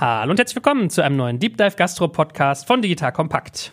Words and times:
Hallo 0.00 0.30
und 0.30 0.38
herzlich 0.38 0.54
willkommen 0.54 0.90
zu 0.90 1.02
einem 1.02 1.16
neuen 1.16 1.40
Deep 1.40 1.56
Dive 1.56 1.74
Gastro 1.74 2.06
Podcast 2.06 2.68
von 2.68 2.80
Digital 2.80 3.10
Kompakt. 3.10 3.72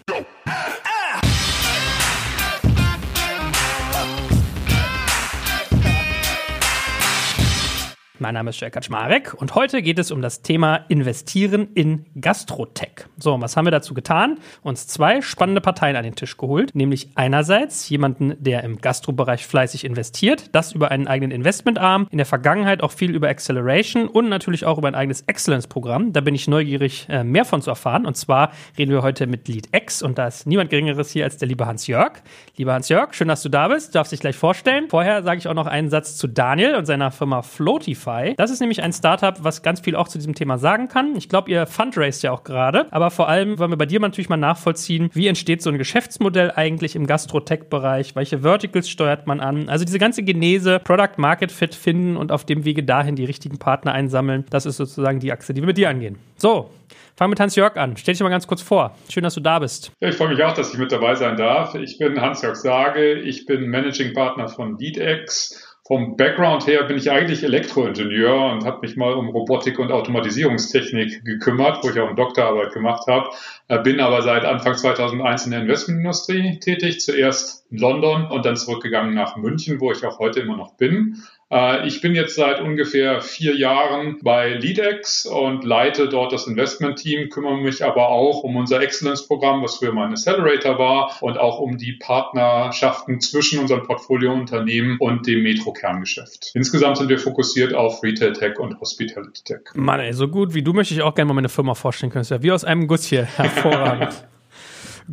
Mein 8.26 8.34
Name 8.34 8.50
ist 8.50 8.60
Jörg 8.60 8.74
Kaczmarek 8.74 9.36
und 9.36 9.54
heute 9.54 9.84
geht 9.84 10.00
es 10.00 10.10
um 10.10 10.20
das 10.20 10.42
Thema 10.42 10.78
Investieren 10.88 11.68
in 11.76 12.08
Gastrotech. 12.20 13.06
So, 13.20 13.40
was 13.40 13.56
haben 13.56 13.68
wir 13.68 13.72
dazu 13.72 13.94
getan? 13.94 14.40
Uns 14.64 14.88
zwei 14.88 15.22
spannende 15.22 15.62
Parteien 15.62 15.96
an 15.96 16.04
den 16.04 16.16
Tisch 16.16 16.36
geholt, 16.36 16.74
nämlich 16.74 17.10
einerseits 17.14 17.88
jemanden, 17.88 18.34
der 18.40 18.64
im 18.64 18.82
Gastrobereich 18.82 19.46
fleißig 19.46 19.86
investiert, 19.86 20.56
das 20.56 20.72
über 20.72 20.90
einen 20.90 21.08
eigenen 21.08 21.30
Investmentarm, 21.30 22.08
in 22.10 22.18
der 22.18 22.26
Vergangenheit 22.26 22.82
auch 22.82 22.94
viel 22.94 23.14
über 23.14 23.30
Acceleration 23.30 24.08
und 24.08 24.28
natürlich 24.28 24.66
auch 24.66 24.80
über 24.80 24.88
ein 24.88 24.96
eigenes 24.96 25.22
Excellence-Programm. 25.22 26.12
Da 26.12 26.22
bin 26.22 26.34
ich 26.34 26.48
neugierig, 26.48 27.06
äh, 27.10 27.24
mehr 27.24 27.46
von 27.46 27.62
zu 27.62 27.70
erfahren. 27.70 28.08
Und 28.08 28.18
zwar 28.18 28.54
reden 28.76 28.92
wir 28.92 29.04
heute 29.04 29.28
mit 29.28 29.48
Lead 29.48 29.68
X 29.72 30.02
und 30.02 30.18
da 30.18 30.26
ist 30.26 30.48
niemand 30.48 30.72
Geringeres 30.72 31.12
hier 31.12 31.26
als 31.26 31.38
der 31.38 31.48
liebe 31.48 31.68
Hans-Jörg. 31.68 32.14
Lieber 32.58 32.74
Hans-Jörg, 32.74 33.14
schön, 33.14 33.28
dass 33.28 33.44
du 33.44 33.50
da 33.50 33.68
bist. 33.68 33.90
Du 33.90 34.00
darfst 34.00 34.12
dich 34.12 34.20
gleich 34.20 34.36
vorstellen. 34.36 34.90
Vorher 34.90 35.22
sage 35.22 35.38
ich 35.38 35.48
auch 35.48 35.54
noch 35.54 35.68
einen 35.68 35.92
Satz 35.92 36.18
zu 36.18 36.26
Daniel 36.26 36.74
und 36.74 36.88
seiner 36.88 37.12
Firma 37.12 37.44
Floatify. 37.44 38.15
Shopify. 38.16 38.36
Das 38.38 38.52
ist 38.52 38.60
nämlich 38.60 38.82
ein 38.84 38.94
Startup, 38.94 39.36
was 39.44 39.62
ganz 39.62 39.80
viel 39.80 39.96
auch 39.96 40.08
zu 40.08 40.18
diesem 40.18 40.36
Thema 40.36 40.58
sagen 40.58 40.88
kann. 40.88 41.16
Ich 41.16 41.30
glaube, 41.30 41.50
ihr 41.52 41.66
fundraised 41.66 42.24
ja 42.24 42.32
auch 42.32 42.44
gerade, 42.44 42.88
aber 42.92 43.12
vor 43.12 43.28
allem 43.28 43.60
wollen 43.60 43.72
wir 43.72 43.78
bei 43.78 43.86
dir 43.86 44.00
natürlich 44.00 44.30
mal 44.30 44.38
nachvollziehen, 44.38 45.10
wie 45.14 45.28
entsteht 45.28 45.62
so 45.62 45.70
ein 45.70 45.78
Geschäftsmodell 45.78 46.52
eigentlich 46.56 46.96
im 46.96 47.08
Gastro-Tech-Bereich, 47.08 48.16
welche 48.16 48.40
Verticals 48.40 48.90
steuert 48.90 49.28
man 49.28 49.40
an. 49.40 49.70
Also 49.70 49.86
diese 49.86 50.00
ganze 50.00 50.24
Genese, 50.24 50.80
Product 50.80 51.18
Market 51.18 51.52
Fit 51.52 51.76
finden 51.76 52.18
und 52.18 52.32
auf 52.32 52.46
dem 52.46 52.66
Wege 52.66 52.84
dahin 52.84 53.16
die 53.16 53.26
richtigen 53.26 53.58
Partner 53.58 53.94
einsammeln, 53.94 54.46
das 54.50 54.66
ist 54.66 54.78
sozusagen 54.78 55.20
die 55.20 55.32
Achse, 55.32 55.54
die 55.54 55.62
wir 55.62 55.68
mit 55.68 55.78
dir 55.78 55.90
angehen. 55.90 56.18
So, 56.38 56.70
Fangen 57.18 57.30
wir 57.30 57.36
mit 57.36 57.40
Hans-Jörg 57.40 57.78
an. 57.78 57.96
Stell 57.96 58.14
dich 58.14 58.22
mal 58.22 58.30
ganz 58.30 58.46
kurz 58.46 58.62
vor. 58.62 58.94
Schön, 59.10 59.24
dass 59.24 59.36
du 59.36 59.40
da 59.40 59.60
bist. 59.60 59.94
Ich 60.02 60.16
freue 60.16 60.28
mich 60.28 60.44
auch, 60.44 60.54
dass 60.54 60.74
ich 60.74 60.78
mit 60.78 60.92
dabei 60.92 61.16
sein 61.16 61.38
darf. 61.38 61.74
Ich 61.76 61.98
bin 61.98 62.20
Hans-Jörg 62.20 62.58
Sage. 62.58 63.14
Ich 63.14 63.46
bin 63.46 63.70
Managing 63.70 64.14
Partner 64.14 64.50
von 64.50 64.78
LeadX 64.78 65.65
vom 65.88 66.18
Background 66.18 66.66
her 66.66 66.84
bin 66.86 66.98
ich 66.98 67.12
eigentlich 67.12 67.44
Elektroingenieur 67.44 68.52
und 68.52 68.66
habe 68.66 68.80
mich 68.82 68.98
mal 68.98 69.14
um 69.14 69.30
Robotik 69.30 69.78
und 69.78 69.92
Automatisierungstechnik 69.92 71.24
gekümmert, 71.24 71.84
wo 71.84 71.92
ich 71.92 72.00
auch 72.00 72.08
eine 72.08 72.16
Doktorarbeit 72.16 72.74
gemacht 72.74 73.06
habe. 73.08 73.30
Äh, 73.68 73.84
bin 73.84 74.00
aber 74.00 74.24
seit 74.24 74.46
Anfang 74.46 74.76
2001 74.76 75.46
in 75.46 75.52
der 75.52 75.62
Investmentindustrie 75.62 76.60
tätig, 76.60 77.02
zuerst 77.02 77.68
in 77.70 77.78
London 77.78 78.26
und 78.32 78.46
dann 78.48 78.58
zurückgegangen 78.58 79.14
nach 79.14 79.38
München, 79.38 79.80
wo 79.80 79.92
ich 79.92 80.04
auch 80.04 80.18
heute 80.18 80.40
immer 80.40 80.58
noch 80.58 80.74
bin. 80.74 81.22
Äh, 81.52 81.88
ich 81.88 82.02
bin 82.02 82.16
jetzt 82.16 82.36
seit 82.36 82.62
ungefähr 82.62 83.22
vier 83.22 83.56
Jahren 83.56 84.20
bei 84.24 84.54
LeadX 84.54 85.26
und 85.26 85.64
leite 85.64 86.10
dort 86.10 86.34
das 86.34 86.48
Investment-Team, 86.48 87.30
kümmere 87.30 87.58
mich 87.58 87.84
aber 87.84 88.10
auch 88.10 88.44
um 88.44 88.56
unser 88.56 88.82
Excellence-Programm, 88.82 89.64
was 89.64 89.78
früher 89.78 89.94
mal 89.94 90.08
ein 90.08 90.12
Accelerator 90.12 90.80
war, 90.80 91.18
und 91.22 91.38
auch 91.38 91.60
um 91.60 91.78
die 91.78 91.94
Partnerschaften 91.94 93.20
zwischen 93.20 93.60
unseren 93.60 93.84
Portfoliounternehmen 93.84 94.98
und 95.00 95.28
dem 95.28 95.44
Metro-Kerngeschäft. 95.44 96.52
Insgesamt 96.54 96.98
sind 96.98 97.10
wir 97.10 97.20
fokussiert 97.20 97.74
auf 97.74 98.02
Retail 98.04 98.34
Tech 98.34 98.60
und 98.60 98.80
Hospitality 98.80 99.44
Tech. 99.44 99.62
Mann, 99.76 100.00
ey, 100.00 100.14
so 100.14 100.28
gut 100.28 100.54
wie 100.54 100.64
du 100.64 100.74
möchte 100.74 100.94
ich 100.94 101.02
auch 101.02 101.14
gerne 101.14 101.28
mal 101.28 101.36
meine 101.36 101.50
Firma 101.50 101.76
vorstellen 101.76 102.12
können. 102.12 102.22
Das 102.22 102.32
ist 102.32 102.38
ja 102.38 102.44
wie 102.44 102.52
aus 102.52 102.64
einem 102.64 102.88
Guss 102.88 103.06
hier. 103.06 103.24
Hervorragend. 103.38 104.26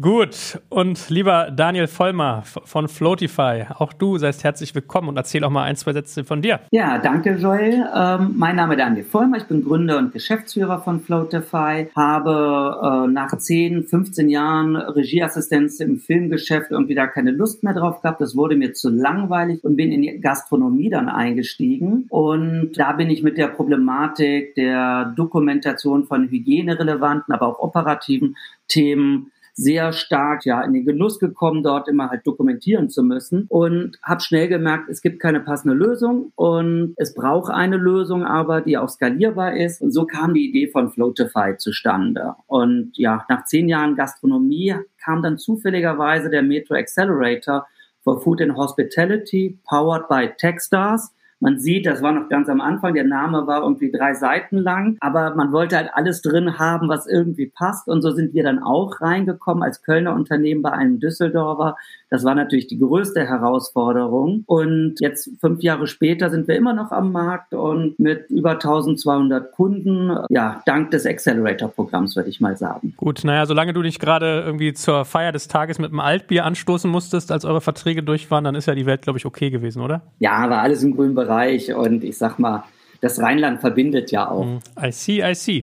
Gut, 0.01 0.59
und 0.71 1.11
lieber 1.11 1.51
Daniel 1.51 1.87
Vollmer 1.87 2.45
von 2.45 2.89
Floatify, 2.89 3.67
auch 3.77 3.93
du 3.93 4.17
seist 4.17 4.43
herzlich 4.43 4.75
willkommen 4.75 5.09
und 5.09 5.19
erzähl 5.19 5.45
auch 5.45 5.51
mal 5.51 5.65
ein, 5.65 5.77
zwei 5.77 5.93
Sätze 5.93 6.25
von 6.25 6.41
dir. 6.41 6.61
Ja, 6.71 6.97
danke 6.97 7.37
Joel. 7.37 7.87
Ähm, 7.95 8.33
mein 8.35 8.57
Name 8.57 8.73
ist 8.73 8.81
Daniel 8.81 9.05
Vollmer, 9.05 9.37
ich 9.37 9.45
bin 9.45 9.63
Gründer 9.63 9.99
und 9.99 10.15
Geschäftsführer 10.15 10.81
von 10.81 11.03
Floatify, 11.03 11.89
habe 11.95 13.07
äh, 13.07 13.13
nach 13.13 13.37
10, 13.37 13.85
15 13.85 14.31
Jahren 14.31 14.77
Regieassistenz 14.77 15.79
im 15.81 15.99
Filmgeschäft 15.99 16.71
irgendwie 16.71 16.95
da 16.95 17.07
keine 17.07 17.31
Lust 17.31 17.63
mehr 17.63 17.75
drauf 17.75 18.01
gehabt. 18.01 18.23
Das 18.23 18.35
wurde 18.35 18.57
mir 18.57 18.73
zu 18.73 18.89
langweilig 18.89 19.63
und 19.63 19.77
bin 19.77 19.93
in 19.93 20.01
die 20.01 20.21
Gastronomie 20.21 20.89
dann 20.89 21.11
eingestiegen. 21.11 22.07
Und 22.09 22.79
da 22.79 22.93
bin 22.93 23.11
ich 23.11 23.23
mit 23.23 23.37
der 23.37 23.49
Problematik 23.49 24.55
der 24.55 25.13
Dokumentation 25.17 26.05
von 26.05 26.31
hygienerelevanten, 26.31 27.35
aber 27.35 27.47
auch 27.47 27.59
operativen 27.59 28.37
Themen 28.69 29.31
sehr 29.55 29.93
stark 29.93 30.45
ja 30.47 30.63
in 30.63 30.73
den 30.73 30.85
Genuss 30.85 31.19
gekommen, 31.19 31.63
dort 31.63 31.89
immer 31.89 32.11
halt 32.11 32.27
dokumentieren 32.27 32.89
zu 32.89 33.03
müssen 33.03 33.47
und 33.49 33.99
habe 34.03 34.21
schnell 34.21 34.49
gemerkt, 34.49 34.89
es 34.89 35.03
gibt 35.03 35.21
keine 35.21 35.41
passende 35.41 35.75
Lösung 35.75 36.33
und 36.37 36.95
es 36.97 37.15
braucht 37.15 37.53
eine 37.53 37.77
Lösung, 37.77 38.25
aber 38.25 38.61
die 38.63 38.79
auch 38.79 38.89
skalierbar 38.89 39.57
ist. 39.57 39.83
Und 39.83 39.93
so 39.93 40.07
kam 40.07 40.35
die 40.35 40.49
Idee 40.49 40.69
von 40.69 40.91
Floatify 40.91 41.57
zustande. 41.59 42.35
Und 42.47 42.93
ja, 42.95 43.25
nach 43.29 43.45
zehn 43.45 43.69
Jahren 43.69 43.97
Gastronomie 43.97 44.75
kam 45.03 45.23
dann 45.23 45.39
zufälligerweise 45.39 46.31
der 46.31 46.43
Metro 46.43 46.75
Accelerator 46.75 47.67
for 48.03 48.21
Food 48.21 48.41
and 48.41 48.57
Hospitality, 48.57 49.59
powered 49.69 50.09
by 50.09 50.31
Techstars 50.39 51.13
man 51.43 51.59
sieht, 51.59 51.87
das 51.87 52.01
war 52.03 52.13
noch 52.13 52.29
ganz 52.29 52.49
am 52.49 52.61
Anfang, 52.61 52.95
der 52.95 53.05
Name 53.05 53.49
war 53.49 53.63
irgendwie 53.63 53.91
drei 53.91 54.15
Seiten 54.15 54.59
lang, 54.59 54.97
aber 55.01 55.35
man 55.35 55.51
wollte 55.51 55.77
halt 55.77 55.91
alles 55.93 56.23
drin 56.23 56.61
haben, 56.61 56.89
was 56.89 57.09
irgendwie 57.09 57.47
passt. 57.47 57.89
Und 57.89 58.01
so 58.01 58.13
sind 58.13 58.33
wir 58.33 58.45
dann 58.45 58.63
auch 58.63 59.01
reingekommen 59.01 59.65
als 59.65 59.83
Kölner 59.83 60.15
Unternehmen 60.15 60.63
bei 60.63 60.71
einem 60.71 61.01
Düsseldorfer. 61.01 61.77
Das 62.13 62.25
war 62.25 62.35
natürlich 62.35 62.67
die 62.67 62.79
größte 62.79 63.27
Herausforderung. 63.27 64.45
Und 64.45 64.97
jetzt 65.01 65.31
fünf 65.41 65.63
Jahre 65.63 65.87
später 65.87 66.29
sind 66.29 66.47
wir 66.47 66.57
immer 66.57 66.75
noch 66.75 66.93
am 66.93 67.11
Markt 67.11 67.55
und 67.55 67.99
mit 67.99 68.29
über 68.29 68.51
1200 68.51 69.51
Kunden, 69.51 70.15
ja, 70.29 70.61
dank 70.67 70.91
des 70.91 71.07
Accelerator-Programms, 71.07 72.15
würde 72.15 72.29
ich 72.29 72.39
mal 72.39 72.55
sagen. 72.55 72.93
Gut, 72.99 73.25
naja, 73.25 73.47
solange 73.47 73.73
du 73.73 73.81
dich 73.81 73.99
gerade 73.99 74.43
irgendwie 74.45 74.75
zur 74.75 75.07
Feier 75.07 75.33
des 75.33 75.49
Tages 75.49 75.79
mit 75.79 75.89
einem 75.89 76.01
Altbier 76.01 76.45
anstoßen 76.45 76.91
musstest, 76.91 77.33
als 77.33 77.47
eure 77.47 77.63
Verträge 77.63 78.03
durch 78.03 78.31
waren, 78.31 78.45
dann 78.45 78.57
ist 78.57 78.67
ja 78.67 78.75
die 78.75 78.85
Welt, 78.85 79.01
glaube 79.01 79.19
ich, 79.19 79.25
okay 79.25 79.49
gewesen, 79.49 79.81
oder? 79.81 80.03
Ja, 80.19 80.51
war 80.51 80.61
alles 80.61 80.83
im 80.83 80.95
grünen 80.95 81.15
Bereich. 81.15 81.75
Und 81.75 82.05
ich 82.05 82.19
sag 82.19 82.39
mal, 82.39 82.65
das 83.01 83.21
Rheinland 83.21 83.63
verbindet 83.63 84.11
ja 84.11 84.29
auch. 84.29 84.45
Mm, 84.45 84.59
I 84.85 84.93
see, 84.93 85.23
I 85.27 85.35
see. 85.35 85.63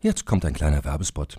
Jetzt 0.00 0.24
kommt 0.24 0.44
ein 0.44 0.52
kleiner 0.52 0.84
Werbespot. 0.84 1.38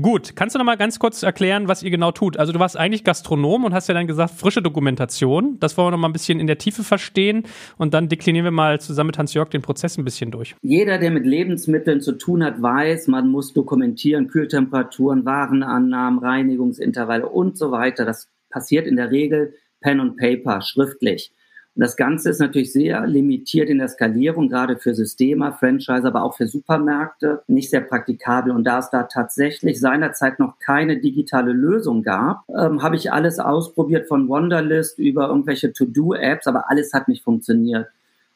Gut, 0.00 0.34
kannst 0.34 0.56
du 0.56 0.58
noch 0.58 0.66
mal 0.66 0.76
ganz 0.76 0.98
kurz 0.98 1.22
erklären, 1.22 1.68
was 1.68 1.84
ihr 1.84 1.90
genau 1.90 2.10
tut? 2.10 2.36
Also 2.36 2.52
du 2.52 2.58
warst 2.58 2.76
eigentlich 2.76 3.04
Gastronom 3.04 3.62
und 3.62 3.74
hast 3.74 3.86
ja 3.86 3.94
dann 3.94 4.08
gesagt, 4.08 4.34
frische 4.34 4.60
Dokumentation. 4.60 5.56
Das 5.60 5.76
wollen 5.76 5.86
wir 5.86 5.90
noch 5.92 5.98
mal 5.98 6.08
ein 6.08 6.12
bisschen 6.12 6.40
in 6.40 6.48
der 6.48 6.58
Tiefe 6.58 6.82
verstehen 6.82 7.44
und 7.78 7.94
dann 7.94 8.08
deklinieren 8.08 8.44
wir 8.44 8.50
mal 8.50 8.80
zusammen 8.80 9.08
mit 9.08 9.18
Hans-Jörg 9.18 9.50
den 9.50 9.62
Prozess 9.62 9.96
ein 9.96 10.04
bisschen 10.04 10.32
durch. 10.32 10.56
Jeder, 10.62 10.98
der 10.98 11.12
mit 11.12 11.24
Lebensmitteln 11.24 12.00
zu 12.00 12.18
tun 12.18 12.42
hat, 12.42 12.60
weiß, 12.60 13.06
man 13.06 13.28
muss 13.28 13.52
dokumentieren, 13.52 14.26
Kühltemperaturen, 14.26 15.24
Warenannahmen, 15.24 16.18
Reinigungsintervalle 16.18 17.28
und 17.28 17.56
so 17.56 17.70
weiter. 17.70 18.04
Das 18.04 18.28
passiert 18.50 18.88
in 18.88 18.96
der 18.96 19.12
Regel 19.12 19.54
Pen 19.80 20.00
und 20.00 20.16
Paper, 20.16 20.60
schriftlich. 20.60 21.32
Und 21.76 21.80
das 21.80 21.96
Ganze 21.96 22.30
ist 22.30 22.38
natürlich 22.38 22.72
sehr 22.72 23.04
limitiert 23.06 23.68
in 23.68 23.78
der 23.78 23.88
Skalierung, 23.88 24.48
gerade 24.48 24.76
für 24.76 24.94
Systeme, 24.94 25.52
Franchise, 25.52 26.06
aber 26.06 26.22
auch 26.22 26.36
für 26.36 26.46
Supermärkte, 26.46 27.42
nicht 27.48 27.70
sehr 27.70 27.80
praktikabel. 27.80 28.52
Und 28.52 28.64
da 28.64 28.78
es 28.78 28.90
da 28.90 29.04
tatsächlich 29.04 29.80
seinerzeit 29.80 30.38
noch 30.38 30.60
keine 30.60 30.98
digitale 30.98 31.52
Lösung 31.52 32.04
gab, 32.04 32.44
ähm, 32.48 32.82
habe 32.82 32.94
ich 32.94 33.12
alles 33.12 33.40
ausprobiert 33.40 34.06
von 34.06 34.28
Wonderlist 34.28 35.00
über 35.00 35.28
irgendwelche 35.28 35.72
To-Do-Apps, 35.72 36.46
aber 36.46 36.70
alles 36.70 36.92
hat 36.92 37.08
nicht 37.08 37.24
funktioniert. 37.24 37.88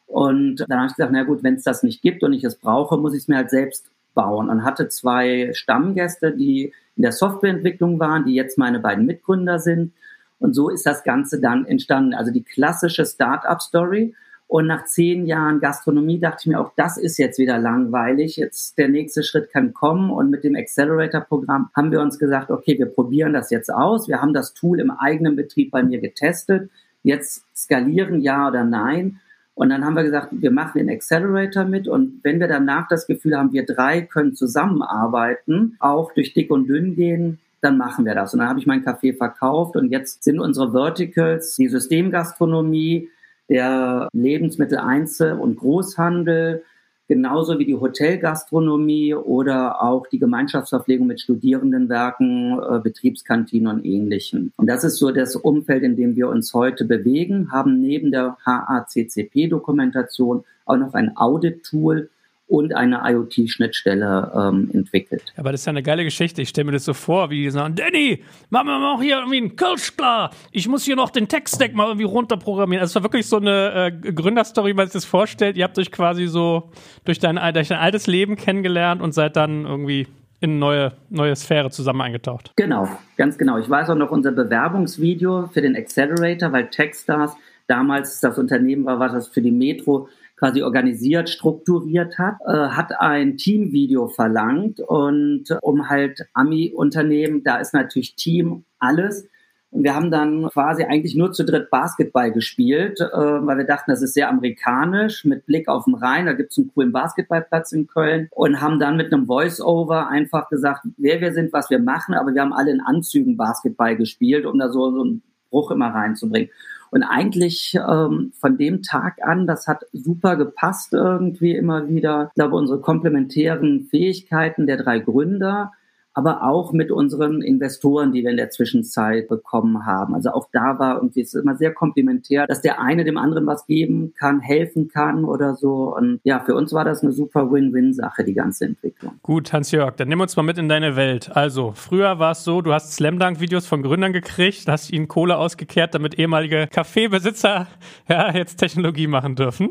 Und 0.05 0.65
dann 0.67 0.79
habe 0.79 0.87
ich 0.87 0.95
gesagt, 0.95 1.13
na 1.13 1.23
gut, 1.23 1.43
wenn 1.43 1.53
es 1.53 1.63
das 1.63 1.83
nicht 1.83 2.01
gibt 2.01 2.23
und 2.23 2.33
ich 2.33 2.43
es 2.43 2.55
brauche, 2.55 2.97
muss 2.97 3.13
ich 3.13 3.21
es 3.21 3.27
mir 3.27 3.37
halt 3.37 3.51
selbst 3.51 3.85
bauen. 4.15 4.49
Und 4.49 4.65
hatte 4.65 4.89
zwei 4.89 5.51
Stammgäste, 5.53 6.33
die 6.33 6.73
in 6.97 7.03
der 7.03 7.13
Softwareentwicklung 7.13 7.99
waren, 7.99 8.25
die 8.25 8.33
jetzt 8.33 8.57
meine 8.57 8.79
beiden 8.79 9.05
Mitgründer 9.05 9.59
sind. 9.59 9.93
Und 10.39 10.53
so 10.53 10.69
ist 10.69 10.85
das 10.85 11.03
Ganze 11.03 11.39
dann 11.39 11.65
entstanden. 11.65 12.13
Also 12.13 12.31
die 12.31 12.43
klassische 12.43 13.05
Startup-Story. 13.05 14.15
Und 14.47 14.65
nach 14.65 14.85
zehn 14.85 15.27
Jahren 15.27 15.59
Gastronomie 15.59 16.19
dachte 16.19 16.37
ich 16.41 16.47
mir 16.47 16.59
auch, 16.59 16.71
das 16.75 16.97
ist 16.97 17.17
jetzt 17.17 17.37
wieder 17.37 17.59
langweilig. 17.59 18.37
Jetzt 18.37 18.77
der 18.79 18.89
nächste 18.89 19.21
Schritt 19.21 19.51
kann 19.51 19.73
kommen. 19.73 20.09
Und 20.09 20.31
mit 20.31 20.43
dem 20.43 20.55
Accelerator-Programm 20.55 21.69
haben 21.75 21.91
wir 21.91 22.01
uns 22.01 22.17
gesagt, 22.17 22.49
okay, 22.49 22.79
wir 22.79 22.87
probieren 22.87 23.33
das 23.33 23.51
jetzt 23.51 23.71
aus. 23.71 24.07
Wir 24.07 24.21
haben 24.21 24.33
das 24.33 24.53
Tool 24.53 24.79
im 24.79 24.89
eigenen 24.89 25.35
Betrieb 25.35 25.71
bei 25.71 25.83
mir 25.83 25.99
getestet. 25.99 26.71
Jetzt 27.03 27.43
skalieren, 27.55 28.21
ja 28.21 28.47
oder 28.47 28.63
nein. 28.63 29.19
Und 29.59 29.69
dann 29.69 29.83
haben 29.83 29.95
wir 29.95 30.03
gesagt, 30.03 30.29
wir 30.31 30.51
machen 30.51 30.77
den 30.79 30.89
Accelerator 30.89 31.65
mit 31.65 31.89
und 31.89 32.23
wenn 32.23 32.39
wir 32.39 32.47
danach 32.47 32.87
das 32.87 33.07
Gefühl 33.07 33.37
haben, 33.37 33.51
wir 33.51 33.65
drei 33.65 33.99
können 34.01 34.33
zusammenarbeiten, 34.33 35.75
auch 35.79 36.13
durch 36.13 36.33
dick 36.33 36.49
und 36.49 36.67
dünn 36.67 36.95
gehen, 36.95 37.39
dann 37.61 37.77
machen 37.77 38.05
wir 38.05 38.15
das. 38.15 38.33
Und 38.33 38.39
dann 38.39 38.49
habe 38.49 38.59
ich 38.59 38.67
meinen 38.67 38.83
Kaffee 38.83 39.13
verkauft 39.13 39.75
und 39.75 39.91
jetzt 39.91 40.23
sind 40.23 40.39
unsere 40.39 40.71
Verticals 40.71 41.55
die 41.55 41.67
Systemgastronomie, 41.67 43.09
der 43.49 44.07
Lebensmitteleinzel- 44.13 45.37
und 45.37 45.57
Großhandel, 45.57 46.63
genauso 47.07 47.57
wie 47.57 47.65
die 47.65 47.75
Hotelgastronomie 47.75 49.15
oder 49.15 49.81
auch 49.81 50.05
die 50.07 50.19
Gemeinschaftsverpflegung 50.19 51.07
mit 51.07 51.19
Studierendenwerken, 51.19 52.59
äh, 52.59 52.79
Betriebskantinen 52.79 53.67
und 53.67 53.83
ähnlichen. 53.83 54.53
Und 54.57 54.67
das 54.67 54.83
ist 54.83 54.97
so 54.97 55.09
das 55.09 55.35
Umfeld, 55.35 55.81
in 55.81 55.95
dem 55.95 56.15
wir 56.15 56.29
uns 56.29 56.53
heute 56.53 56.85
bewegen, 56.85 57.51
haben 57.51 57.81
neben 57.81 58.11
der 58.11 58.37
HACCP-Dokumentation 58.45 60.43
auch 60.65 60.77
noch 60.77 60.93
ein 60.93 61.17
Audit-Tool, 61.17 62.09
und 62.49 62.75
eine 62.75 63.01
IoT-Schnittstelle 63.05 64.31
ähm, 64.35 64.71
entwickelt. 64.73 65.21
Aber 65.37 65.51
das 65.51 65.61
ist 65.61 65.65
ja 65.67 65.69
eine 65.69 65.83
geile 65.83 66.03
Geschichte. 66.03 66.41
Ich 66.41 66.49
stelle 66.49 66.65
mir 66.65 66.71
das 66.71 66.83
so 66.83 66.93
vor, 66.93 67.29
wie 67.29 67.43
die 67.43 67.49
sagen, 67.51 67.75
Danny, 67.75 68.23
machen 68.49 68.67
wir 68.67 68.79
mal 68.79 68.99
hier 69.01 69.17
irgendwie 69.17 69.37
einen 69.37 69.55
Kölsch 69.55 69.95
klar. 69.95 70.31
Ich 70.51 70.67
muss 70.67 70.83
hier 70.83 70.95
noch 70.95 71.11
den 71.11 71.27
Text-Stack 71.27 71.75
mal 71.75 71.85
irgendwie 71.87 72.05
runterprogrammieren. 72.05 72.81
Also 72.81 72.91
es 72.91 72.95
war 72.95 73.03
wirklich 73.03 73.27
so 73.27 73.37
eine 73.37 73.91
äh, 74.03 74.11
Gründerstory, 74.11 74.71
wie 74.71 74.73
man 74.73 74.87
sich 74.87 74.93
das 74.93 75.05
vorstellt. 75.05 75.57
Ihr 75.57 75.63
habt 75.63 75.77
euch 75.77 75.91
quasi 75.91 76.25
so 76.25 76.71
durch 77.05 77.19
dein, 77.19 77.35
durch 77.53 77.67
dein 77.67 77.79
altes 77.79 78.07
Leben 78.07 78.35
kennengelernt 78.35 79.01
und 79.01 79.13
seid 79.13 79.35
dann 79.35 79.65
irgendwie 79.65 80.07
in 80.39 80.51
eine 80.51 80.59
neue, 80.59 80.93
neue 81.09 81.35
Sphäre 81.35 81.69
zusammen 81.69 82.01
eingetaucht. 82.01 82.53
Genau, 82.55 82.87
ganz 83.15 83.37
genau. 83.37 83.59
Ich 83.59 83.69
weiß 83.69 83.91
auch 83.91 83.95
noch 83.95 84.09
unser 84.09 84.31
Bewerbungsvideo 84.31 85.49
für 85.53 85.61
den 85.61 85.75
Accelerator, 85.75 86.51
weil 86.51 86.69
Techstars 86.69 87.35
damals 87.67 88.19
das 88.21 88.39
Unternehmen 88.39 88.85
war, 88.85 88.99
was 88.99 89.11
das 89.11 89.27
für 89.27 89.41
die 89.41 89.51
Metro 89.51 90.09
quasi 90.39 90.63
organisiert, 90.63 91.29
strukturiert 91.29 92.17
hat, 92.17 92.37
äh, 92.47 92.69
hat 92.69 92.99
ein 92.99 93.37
Teamvideo 93.37 94.07
verlangt 94.07 94.79
und 94.79 95.45
um 95.61 95.89
halt 95.89 96.25
Ami-Unternehmen, 96.33 97.43
da 97.43 97.57
ist 97.57 97.73
natürlich 97.73 98.15
Team 98.15 98.63
alles. 98.79 99.27
Und 99.71 99.83
wir 99.83 99.93
haben 99.93 100.09
dann 100.09 100.49
quasi 100.49 100.83
eigentlich 100.83 101.15
nur 101.15 101.31
zu 101.31 101.45
dritt 101.45 101.69
Basketball 101.69 102.31
gespielt, 102.31 102.99
äh, 103.01 103.05
weil 103.13 103.57
wir 103.59 103.65
dachten, 103.65 103.91
das 103.91 104.01
ist 104.01 104.15
sehr 104.15 104.29
amerikanisch, 104.29 105.25
mit 105.25 105.45
Blick 105.45 105.67
auf 105.67 105.85
den 105.85 105.93
Rhein, 105.93 106.25
da 106.25 106.33
gibt 106.33 106.51
es 106.51 106.57
einen 106.57 106.71
coolen 106.73 106.91
Basketballplatz 106.91 107.71
in 107.71 107.85
Köln 107.85 108.29
und 108.31 108.61
haben 108.61 108.79
dann 108.79 108.97
mit 108.97 109.13
einem 109.13 109.27
Voice-Over 109.27 110.07
einfach 110.07 110.49
gesagt, 110.49 110.87
wer 110.97 111.21
wir 111.21 111.33
sind, 111.33 111.53
was 111.53 111.69
wir 111.69 111.79
machen, 111.79 112.15
aber 112.15 112.33
wir 112.33 112.41
haben 112.41 112.53
alle 112.53 112.71
in 112.71 112.81
Anzügen 112.81 113.37
Basketball 113.37 113.95
gespielt, 113.95 114.45
um 114.47 114.57
da 114.57 114.69
so, 114.69 114.89
so 114.91 115.01
einen 115.01 115.21
Bruch 115.51 115.69
immer 115.69 115.93
reinzubringen. 115.93 116.49
Und 116.91 117.03
eigentlich 117.03 117.75
ähm, 117.75 118.31
von 118.39 118.57
dem 118.57 118.81
Tag 118.81 119.19
an, 119.21 119.47
das 119.47 119.67
hat 119.67 119.85
super 119.93 120.35
gepasst 120.35 120.93
irgendwie 120.93 121.55
immer 121.55 121.87
wieder. 121.87 122.27
Ich 122.29 122.35
glaube, 122.35 122.55
unsere 122.55 122.79
komplementären 122.81 123.83
Fähigkeiten 123.89 124.67
der 124.67 124.77
drei 124.77 124.99
Gründer 124.99 125.71
aber 126.19 126.43
auch 126.43 126.73
mit 126.73 126.91
unseren 126.91 127.41
Investoren, 127.41 128.11
die 128.11 128.23
wir 128.23 128.31
in 128.31 128.35
der 128.35 128.49
Zwischenzeit 128.49 129.29
bekommen 129.29 129.85
haben. 129.85 130.13
Also 130.13 130.31
auch 130.31 130.49
da 130.51 130.77
war 130.77 130.97
irgendwie, 130.97 131.21
es 131.21 131.33
ist 131.33 131.41
immer 131.41 131.55
sehr 131.55 131.73
komplementär, 131.73 132.45
dass 132.45 132.61
der 132.61 132.81
eine 132.81 133.05
dem 133.05 133.17
anderen 133.17 133.47
was 133.47 133.65
geben 133.65 134.13
kann, 134.19 134.41
helfen 134.41 134.89
kann 134.89 135.23
oder 135.23 135.55
so. 135.55 135.95
Und 135.95 136.19
ja, 136.25 136.41
für 136.41 136.55
uns 136.55 136.73
war 136.73 136.83
das 136.83 137.03
eine 137.03 137.13
super 137.13 137.49
Win-Win-Sache, 137.49 138.25
die 138.25 138.33
ganze 138.33 138.65
Entwicklung. 138.65 139.13
Gut, 139.23 139.53
Hans-Jörg, 139.53 139.95
dann 139.95 140.09
nimm 140.09 140.19
uns 140.19 140.35
mal 140.35 140.43
mit 140.43 140.57
in 140.57 140.67
deine 140.67 140.97
Welt. 140.97 141.31
Also, 141.33 141.71
früher 141.73 142.19
war 142.19 142.31
es 142.31 142.43
so, 142.43 142.61
du 142.61 142.73
hast 142.73 142.91
Slam 142.91 143.17
Dunk-Videos 143.17 143.65
von 143.65 143.81
Gründern 143.81 144.11
gekriegt, 144.11 144.67
hast 144.67 144.91
ihnen 144.91 145.07
Kohle 145.07 145.37
ausgekehrt, 145.37 145.95
damit 145.95 146.19
ehemalige 146.19 146.67
Kaffeebesitzer 146.69 147.67
ja, 148.09 148.35
jetzt 148.35 148.57
Technologie 148.57 149.07
machen 149.07 149.35
dürfen. 149.35 149.69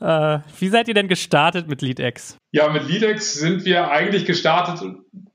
Äh, 0.00 0.38
wie 0.60 0.68
seid 0.68 0.86
ihr 0.86 0.94
denn 0.94 1.08
gestartet 1.08 1.66
mit 1.68 1.82
LeadX? 1.82 2.38
Ja, 2.52 2.68
mit 2.68 2.88
LeadX 2.88 3.34
sind 3.34 3.64
wir 3.64 3.92
eigentlich 3.92 4.24
gestartet 4.24 4.80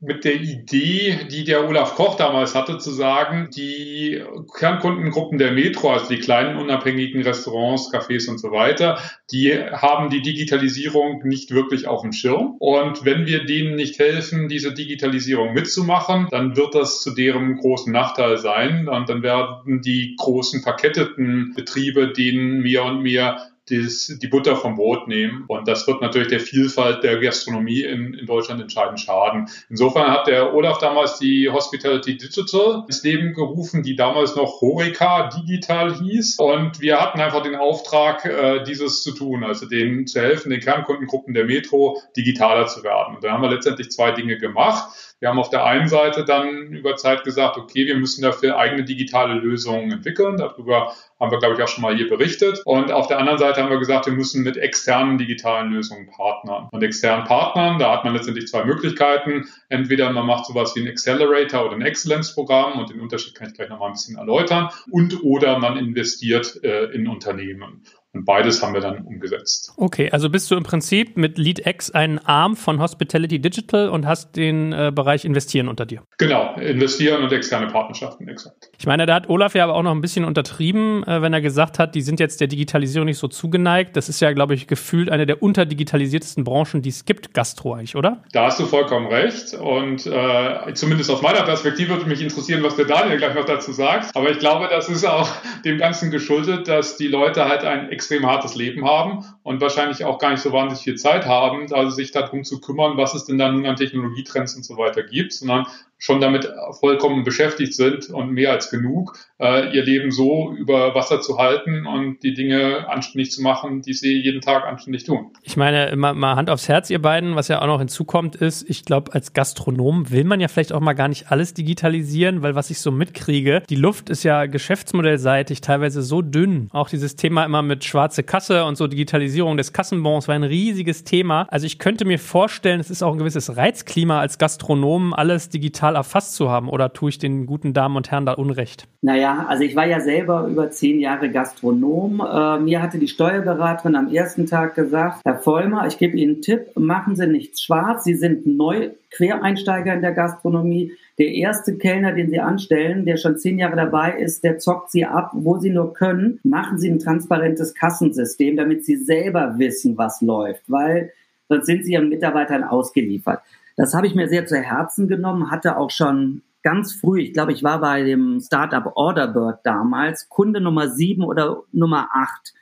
mit 0.01 0.25
der 0.25 0.35
Idee, 0.35 1.27
die 1.31 1.45
der 1.45 1.67
Olaf 1.67 1.95
Koch 1.95 2.17
damals 2.17 2.55
hatte, 2.55 2.77
zu 2.77 2.91
sagen, 2.91 3.49
die 3.55 4.21
Kernkundengruppen 4.57 5.37
der 5.37 5.53
Metro, 5.53 5.91
also 5.91 6.09
die 6.09 6.19
kleinen 6.19 6.57
unabhängigen 6.57 7.21
Restaurants, 7.23 7.89
Cafés 7.91 8.29
und 8.29 8.37
so 8.37 8.51
weiter, 8.51 8.99
die 9.31 9.53
haben 9.53 10.09
die 10.09 10.21
Digitalisierung 10.21 11.21
nicht 11.23 11.51
wirklich 11.51 11.87
auf 11.87 12.01
dem 12.01 12.11
Schirm. 12.11 12.55
Und 12.59 13.05
wenn 13.05 13.25
wir 13.25 13.45
denen 13.45 13.75
nicht 13.75 13.97
helfen, 13.97 14.49
diese 14.49 14.73
Digitalisierung 14.73 15.53
mitzumachen, 15.53 16.27
dann 16.31 16.57
wird 16.57 16.75
das 16.75 17.01
zu 17.01 17.15
deren 17.15 17.55
großen 17.55 17.93
Nachteil 17.93 18.37
sein. 18.37 18.89
Und 18.89 19.07
dann 19.07 19.23
werden 19.23 19.81
die 19.81 20.15
großen 20.17 20.61
verketteten 20.61 21.53
Betriebe 21.55 22.11
denen 22.11 22.59
mehr 22.61 22.83
und 22.83 23.01
mehr 23.01 23.54
das, 23.69 24.17
die 24.21 24.27
Butter 24.27 24.55
vom 24.55 24.75
Brot 24.75 25.07
nehmen. 25.07 25.45
Und 25.47 25.67
das 25.67 25.87
wird 25.87 26.01
natürlich 26.01 26.27
der 26.27 26.39
Vielfalt 26.39 27.03
der 27.03 27.19
Gastronomie 27.19 27.81
in, 27.81 28.13
in 28.13 28.25
Deutschland 28.25 28.61
entscheidend 28.61 28.99
schaden. 28.99 29.49
Insofern 29.69 30.11
hat 30.11 30.27
der 30.27 30.53
Olaf 30.53 30.77
damals 30.77 31.17
die 31.17 31.49
Hospitality 31.49 32.17
Digital 32.17 32.83
ins 32.87 33.03
Leben 33.03 33.33
gerufen, 33.33 33.83
die 33.83 33.95
damals 33.95 34.35
noch 34.35 34.61
Horeca 34.61 35.29
Digital 35.29 35.95
hieß. 35.99 36.37
Und 36.39 36.79
wir 36.79 37.01
hatten 37.01 37.19
einfach 37.19 37.41
den 37.41 37.55
Auftrag, 37.55 38.25
äh, 38.25 38.63
dieses 38.63 39.01
zu 39.01 39.11
tun, 39.13 39.43
also 39.43 39.65
denen 39.65 40.05
zu 40.05 40.21
helfen, 40.21 40.51
den 40.51 40.59
Kernkundengruppen 40.59 41.33
der 41.33 41.45
Metro 41.45 42.01
digitaler 42.15 42.67
zu 42.67 42.83
werden. 42.83 43.15
Und 43.15 43.23
da 43.23 43.31
haben 43.31 43.41
wir 43.41 43.49
letztendlich 43.49 43.89
zwei 43.89 44.11
Dinge 44.11 44.37
gemacht. 44.37 45.14
Wir 45.25 45.31
haben 45.31 45.39
auf 45.39 45.49
der 45.49 45.65
einen 45.65 45.87
Seite 45.87 46.23
dann 46.23 46.67
über 46.67 46.97
Zeit 46.97 47.23
gesagt, 47.23 47.57
okay, 47.57 47.87
wir 47.87 47.97
müssen 47.97 48.21
dafür 48.21 48.59
eigene 48.59 48.83
digitale 48.83 49.33
Lösungen 49.33 49.91
entwickeln. 49.91 50.37
Darüber 50.37 50.93
haben 51.19 51.31
wir, 51.31 51.39
glaube 51.39 51.55
ich, 51.55 51.63
auch 51.63 51.67
schon 51.67 51.81
mal 51.81 51.95
hier 51.95 52.07
berichtet. 52.07 52.61
Und 52.63 52.91
auf 52.91 53.07
der 53.07 53.17
anderen 53.17 53.39
Seite 53.39 53.63
haben 53.63 53.71
wir 53.71 53.79
gesagt, 53.79 54.05
wir 54.05 54.13
müssen 54.13 54.43
mit 54.43 54.55
externen 54.55 55.17
digitalen 55.17 55.71
Lösungen 55.71 56.05
partnern. 56.05 56.69
Und 56.71 56.83
externen 56.83 57.25
Partnern, 57.25 57.79
da 57.79 57.91
hat 57.91 58.03
man 58.03 58.13
letztendlich 58.13 58.47
zwei 58.47 58.65
Möglichkeiten. 58.65 59.45
Entweder 59.67 60.11
man 60.11 60.27
macht 60.27 60.45
sowas 60.45 60.75
wie 60.75 60.81
ein 60.81 60.87
Accelerator 60.87 61.65
oder 61.65 61.73
ein 61.73 61.81
Excellence-Programm 61.81 62.77
und 62.77 62.91
den 62.91 62.99
Unterschied 62.99 63.33
kann 63.33 63.47
ich 63.47 63.55
gleich 63.55 63.69
noch 63.69 63.79
mal 63.79 63.87
ein 63.87 63.93
bisschen 63.93 64.17
erläutern. 64.17 64.69
Und 64.91 65.23
oder 65.23 65.57
man 65.57 65.75
investiert 65.75 66.63
äh, 66.63 66.91
in 66.91 67.07
Unternehmen. 67.07 67.81
Und 68.15 68.23
beides 68.23 68.63
haben 68.63 68.73
wir 68.73 68.81
dann 68.81 68.99
umgesetzt. 68.99 69.73
Okay, 69.75 70.09
also 70.09 70.29
bist 70.29 70.49
du 70.49 70.55
im 70.55 70.63
Prinzip 70.63 71.17
mit 71.17 71.37
LeadX 71.37 71.91
ein 71.91 72.17
Arm 72.25 72.55
von 72.55 72.79
Hospitality 72.79 73.39
Digital 73.39 73.89
und 73.89 74.05
hast 74.05 74.37
den 74.37 74.71
äh, 74.71 74.91
Bereich 74.95 75.25
Investieren 75.25 75.67
unter 75.67 75.85
dir. 75.85 76.01
Genau, 76.17 76.55
investieren 76.55 77.23
und 77.23 77.33
externe 77.33 77.67
Partnerschaften, 77.67 78.29
exakt. 78.29 78.69
Ich 78.79 78.87
meine, 78.87 79.05
da 79.05 79.15
hat 79.15 79.29
Olaf 79.29 79.53
ja 79.53 79.65
aber 79.65 79.75
auch 79.75 79.83
noch 79.83 79.91
ein 79.91 79.99
bisschen 79.99 80.23
untertrieben, 80.23 81.03
äh, 81.03 81.21
wenn 81.21 81.33
er 81.33 81.41
gesagt 81.41 81.77
hat, 81.77 81.93
die 81.93 82.01
sind 82.01 82.21
jetzt 82.21 82.39
der 82.39 82.47
Digitalisierung 82.47 83.05
nicht 83.05 83.17
so 83.17 83.27
zugeneigt. 83.27 83.97
Das 83.97 84.07
ist 84.07 84.21
ja, 84.21 84.31
glaube 84.31 84.53
ich, 84.53 84.67
gefühlt 84.67 85.09
eine 85.09 85.25
der 85.25 85.43
unterdigitalisiertesten 85.43 86.45
Branchen, 86.45 86.81
die 86.81 86.89
es 86.89 87.03
gibt, 87.03 87.33
Gastro 87.33 87.73
eigentlich, 87.73 87.97
oder? 87.97 88.23
Da 88.31 88.45
hast 88.45 88.61
du 88.61 88.65
vollkommen 88.65 89.07
recht. 89.07 89.53
Und 89.55 90.05
äh, 90.05 90.73
zumindest 90.73 91.11
aus 91.11 91.21
meiner 91.21 91.43
Perspektive 91.43 91.89
würde 91.89 92.05
mich 92.05 92.21
interessieren, 92.21 92.63
was 92.63 92.77
der 92.77 92.85
Daniel 92.85 93.17
gleich 93.17 93.35
noch 93.35 93.45
dazu 93.45 93.73
sagt. 93.73 94.15
Aber 94.15 94.31
ich 94.31 94.39
glaube, 94.39 94.69
das 94.69 94.87
ist 94.87 95.03
auch 95.03 95.29
dem 95.65 95.77
Ganzen 95.77 96.11
geschuldet, 96.11 96.69
dass 96.69 96.95
die 96.95 97.07
Leute 97.07 97.45
halt 97.49 97.65
ein 97.65 97.89
extrem 98.05 98.25
hartes 98.27 98.53
Leben 98.53 98.85
haben 98.85 99.25
und 99.41 99.61
wahrscheinlich 99.61 100.05
auch 100.05 100.19
gar 100.19 100.29
nicht 100.29 100.41
so 100.41 100.51
wahnsinnig 100.51 100.83
viel 100.83 100.95
Zeit 100.95 101.25
haben, 101.25 101.73
also 101.73 101.89
sich 101.89 102.11
darum 102.11 102.43
zu 102.43 102.61
kümmern, 102.61 102.97
was 102.97 103.15
es 103.15 103.25
denn 103.25 103.39
da 103.39 103.51
nun 103.51 103.65
an 103.65 103.75
Technologietrends 103.75 104.55
und 104.55 104.63
so 104.63 104.77
weiter 104.77 105.01
gibt, 105.01 105.33
sondern 105.33 105.65
schon 105.97 106.19
damit 106.19 106.51
vollkommen 106.79 107.23
beschäftigt 107.23 107.73
sind 107.73 108.09
und 108.09 108.31
mehr 108.31 108.51
als 108.51 108.69
genug, 108.69 109.17
äh, 109.39 109.75
ihr 109.75 109.83
Leben 109.83 110.11
so 110.11 110.53
über 110.55 110.93
Wasser 110.93 111.21
zu 111.21 111.37
halten 111.37 111.85
und 111.85 112.21
die 112.21 112.33
Dinge 112.33 112.87
anständig 112.89 113.31
zu 113.31 113.41
machen, 113.41 113.81
die 113.81 113.93
sie 113.93 114.21
jeden 114.21 114.41
Tag 114.41 114.65
anständig 114.65 115.05
tun. 115.05 115.31
Ich 115.41 115.57
meine, 115.57 115.95
mal, 115.95 116.13
mal 116.13 116.35
Hand 116.35 116.49
aufs 116.49 116.67
Herz, 116.67 116.89
ihr 116.89 117.01
beiden, 117.01 117.35
was 117.35 117.47
ja 117.47 117.61
auch 117.61 117.67
noch 117.67 117.79
hinzukommt, 117.79 118.35
ist, 118.35 118.69
ich 118.69 118.83
glaube, 118.83 119.13
als 119.13 119.33
Gastronom 119.33 120.11
will 120.11 120.25
man 120.25 120.39
ja 120.39 120.47
vielleicht 120.47 120.73
auch 120.73 120.81
mal 120.81 120.93
gar 120.93 121.07
nicht 121.07 121.31
alles 121.31 121.53
digitalisieren, 121.53 122.41
weil 122.41 122.55
was 122.55 122.69
ich 122.69 122.79
so 122.79 122.91
mitkriege, 122.91 123.63
die 123.69 123.75
Luft 123.75 124.09
ist 124.09 124.23
ja 124.23 124.45
geschäftsmodellseitig 124.45 125.61
teilweise 125.61 126.01
so 126.01 126.21
dünn. 126.21 126.67
Auch 126.71 126.89
dieses 126.89 127.15
Thema 127.15 127.45
immer 127.45 127.61
mit 127.61 127.85
schwarze 127.85 128.23
Kasse 128.23 128.65
und 128.65 128.75
so 128.75 128.87
Digitalisierung 128.87 129.57
des 129.57 129.71
Kassenbons 129.71 130.27
war 130.27 130.35
ein 130.35 130.43
riesiges 130.43 131.03
Thema. 131.03 131.47
Also 131.49 131.65
ich 131.65 131.79
könnte 131.79 132.05
mir 132.05 132.19
vorstellen, 132.19 132.79
es 132.79 132.89
ist 132.89 133.01
auch 133.01 133.13
ein 133.13 133.19
gewisses 133.19 133.55
Reizklima 133.55 134.19
als 134.19 134.37
Gastronom, 134.37 135.13
alles 135.13 135.49
digital 135.49 135.84
erfasst 135.93 136.33
zu 136.33 136.49
haben. 136.49 136.69
Oder 136.69 136.91
tue 136.93 137.09
ich 137.09 137.19
den 137.19 137.45
guten 137.45 137.73
Damen 137.73 137.95
und 137.95 138.09
Herren 138.09 138.25
da 138.25 138.33
Unrecht? 138.33 138.87
Naja, 139.03 139.45
also 139.47 139.63
ich 139.63 139.75
war 139.75 139.85
ja 139.85 139.99
selber 139.99 140.47
über 140.47 140.71
zehn 140.71 140.99
Jahre 140.99 141.29
Gastronom. 141.29 142.19
Äh, 142.21 142.59
mir 142.61 142.81
hatte 142.81 142.97
die 142.97 143.07
Steuerberaterin 143.07 143.95
am 143.95 144.11
ersten 144.11 144.47
Tag 144.47 144.73
gesagt, 144.73 145.21
Herr 145.23 145.37
Vollmer, 145.37 145.85
ich 145.85 145.99
gebe 145.99 146.17
Ihnen 146.17 146.35
einen 146.35 146.41
Tipp, 146.41 146.75
machen 146.75 147.15
Sie 147.15 147.27
nichts 147.27 147.61
schwarz. 147.61 148.05
Sie 148.05 148.15
sind 148.15 148.47
neu 148.47 148.89
Quereinsteiger 149.11 149.93
in 149.93 150.01
der 150.01 150.13
Gastronomie. 150.13 150.91
Der 151.17 151.27
erste 151.27 151.77
Kellner, 151.77 152.11
den 152.11 152.29
Sie 152.29 152.39
anstellen, 152.39 153.05
der 153.05 153.17
schon 153.17 153.37
zehn 153.37 153.57
Jahre 153.57 153.77
dabei 153.77 154.17
ist, 154.17 154.43
der 154.43 154.57
zockt 154.57 154.91
Sie 154.91 155.05
ab, 155.05 155.31
wo 155.33 155.57
Sie 155.57 155.69
nur 155.69 155.93
können. 155.93 156.39
Machen 156.43 156.77
Sie 156.77 156.89
ein 156.89 156.99
transparentes 156.99 157.73
Kassensystem, 157.73 158.57
damit 158.57 158.85
Sie 158.85 158.97
selber 158.97 159.55
wissen, 159.57 159.97
was 159.97 160.21
läuft, 160.21 160.63
weil 160.67 161.13
sonst 161.47 161.67
sind 161.67 161.85
Sie 161.85 161.93
Ihren 161.93 162.09
Mitarbeitern 162.09 162.63
ausgeliefert. 162.63 163.41
Das 163.75 163.93
habe 163.93 164.07
ich 164.07 164.15
mir 164.15 164.27
sehr 164.27 164.45
zu 164.45 164.57
Herzen 164.57 165.07
genommen, 165.07 165.51
hatte 165.51 165.77
auch 165.77 165.91
schon 165.91 166.43
ganz 166.63 166.93
früh, 166.93 167.21
ich 167.21 167.33
glaube, 167.33 167.51
ich 167.53 167.63
war 167.63 167.79
bei 167.79 168.03
dem 168.03 168.39
Startup 168.41 168.91
Orderbird 168.95 169.59
damals, 169.63 170.29
Kunde 170.29 170.61
Nummer 170.61 170.89
sieben 170.89 171.23
oder 171.23 171.63
Nummer 171.71 172.09
acht. 172.13 172.53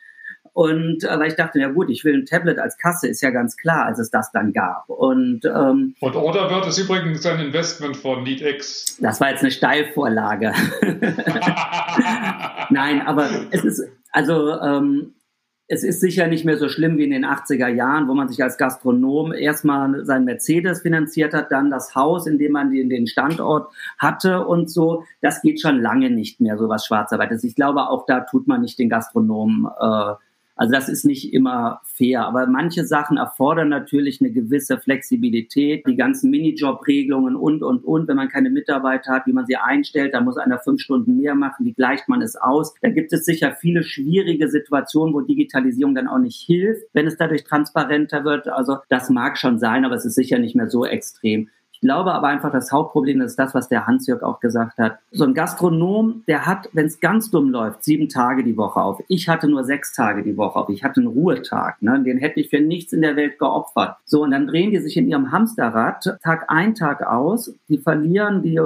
Und 0.52 1.04
äh, 1.04 1.20
weil 1.20 1.30
ich 1.30 1.36
dachte, 1.36 1.60
ja 1.60 1.70
gut, 1.70 1.90
ich 1.90 2.04
will 2.04 2.14
ein 2.14 2.26
Tablet 2.26 2.60
als 2.60 2.78
Kasse, 2.78 3.08
ist 3.08 3.22
ja 3.22 3.32
ganz 3.32 3.58
klar, 3.58 3.86
als 3.86 3.98
es 3.98 4.12
das 4.12 4.32
dann 4.32 4.54
gab. 4.54 4.88
Und, 4.88 5.46
ähm, 5.46 5.96
und 6.00 6.16
Orderbird 6.16 6.68
ist 6.68 6.78
übrigens 6.78 7.26
ein 7.26 7.40
Investment 7.40 7.98
von 7.98 8.24
NeedX. 8.24 8.98
Das 9.02 9.20
war 9.20 9.32
jetzt 9.32 9.42
eine 9.42 9.52
Steilvorlage. 9.52 10.54
Nein, 12.70 13.02
aber 13.02 13.30
es 13.50 13.64
ist, 13.64 13.84
also 14.12 14.60
ähm, 14.60 15.16
es 15.74 15.84
ist 15.84 16.02
sicher 16.02 16.28
nicht 16.28 16.46
mehr 16.46 16.58
so 16.58 16.70
schlimm 16.70 16.98
wie 16.98 17.04
in 17.04 17.10
den 17.10 17.26
80er 17.26 17.68
Jahren, 17.68 18.08
wo 18.08 18.14
man 18.14 18.30
sich 18.30 18.44
als 18.44 18.58
Gastronom 18.58 19.34
erstmal 19.34 20.06
sein 20.06 20.24
Mercedes 20.24 20.82
finanziert 20.82 21.34
hat, 21.34 21.52
dann 21.52 21.72
das 21.72 21.96
Haus, 21.96 22.28
in 22.28 22.38
dem 22.38 22.52
man 22.52 22.72
den, 22.72 23.08
Standort 23.08 23.74
hatte 23.98 24.46
und 24.46 24.70
so. 24.70 25.04
Das 25.22 25.42
geht 25.42 25.60
schon 25.60 25.82
lange 25.82 26.12
nicht 26.12 26.40
mehr, 26.40 26.58
so 26.58 26.70
was 26.70 26.86
Schwarzarbeit 26.86 27.32
ist. 27.32 27.44
Ich 27.44 27.56
glaube, 27.56 27.90
auch 27.90 28.06
da 28.06 28.22
tut 28.22 28.48
man 28.48 28.62
nicht 28.62 28.78
den 28.78 28.90
Gastronomen 28.90 29.66
äh, 29.66 30.14
also 30.56 30.72
das 30.72 30.88
ist 30.88 31.04
nicht 31.04 31.34
immer 31.34 31.82
fair, 31.84 32.28
aber 32.28 32.46
manche 32.46 32.86
Sachen 32.86 33.18
erfordern 33.18 33.70
natürlich 33.70 34.22
eine 34.22 34.32
gewisse 34.32 34.78
Flexibilität, 34.78 35.86
die 35.88 35.96
ganzen 35.96 36.30
Minijob-Regelungen 36.30 37.36
und, 37.36 37.64
und, 37.64 37.84
und. 37.84 38.08
Wenn 38.08 38.18
man 38.18 38.30
keine 38.30 38.52
Mitarbeiter 38.52 39.14
hat, 39.14 39.26
wie 39.26 39.34
man 39.34 39.48
sie 39.48 39.56
einstellt, 39.56 40.14
dann 40.14 40.26
muss 40.26 40.38
einer 40.38 40.60
fünf 40.60 40.82
Stunden 40.82 41.18
mehr 41.18 41.34
machen, 41.34 41.66
wie 41.66 41.74
gleicht 41.74 42.08
man 42.08 42.22
es 42.22 42.36
aus? 42.36 42.76
Da 42.82 42.90
gibt 42.90 43.12
es 43.14 43.26
sicher 43.26 43.56
viele 43.60 43.84
schwierige 43.84 44.48
Situationen, 44.48 45.14
wo 45.14 45.22
Digitalisierung 45.22 45.96
dann 45.96 46.08
auch 46.08 46.20
nicht 46.20 46.42
hilft, 46.42 46.84
wenn 46.94 47.08
es 47.08 47.18
dadurch 47.18 47.44
transparenter 47.44 48.24
wird. 48.24 48.48
Also 48.48 48.78
das 48.90 49.10
mag 49.10 49.38
schon 49.38 49.58
sein, 49.58 49.86
aber 49.86 49.96
es 49.96 50.06
ist 50.06 50.16
sicher 50.16 50.38
nicht 50.38 50.56
mehr 50.56 50.70
so 50.70 50.86
extrem 50.86 51.50
glaube 51.84 52.14
aber 52.14 52.28
einfach, 52.28 52.52
das 52.52 52.72
Hauptproblem 52.72 53.22
ist 53.22 53.38
das, 53.38 53.54
was 53.54 53.68
der 53.68 53.86
Hans-Jörg 53.86 54.24
auch 54.24 54.40
gesagt 54.40 54.78
hat. 54.80 55.00
So 55.12 55.26
ein 55.26 55.34
Gastronom, 55.34 56.24
der 56.28 56.46
hat, 56.46 56.70
wenn 56.72 56.86
es 56.86 57.02
ganz 57.02 57.30
dumm 57.30 57.50
läuft, 57.50 57.84
sieben 57.84 58.08
Tage 58.08 58.44
die 58.44 58.56
Woche 58.56 58.82
auf. 58.82 59.04
Ich 59.10 59.28
hatte 59.28 59.50
nur 59.50 59.66
sechs 59.66 59.94
Tage 59.94 60.24
die 60.24 60.38
Woche 60.38 60.58
auf. 60.58 60.70
Ich 60.70 60.84
hatte 60.84 61.02
einen 61.02 61.10
Ruhetag. 61.10 61.82
Ne? 61.82 62.02
Den 62.02 62.18
hätte 62.18 62.40
ich 62.40 62.50
für 62.50 62.62
nichts 62.62 62.94
in 62.94 63.02
der 63.02 63.18
Welt 63.18 63.38
geopfert. 63.38 63.98
So, 64.06 64.24
und 64.24 64.32
dann 64.32 64.48
drehen 64.48 64.72
die 64.72 64.80
sich 64.80 64.96
in 64.96 65.08
ihrem 65.08 65.32
Hamsterrad 65.32 66.18
Tag 66.24 66.46
ein, 66.48 66.74
Tag 66.74 67.06
aus. 67.06 67.54
Die 67.68 67.78
verlieren 67.78 68.42
die 68.42 68.60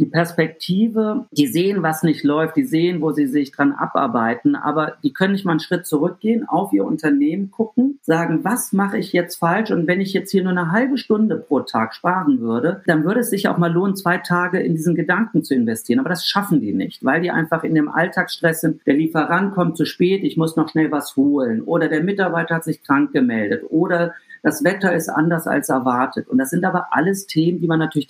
die 0.00 0.06
Perspektive, 0.06 1.26
die 1.30 1.46
sehen, 1.46 1.82
was 1.82 2.02
nicht 2.02 2.24
läuft, 2.24 2.56
die 2.56 2.64
sehen, 2.64 3.02
wo 3.02 3.12
sie 3.12 3.26
sich 3.26 3.52
dran 3.52 3.72
abarbeiten, 3.72 4.56
aber 4.56 4.94
die 5.02 5.12
können 5.12 5.34
nicht 5.34 5.44
mal 5.44 5.52
einen 5.52 5.60
Schritt 5.60 5.86
zurückgehen, 5.86 6.48
auf 6.48 6.72
ihr 6.72 6.86
Unternehmen 6.86 7.50
gucken, 7.50 7.98
sagen, 8.02 8.40
was 8.42 8.72
mache 8.72 8.96
ich 8.96 9.12
jetzt 9.12 9.36
falsch? 9.36 9.70
Und 9.70 9.86
wenn 9.86 10.00
ich 10.00 10.14
jetzt 10.14 10.30
hier 10.30 10.42
nur 10.42 10.52
eine 10.52 10.72
halbe 10.72 10.96
Stunde 10.96 11.36
pro 11.36 11.60
Tag 11.60 11.94
sparen 11.94 12.40
würde, 12.40 12.82
dann 12.86 13.04
würde 13.04 13.20
es 13.20 13.30
sich 13.30 13.46
auch 13.48 13.58
mal 13.58 13.70
lohnen, 13.70 13.94
zwei 13.94 14.16
Tage 14.16 14.58
in 14.60 14.74
diesen 14.74 14.94
Gedanken 14.94 15.44
zu 15.44 15.54
investieren. 15.54 16.00
Aber 16.00 16.08
das 16.08 16.26
schaffen 16.26 16.60
die 16.60 16.72
nicht, 16.72 17.04
weil 17.04 17.20
die 17.20 17.30
einfach 17.30 17.62
in 17.62 17.74
dem 17.74 17.90
Alltagsstress 17.90 18.62
sind. 18.62 18.80
Der 18.86 18.94
Lieferant 18.94 19.54
kommt 19.54 19.76
zu 19.76 19.84
spät, 19.84 20.24
ich 20.24 20.38
muss 20.38 20.56
noch 20.56 20.70
schnell 20.70 20.90
was 20.90 21.14
holen. 21.16 21.60
Oder 21.62 21.88
der 21.88 22.02
Mitarbeiter 22.02 22.56
hat 22.56 22.64
sich 22.64 22.82
krank 22.82 23.12
gemeldet. 23.12 23.64
Oder 23.68 24.14
das 24.42 24.64
Wetter 24.64 24.94
ist 24.94 25.10
anders 25.10 25.46
als 25.46 25.68
erwartet. 25.68 26.28
Und 26.28 26.38
das 26.38 26.48
sind 26.48 26.64
aber 26.64 26.88
alles 26.92 27.26
Themen, 27.26 27.60
die 27.60 27.66
man 27.66 27.78
natürlich 27.78 28.06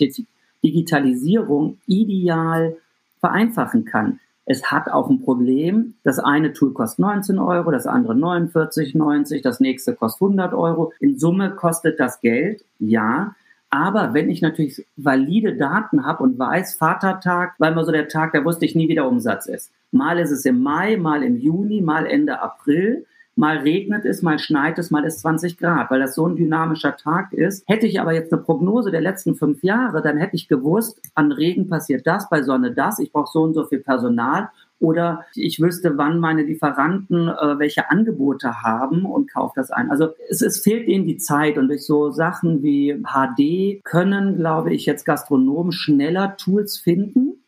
Digitalisierung 0.63 1.79
ideal 1.87 2.77
vereinfachen 3.21 3.85
kann. 3.85 4.21
Es 4.47 4.71
hat 4.71 4.91
auch 4.91 5.09
ein 5.09 5.23
Problem. 5.23 5.95
Das 6.03 6.19
eine 6.19 6.53
Tool 6.53 6.73
kostet 6.73 6.99
19 7.01 7.39
Euro, 7.39 7.71
das 7.71 7.87
andere 7.87 8.15
49,90, 8.15 9.43
das 9.43 9.61
nächste 9.61 9.95
kostet 9.95 10.23
100 10.23 10.55
Euro. 10.55 10.93
In 10.99 11.19
Summe 11.19 11.51
kostet 11.51 12.01
das 12.01 12.21
Geld, 12.21 12.65
ja. 12.79 13.37
Aber 13.71 14.15
wenn 14.15 14.29
ich 14.29 14.43
natürlich 14.43 14.85
valide 14.97 15.57
Daten 15.57 16.05
habe 16.05 16.25
und 16.25 16.39
weiß, 16.39 16.75
Vatertag, 16.75 17.55
weil 17.59 17.75
mal 17.75 17.85
so 17.85 17.93
der 17.93 18.09
Tag, 18.09 18.33
da 18.33 18.45
wusste 18.45 18.65
ich 18.65 18.75
nie, 18.75 18.89
wie 18.89 18.97
der 18.97 19.07
Umsatz 19.07 19.47
ist. 19.47 19.71
Mal 19.93 20.19
ist 20.19 20.33
es 20.33 20.45
im 20.45 20.61
Mai, 20.61 20.97
mal 20.97 21.23
im 21.23 21.39
Juni, 21.39 21.81
mal 21.81 22.07
Ende 22.07 22.41
April 22.41 23.07
mal 23.41 23.57
regnet 23.57 24.05
es, 24.05 24.23
mal 24.23 24.39
schneit 24.39 24.79
es, 24.79 24.91
mal 24.91 25.05
ist 25.05 25.21
20 25.21 25.57
Grad, 25.57 25.91
weil 25.91 26.01
das 26.01 26.15
so 26.15 26.27
ein 26.27 26.37
dynamischer 26.37 26.97
Tag 26.97 27.33
ist. 27.33 27.67
Hätte 27.67 27.87
ich 27.87 27.99
aber 28.01 28.13
jetzt 28.13 28.33
eine 28.33 28.43
Prognose 28.43 28.91
der 28.91 29.01
letzten 29.01 29.35
fünf 29.35 29.65
Jahre, 29.65 30.03
dann 30.03 30.19
hätte 30.19 30.37
ich 30.37 30.47
gewusst, 30.47 31.01
an 31.15 31.33
Regen 31.33 31.67
passiert 31.67 32.07
das, 32.07 32.29
bei 32.29 32.43
Sonne 32.43 32.73
das, 32.73 32.99
ich 32.99 33.13
brauche 33.13 33.31
so 33.33 33.43
und 33.43 33.55
so 33.55 33.65
viel 33.65 33.81
Personal 33.81 34.51
oder 34.79 35.25
ich 35.35 35.61
wüsste, 35.61 35.97
wann 35.97 36.21
meine 36.21 36.43
Lieferanten 36.43 37.29
äh, 37.29 37.59
welche 37.59 37.91
Angebote 37.91 38.63
haben 38.63 39.05
und 39.05 39.31
kaufe 39.31 39.55
das 39.57 39.71
ein. 39.71 39.91
Also 39.91 40.11
es, 40.29 40.43
es 40.43 40.61
fehlt 40.61 40.87
ihnen 40.87 41.07
die 41.07 41.19
Zeit 41.19 41.59
und 41.59 41.69
durch 41.69 41.87
so 41.87 42.11
Sachen 42.11 42.63
wie 42.63 43.03
HD 43.05 43.83
können, 43.85 44.37
glaube 44.37 44.73
ich, 44.73 44.87
jetzt 44.87 45.05
Gastronomen 45.05 45.73
schneller 45.73 46.37
Tools 46.37 46.79
finden, 46.79 47.40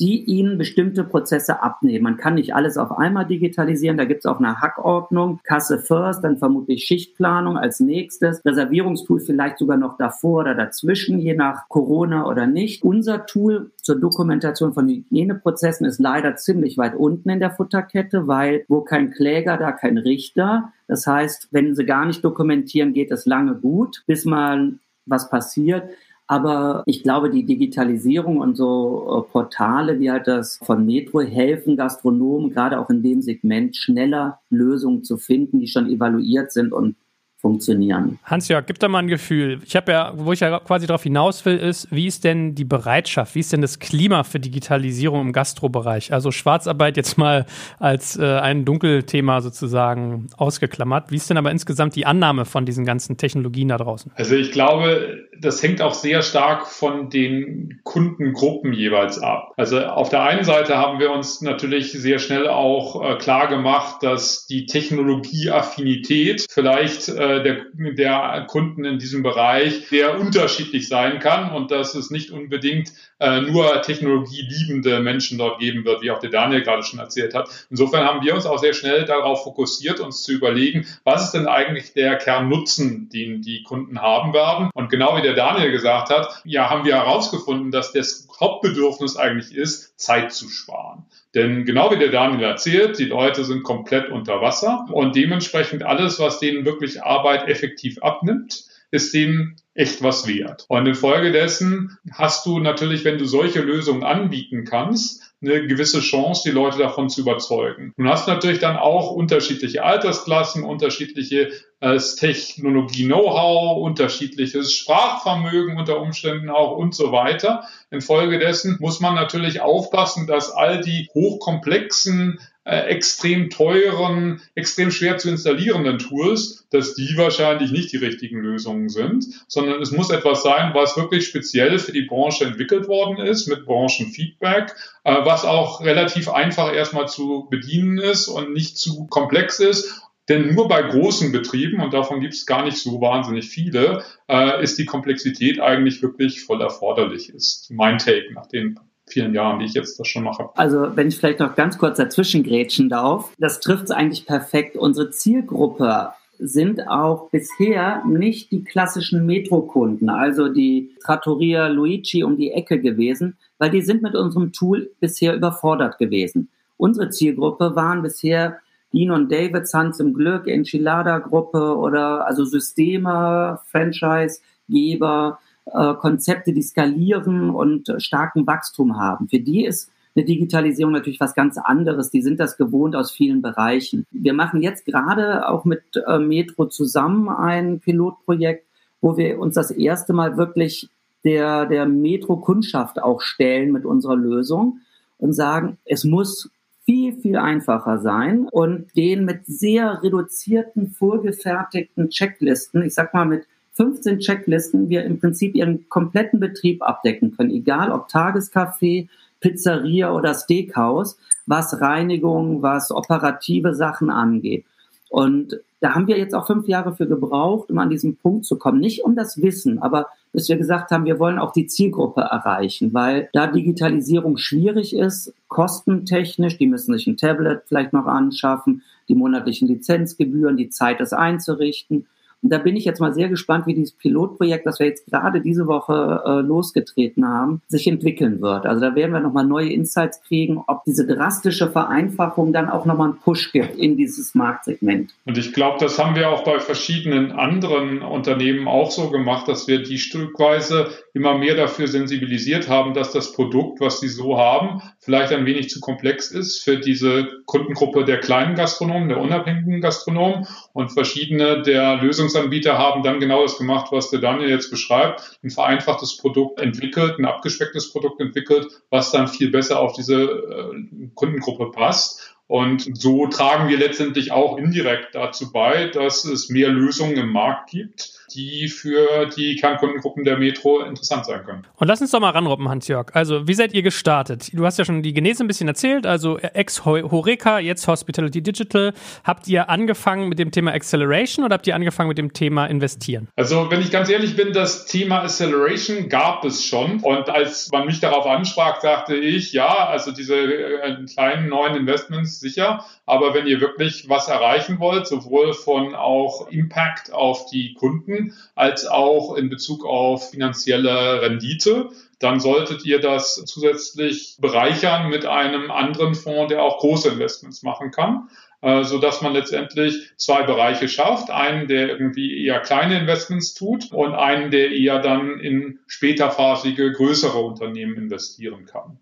die 0.00 0.24
ihnen 0.24 0.56
bestimmte 0.56 1.04
Prozesse 1.04 1.62
abnehmen. 1.62 2.04
Man 2.04 2.16
kann 2.16 2.34
nicht 2.34 2.54
alles 2.54 2.78
auf 2.78 2.90
einmal 2.90 3.26
digitalisieren, 3.26 3.98
da 3.98 4.06
gibt 4.06 4.20
es 4.20 4.26
auch 4.26 4.38
eine 4.38 4.60
Hackordnung, 4.60 5.40
Kasse 5.44 5.78
first, 5.78 6.24
dann 6.24 6.38
vermutlich 6.38 6.84
Schichtplanung 6.84 7.58
als 7.58 7.80
nächstes, 7.80 8.42
Reservierungstool 8.44 9.20
vielleicht 9.20 9.58
sogar 9.58 9.76
noch 9.76 9.98
davor 9.98 10.40
oder 10.40 10.54
dazwischen, 10.54 11.18
je 11.18 11.34
nach 11.34 11.68
Corona 11.68 12.26
oder 12.26 12.46
nicht. 12.46 12.82
Unser 12.82 13.26
Tool 13.26 13.70
zur 13.82 14.00
Dokumentation 14.00 14.72
von 14.72 14.88
Hygieneprozessen 14.88 15.86
ist 15.86 16.00
leider 16.00 16.36
ziemlich 16.36 16.78
weit 16.78 16.94
unten 16.94 17.28
in 17.28 17.40
der 17.40 17.50
Futterkette, 17.50 18.26
weil 18.26 18.64
wo 18.68 18.80
kein 18.80 19.10
Kläger, 19.10 19.58
da 19.58 19.72
kein 19.72 19.98
Richter. 19.98 20.72
Das 20.88 21.06
heißt, 21.06 21.48
wenn 21.50 21.74
sie 21.74 21.84
gar 21.84 22.06
nicht 22.06 22.24
dokumentieren, 22.24 22.94
geht 22.94 23.10
es 23.10 23.26
lange 23.26 23.54
gut, 23.54 24.02
bis 24.06 24.24
mal 24.24 24.74
was 25.06 25.28
passiert. 25.28 25.90
Aber 26.30 26.84
ich 26.86 27.02
glaube, 27.02 27.28
die 27.28 27.44
Digitalisierung 27.44 28.38
und 28.38 28.56
so 28.56 29.26
äh, 29.26 29.32
Portale 29.32 29.98
wie 29.98 30.12
halt 30.12 30.28
das 30.28 30.58
von 30.58 30.86
Metro 30.86 31.22
helfen 31.22 31.76
Gastronomen 31.76 32.50
gerade 32.50 32.78
auch 32.78 32.88
in 32.88 33.02
dem 33.02 33.20
Segment 33.20 33.74
schneller 33.74 34.38
Lösungen 34.48 35.02
zu 35.02 35.16
finden, 35.16 35.58
die 35.58 35.66
schon 35.66 35.90
evaluiert 35.90 36.52
sind 36.52 36.72
und 36.72 36.94
funktionieren. 37.40 38.18
Hans-Jörg, 38.24 38.66
gib 38.66 38.78
da 38.78 38.88
mal 38.88 38.98
ein 38.98 39.08
Gefühl. 39.08 39.60
Ich 39.64 39.74
habe 39.76 39.92
ja, 39.92 40.12
wo 40.14 40.32
ich 40.32 40.40
ja 40.40 40.58
quasi 40.60 40.86
darauf 40.86 41.02
hinaus 41.02 41.44
will, 41.44 41.56
ist, 41.56 41.88
wie 41.90 42.06
ist 42.06 42.24
denn 42.24 42.54
die 42.54 42.64
Bereitschaft, 42.64 43.34
wie 43.34 43.40
ist 43.40 43.52
denn 43.52 43.62
das 43.62 43.78
Klima 43.78 44.24
für 44.24 44.40
Digitalisierung 44.40 45.22
im 45.22 45.32
Gastrobereich? 45.32 46.12
Also 46.12 46.30
Schwarzarbeit 46.30 46.96
jetzt 46.96 47.16
mal 47.16 47.46
als 47.78 48.18
äh, 48.18 48.24
ein 48.24 48.64
Dunkelthema 48.64 49.40
sozusagen 49.40 50.26
ausgeklammert. 50.36 51.10
Wie 51.10 51.16
ist 51.16 51.30
denn 51.30 51.38
aber 51.38 51.50
insgesamt 51.50 51.96
die 51.96 52.06
Annahme 52.06 52.44
von 52.44 52.66
diesen 52.66 52.84
ganzen 52.84 53.16
Technologien 53.16 53.68
da 53.68 53.78
draußen? 53.78 54.12
Also 54.16 54.34
ich 54.34 54.52
glaube, 54.52 55.28
das 55.40 55.62
hängt 55.62 55.80
auch 55.80 55.94
sehr 55.94 56.22
stark 56.22 56.66
von 56.66 57.08
den 57.08 57.80
Kundengruppen 57.84 58.72
jeweils 58.72 59.18
ab. 59.18 59.52
Also 59.56 59.80
auf 59.80 60.10
der 60.10 60.22
einen 60.24 60.44
Seite 60.44 60.76
haben 60.76 60.98
wir 60.98 61.10
uns 61.10 61.40
natürlich 61.40 61.92
sehr 61.92 62.18
schnell 62.18 62.48
auch 62.48 63.02
äh, 63.02 63.16
klar 63.16 63.48
gemacht, 63.48 64.02
dass 64.02 64.46
die 64.46 64.66
Technologieaffinität 64.66 66.46
vielleicht 66.50 67.08
äh, 67.08 67.29
der, 67.38 67.66
der 67.94 68.46
Kunden 68.48 68.84
in 68.84 68.98
diesem 68.98 69.22
Bereich 69.22 69.88
sehr 69.88 70.18
unterschiedlich 70.18 70.88
sein 70.88 71.20
kann 71.20 71.52
und 71.52 71.70
dass 71.70 71.94
es 71.94 72.10
nicht 72.10 72.30
unbedingt 72.30 72.92
äh, 73.20 73.42
nur 73.42 73.82
technologieliebende 73.82 75.00
Menschen 75.00 75.38
dort 75.38 75.60
geben 75.60 75.84
wird, 75.84 76.02
wie 76.02 76.10
auch 76.10 76.18
der 76.18 76.30
Daniel 76.30 76.62
gerade 76.62 76.82
schon 76.82 76.98
erzählt 76.98 77.34
hat. 77.34 77.48
Insofern 77.70 78.04
haben 78.04 78.24
wir 78.24 78.34
uns 78.34 78.46
auch 78.46 78.58
sehr 78.58 78.72
schnell 78.72 79.04
darauf 79.04 79.44
fokussiert, 79.44 80.00
uns 80.00 80.22
zu 80.22 80.32
überlegen, 80.32 80.86
was 81.04 81.26
ist 81.26 81.32
denn 81.32 81.46
eigentlich 81.46 81.92
der 81.92 82.16
Kernnutzen, 82.16 83.08
den 83.10 83.42
die 83.42 83.62
Kunden 83.62 84.00
haben 84.00 84.32
werden. 84.32 84.70
Und 84.74 84.90
genau 84.90 85.16
wie 85.16 85.22
der 85.22 85.34
Daniel 85.34 85.70
gesagt 85.70 86.10
hat, 86.10 86.42
ja, 86.44 86.70
haben 86.70 86.84
wir 86.84 86.96
herausgefunden, 86.96 87.70
dass 87.70 87.92
das 87.92 88.26
Hauptbedürfnis 88.40 89.16
eigentlich 89.16 89.54
ist, 89.54 89.89
Zeit 90.00 90.32
zu 90.32 90.48
sparen. 90.48 91.04
Denn 91.34 91.64
genau 91.64 91.90
wie 91.90 91.98
der 91.98 92.10
Daniel 92.10 92.42
erzählt, 92.42 92.98
die 92.98 93.04
Leute 93.04 93.44
sind 93.44 93.62
komplett 93.62 94.10
unter 94.10 94.40
Wasser 94.40 94.86
und 94.90 95.14
dementsprechend 95.14 95.82
alles, 95.82 96.18
was 96.18 96.40
denen 96.40 96.64
wirklich 96.64 97.02
Arbeit 97.02 97.48
effektiv 97.48 98.02
abnimmt, 98.02 98.64
ist 98.90 99.14
denen 99.14 99.56
echt 99.74 100.02
was 100.02 100.26
wert. 100.26 100.64
Und 100.68 100.86
infolgedessen 100.86 101.98
hast 102.12 102.44
du 102.46 102.58
natürlich, 102.58 103.04
wenn 103.04 103.18
du 103.18 103.24
solche 103.24 103.60
Lösungen 103.60 104.02
anbieten 104.02 104.64
kannst, 104.64 105.22
eine 105.42 105.66
gewisse 105.66 106.00
Chance, 106.00 106.42
die 106.44 106.54
Leute 106.54 106.78
davon 106.78 107.08
zu 107.08 107.22
überzeugen. 107.22 107.94
Du 107.96 108.04
hast 108.04 108.28
natürlich 108.28 108.58
dann 108.58 108.76
auch 108.76 109.10
unterschiedliche 109.12 109.84
Altersklassen, 109.84 110.64
unterschiedliche 110.64 111.52
äh, 111.80 111.98
Technologie-Know-how, 111.98 113.82
unterschiedliches 113.82 114.72
Sprachvermögen 114.72 115.76
unter 115.76 116.00
Umständen 116.00 116.50
auch 116.50 116.76
und 116.76 116.94
so 116.94 117.10
weiter. 117.10 117.64
Infolgedessen 117.90 118.76
muss 118.80 119.00
man 119.00 119.14
natürlich 119.14 119.60
aufpassen, 119.60 120.26
dass 120.26 120.50
all 120.50 120.80
die 120.82 121.08
hochkomplexen 121.14 122.38
äh, 122.64 122.80
extrem 122.90 123.48
teuren, 123.48 124.42
extrem 124.54 124.90
schwer 124.90 125.16
zu 125.16 125.30
installierenden 125.30 125.98
Tools, 125.98 126.66
dass 126.70 126.94
die 126.94 127.16
wahrscheinlich 127.16 127.72
nicht 127.72 127.90
die 127.92 127.96
richtigen 127.96 128.40
Lösungen 128.40 128.90
sind, 128.90 129.24
sondern 129.48 129.80
es 129.80 129.90
muss 129.90 130.10
etwas 130.10 130.42
sein, 130.42 130.72
was 130.74 130.96
wirklich 130.98 131.26
speziell 131.26 131.78
für 131.78 131.92
die 131.92 132.04
Branche 132.04 132.44
entwickelt 132.44 132.86
worden 132.86 133.16
ist, 133.16 133.48
mit 133.48 133.64
Branchenfeedback, 133.64 134.74
äh, 135.04 135.16
was 135.24 135.46
auch 135.46 135.80
relativ 135.80 136.28
einfach 136.28 136.74
erstmal 136.74 137.08
zu 137.08 137.48
bedienen 137.50 137.96
ist 137.96 138.28
und 138.28 138.52
nicht 138.52 138.76
zu 138.76 139.06
komplex 139.06 139.58
ist 139.58 140.02
denn 140.30 140.54
nur 140.54 140.68
bei 140.68 140.80
großen 140.80 141.32
Betrieben, 141.32 141.82
und 141.82 141.92
davon 141.92 142.20
gibt 142.20 142.34
es 142.34 142.46
gar 142.46 142.64
nicht 142.64 142.78
so 142.78 143.00
wahnsinnig 143.00 143.48
viele, 143.48 144.04
äh, 144.28 144.62
ist 144.62 144.78
die 144.78 144.86
Komplexität 144.86 145.60
eigentlich 145.60 146.02
wirklich 146.02 146.42
voll 146.44 146.62
erforderlich, 146.62 147.28
ist 147.34 147.70
mein 147.70 147.98
Take 147.98 148.32
nach 148.32 148.46
den 148.46 148.78
vielen 149.06 149.34
Jahren, 149.34 149.58
die 149.58 149.66
ich 149.66 149.74
jetzt 149.74 149.98
das 149.98 150.06
schon 150.06 150.22
mache. 150.22 150.48
Also 150.54 150.96
wenn 150.96 151.08
ich 151.08 151.18
vielleicht 151.18 151.40
noch 151.40 151.56
ganz 151.56 151.76
kurz 151.78 151.96
dazwischen 151.98 152.44
grätschen 152.44 152.88
darf, 152.88 153.34
das 153.38 153.60
trifft 153.60 153.84
es 153.84 153.90
eigentlich 153.90 154.24
perfekt. 154.24 154.76
Unsere 154.76 155.10
Zielgruppe 155.10 156.10
sind 156.38 156.88
auch 156.88 157.28
bisher 157.30 158.02
nicht 158.06 158.50
die 158.50 158.64
klassischen 158.64 159.26
Metro-Kunden, 159.26 160.08
also 160.08 160.48
die 160.48 160.90
Trattoria 161.04 161.66
Luigi 161.66 162.24
um 162.24 162.36
die 162.36 162.52
Ecke 162.52 162.80
gewesen, 162.80 163.36
weil 163.58 163.70
die 163.70 163.82
sind 163.82 164.00
mit 164.00 164.14
unserem 164.14 164.52
Tool 164.52 164.90
bisher 165.00 165.34
überfordert 165.34 165.98
gewesen. 165.98 166.48
Unsere 166.76 167.10
Zielgruppe 167.10 167.76
waren 167.76 168.02
bisher 168.02 168.60
Dean 168.92 169.10
und 169.10 169.30
David, 169.30 169.72
Hans 169.72 170.00
im 170.00 170.14
Glück, 170.14 170.46
Enchilada-Gruppe 170.46 171.76
oder 171.76 172.26
also 172.26 172.44
Systeme, 172.44 173.60
Franchise-Geber, 173.70 175.38
äh, 175.66 175.94
Konzepte, 175.94 176.52
die 176.52 176.62
skalieren 176.62 177.50
und 177.50 177.88
äh, 177.88 178.00
starken 178.00 178.46
Wachstum 178.46 178.98
haben. 178.98 179.28
Für 179.28 179.40
die 179.40 179.64
ist 179.64 179.90
eine 180.16 180.24
Digitalisierung 180.24 180.92
natürlich 180.92 181.20
was 181.20 181.34
ganz 181.34 181.56
anderes. 181.56 182.10
Die 182.10 182.22
sind 182.22 182.40
das 182.40 182.56
gewohnt 182.56 182.96
aus 182.96 183.12
vielen 183.12 183.42
Bereichen. 183.42 184.06
Wir 184.10 184.32
machen 184.32 184.62
jetzt 184.62 184.84
gerade 184.84 185.48
auch 185.48 185.64
mit 185.64 185.82
äh, 186.06 186.18
Metro 186.18 186.66
zusammen 186.66 187.28
ein 187.28 187.80
Pilotprojekt, 187.80 188.66
wo 189.00 189.16
wir 189.16 189.38
uns 189.38 189.54
das 189.54 189.70
erste 189.70 190.12
Mal 190.12 190.36
wirklich 190.36 190.88
der, 191.24 191.66
der 191.66 191.86
Metro-Kundschaft 191.86 193.00
auch 193.00 193.20
stellen 193.20 193.72
mit 193.72 193.84
unserer 193.84 194.16
Lösung 194.16 194.80
und 195.18 195.32
sagen, 195.32 195.78
es 195.84 196.04
muss 196.04 196.50
viel, 196.90 197.12
viel 197.12 197.36
einfacher 197.36 197.98
sein 197.98 198.48
und 198.50 198.96
den 198.96 199.24
mit 199.24 199.46
sehr 199.46 200.02
reduzierten, 200.02 200.88
vorgefertigten 200.90 202.10
Checklisten, 202.10 202.82
ich 202.82 202.94
sag 202.94 203.14
mal 203.14 203.26
mit 203.26 203.46
15 203.74 204.18
Checklisten 204.18 204.88
wir 204.88 205.04
im 205.04 205.20
Prinzip 205.20 205.54
ihren 205.54 205.88
kompletten 205.88 206.40
Betrieb 206.40 206.82
abdecken 206.82 207.36
können, 207.36 207.52
egal 207.52 207.92
ob 207.92 208.08
Tagescafé, 208.08 209.06
Pizzeria 209.38 210.12
oder 210.12 210.34
Steakhouse, 210.34 211.16
was 211.46 211.80
Reinigung, 211.80 212.60
was 212.60 212.90
operative 212.90 213.76
Sachen 213.76 214.10
angeht. 214.10 214.64
Und 215.10 215.60
da 215.78 215.94
haben 215.94 216.08
wir 216.08 216.18
jetzt 216.18 216.34
auch 216.34 216.48
fünf 216.48 216.66
Jahre 216.66 216.96
für 216.96 217.06
gebraucht, 217.06 217.70
um 217.70 217.78
an 217.78 217.90
diesen 217.90 218.16
Punkt 218.16 218.46
zu 218.46 218.58
kommen. 218.58 218.80
Nicht 218.80 219.04
um 219.04 219.14
das 219.14 219.40
Wissen, 219.40 219.78
aber 219.78 220.08
bis 220.32 220.48
wir 220.48 220.56
gesagt 220.56 220.90
haben, 220.90 221.04
wir 221.04 221.18
wollen 221.18 221.38
auch 221.38 221.52
die 221.52 221.66
Zielgruppe 221.66 222.20
erreichen, 222.20 222.94
weil 222.94 223.28
da 223.32 223.46
Digitalisierung 223.46 224.36
schwierig 224.36 224.94
ist, 224.94 225.34
kostentechnisch, 225.48 226.58
die 226.58 226.66
müssen 226.66 226.94
sich 226.94 227.06
ein 227.06 227.16
Tablet 227.16 227.62
vielleicht 227.66 227.92
noch 227.92 228.06
anschaffen, 228.06 228.82
die 229.08 229.14
monatlichen 229.14 229.66
Lizenzgebühren, 229.66 230.56
die 230.56 230.70
Zeit, 230.70 231.00
das 231.00 231.12
einzurichten. 231.12 232.06
Da 232.42 232.58
bin 232.58 232.76
ich 232.76 232.84
jetzt 232.84 233.00
mal 233.00 233.12
sehr 233.12 233.28
gespannt, 233.28 233.66
wie 233.66 233.74
dieses 233.74 233.92
Pilotprojekt, 233.92 234.64
das 234.66 234.78
wir 234.78 234.86
jetzt 234.86 235.06
gerade 235.06 235.40
diese 235.40 235.66
Woche 235.66 236.22
äh, 236.24 236.40
losgetreten 236.40 237.26
haben, 237.26 237.60
sich 237.68 237.86
entwickeln 237.86 238.40
wird. 238.40 238.64
Also 238.66 238.80
da 238.80 238.94
werden 238.94 239.12
wir 239.12 239.20
nochmal 239.20 239.44
neue 239.44 239.70
Insights 239.70 240.22
kriegen, 240.22 240.62
ob 240.66 240.84
diese 240.84 241.06
drastische 241.06 241.70
Vereinfachung 241.70 242.52
dann 242.52 242.70
auch 242.70 242.86
nochmal 242.86 243.10
einen 243.10 243.18
Push 243.18 243.52
gibt 243.52 243.76
in 243.76 243.96
dieses 243.96 244.34
Marktsegment. 244.34 245.12
Und 245.26 245.36
ich 245.36 245.52
glaube, 245.52 245.78
das 245.80 245.98
haben 245.98 246.16
wir 246.16 246.30
auch 246.30 246.44
bei 246.44 246.58
verschiedenen 246.60 247.32
anderen 247.32 248.02
Unternehmen 248.02 248.68
auch 248.68 248.90
so 248.90 249.10
gemacht, 249.10 249.46
dass 249.46 249.68
wir 249.68 249.82
die 249.82 249.98
stückweise 249.98 250.88
immer 251.12 251.36
mehr 251.36 251.56
dafür 251.56 251.88
sensibilisiert 251.88 252.68
haben, 252.68 252.94
dass 252.94 253.12
das 253.12 253.32
Produkt, 253.32 253.80
was 253.80 254.00
sie 254.00 254.08
so 254.08 254.38
haben, 254.38 254.80
vielleicht 255.00 255.32
ein 255.32 255.44
wenig 255.44 255.68
zu 255.68 255.80
komplex 255.80 256.30
ist 256.30 256.62
für 256.62 256.78
diese 256.78 257.28
Kundengruppe 257.46 258.04
der 258.04 258.18
kleinen 258.18 258.54
Gastronomen, 258.54 259.08
der 259.08 259.20
unabhängigen 259.20 259.80
Gastronomen 259.80 260.46
und 260.72 260.90
verschiedene 260.90 261.62
der 261.62 262.00
Lösungsanbieter 262.30 262.78
haben 262.78 263.02
dann 263.02 263.20
genau 263.20 263.42
das 263.42 263.58
gemacht, 263.58 263.88
was 263.90 264.10
der 264.10 264.20
Daniel 264.20 264.50
jetzt 264.50 264.70
beschreibt, 264.70 265.38
ein 265.42 265.50
vereinfachtes 265.50 266.16
Produkt 266.16 266.60
entwickelt, 266.60 267.18
ein 267.18 267.24
abgespecktes 267.24 267.92
Produkt 267.92 268.20
entwickelt, 268.20 268.66
was 268.90 269.10
dann 269.10 269.28
viel 269.28 269.50
besser 269.50 269.80
auf 269.80 269.94
diese 269.94 270.22
äh, 270.22 271.08
Kundengruppe 271.14 271.70
passt. 271.70 272.36
Und 272.50 272.98
so 272.98 273.28
tragen 273.28 273.68
wir 273.68 273.78
letztendlich 273.78 274.32
auch 274.32 274.58
indirekt 274.58 275.14
dazu 275.14 275.52
bei, 275.52 275.86
dass 275.86 276.24
es 276.24 276.48
mehr 276.48 276.68
Lösungen 276.68 277.16
im 277.16 277.30
Markt 277.30 277.70
gibt 277.70 278.20
die 278.34 278.68
für 278.68 279.26
die 279.26 279.56
Kernkundengruppen 279.56 280.24
der 280.24 280.38
Metro 280.38 280.80
interessant 280.80 281.26
sein 281.26 281.44
können. 281.44 281.66
Und 281.76 281.88
lass 281.88 282.00
uns 282.00 282.10
doch 282.10 282.20
mal 282.20 282.30
ranroppen, 282.30 282.68
Hans-Jörg. 282.68 283.08
Also, 283.14 283.46
wie 283.48 283.54
seid 283.54 283.74
ihr 283.74 283.82
gestartet? 283.82 284.50
Du 284.52 284.64
hast 284.64 284.78
ja 284.78 284.84
schon 284.84 285.02
die 285.02 285.12
Genese 285.12 285.44
ein 285.44 285.46
bisschen 285.46 285.68
erzählt, 285.68 286.06
also 286.06 286.38
ex-Horeca, 286.38 287.58
jetzt 287.58 287.86
Hospitality 287.86 288.42
Digital. 288.42 288.92
Habt 289.24 289.48
ihr 289.48 289.68
angefangen 289.68 290.28
mit 290.28 290.38
dem 290.38 290.50
Thema 290.50 290.72
Acceleration 290.72 291.44
oder 291.44 291.54
habt 291.54 291.66
ihr 291.66 291.74
angefangen 291.74 292.08
mit 292.08 292.18
dem 292.18 292.32
Thema 292.32 292.66
Investieren? 292.66 293.28
Also, 293.36 293.70
wenn 293.70 293.80
ich 293.80 293.90
ganz 293.90 294.08
ehrlich 294.08 294.36
bin, 294.36 294.52
das 294.52 294.86
Thema 294.86 295.22
Acceleration 295.22 296.08
gab 296.08 296.44
es 296.44 296.64
schon. 296.64 297.00
Und 297.00 297.28
als 297.28 297.70
man 297.72 297.86
mich 297.86 298.00
darauf 298.00 298.26
ansprach, 298.26 298.80
sagte 298.80 299.16
ich, 299.16 299.52
ja, 299.52 299.88
also 299.88 300.12
diese 300.12 300.36
äh, 300.36 301.04
kleinen 301.12 301.48
neuen 301.48 301.74
Investments 301.74 302.39
sicher. 302.40 302.84
Aber 303.06 303.34
wenn 303.34 303.46
ihr 303.46 303.60
wirklich 303.60 304.08
was 304.08 304.28
erreichen 304.28 304.80
wollt, 304.80 305.06
sowohl 305.06 305.52
von 305.52 305.94
auch 305.94 306.48
Impact 306.48 307.12
auf 307.12 307.46
die 307.46 307.74
Kunden 307.74 308.34
als 308.54 308.86
auch 308.86 309.36
in 309.36 309.50
Bezug 309.50 309.84
auf 309.84 310.30
finanzielle 310.30 311.22
Rendite, 311.22 311.90
dann 312.18 312.40
solltet 312.40 312.84
ihr 312.84 313.00
das 313.00 313.36
zusätzlich 313.46 314.36
bereichern 314.40 315.08
mit 315.08 315.24
einem 315.24 315.70
anderen 315.70 316.14
Fonds, 316.14 316.50
der 316.50 316.62
auch 316.62 316.78
große 316.78 317.08
Investments 317.08 317.62
machen 317.62 317.90
kann 317.90 318.28
äh, 318.62 318.84
so 318.84 318.98
dass 318.98 319.22
man 319.22 319.32
letztendlich 319.32 320.10
zwei 320.16 320.42
Bereiche 320.42 320.88
schafft. 320.88 321.30
Einen, 321.30 321.66
der 321.68 321.88
irgendwie 321.88 322.44
eher 322.44 322.60
kleine 322.60 322.98
Investments 322.98 323.54
tut 323.54 323.90
und 323.92 324.14
einen, 324.14 324.50
der 324.50 324.70
eher 324.70 324.98
dann 324.98 325.40
in 325.40 325.78
späterphasige 325.86 326.92
größere 326.92 327.38
Unternehmen 327.38 327.96
investieren 327.96 328.66
kann. 328.66 328.98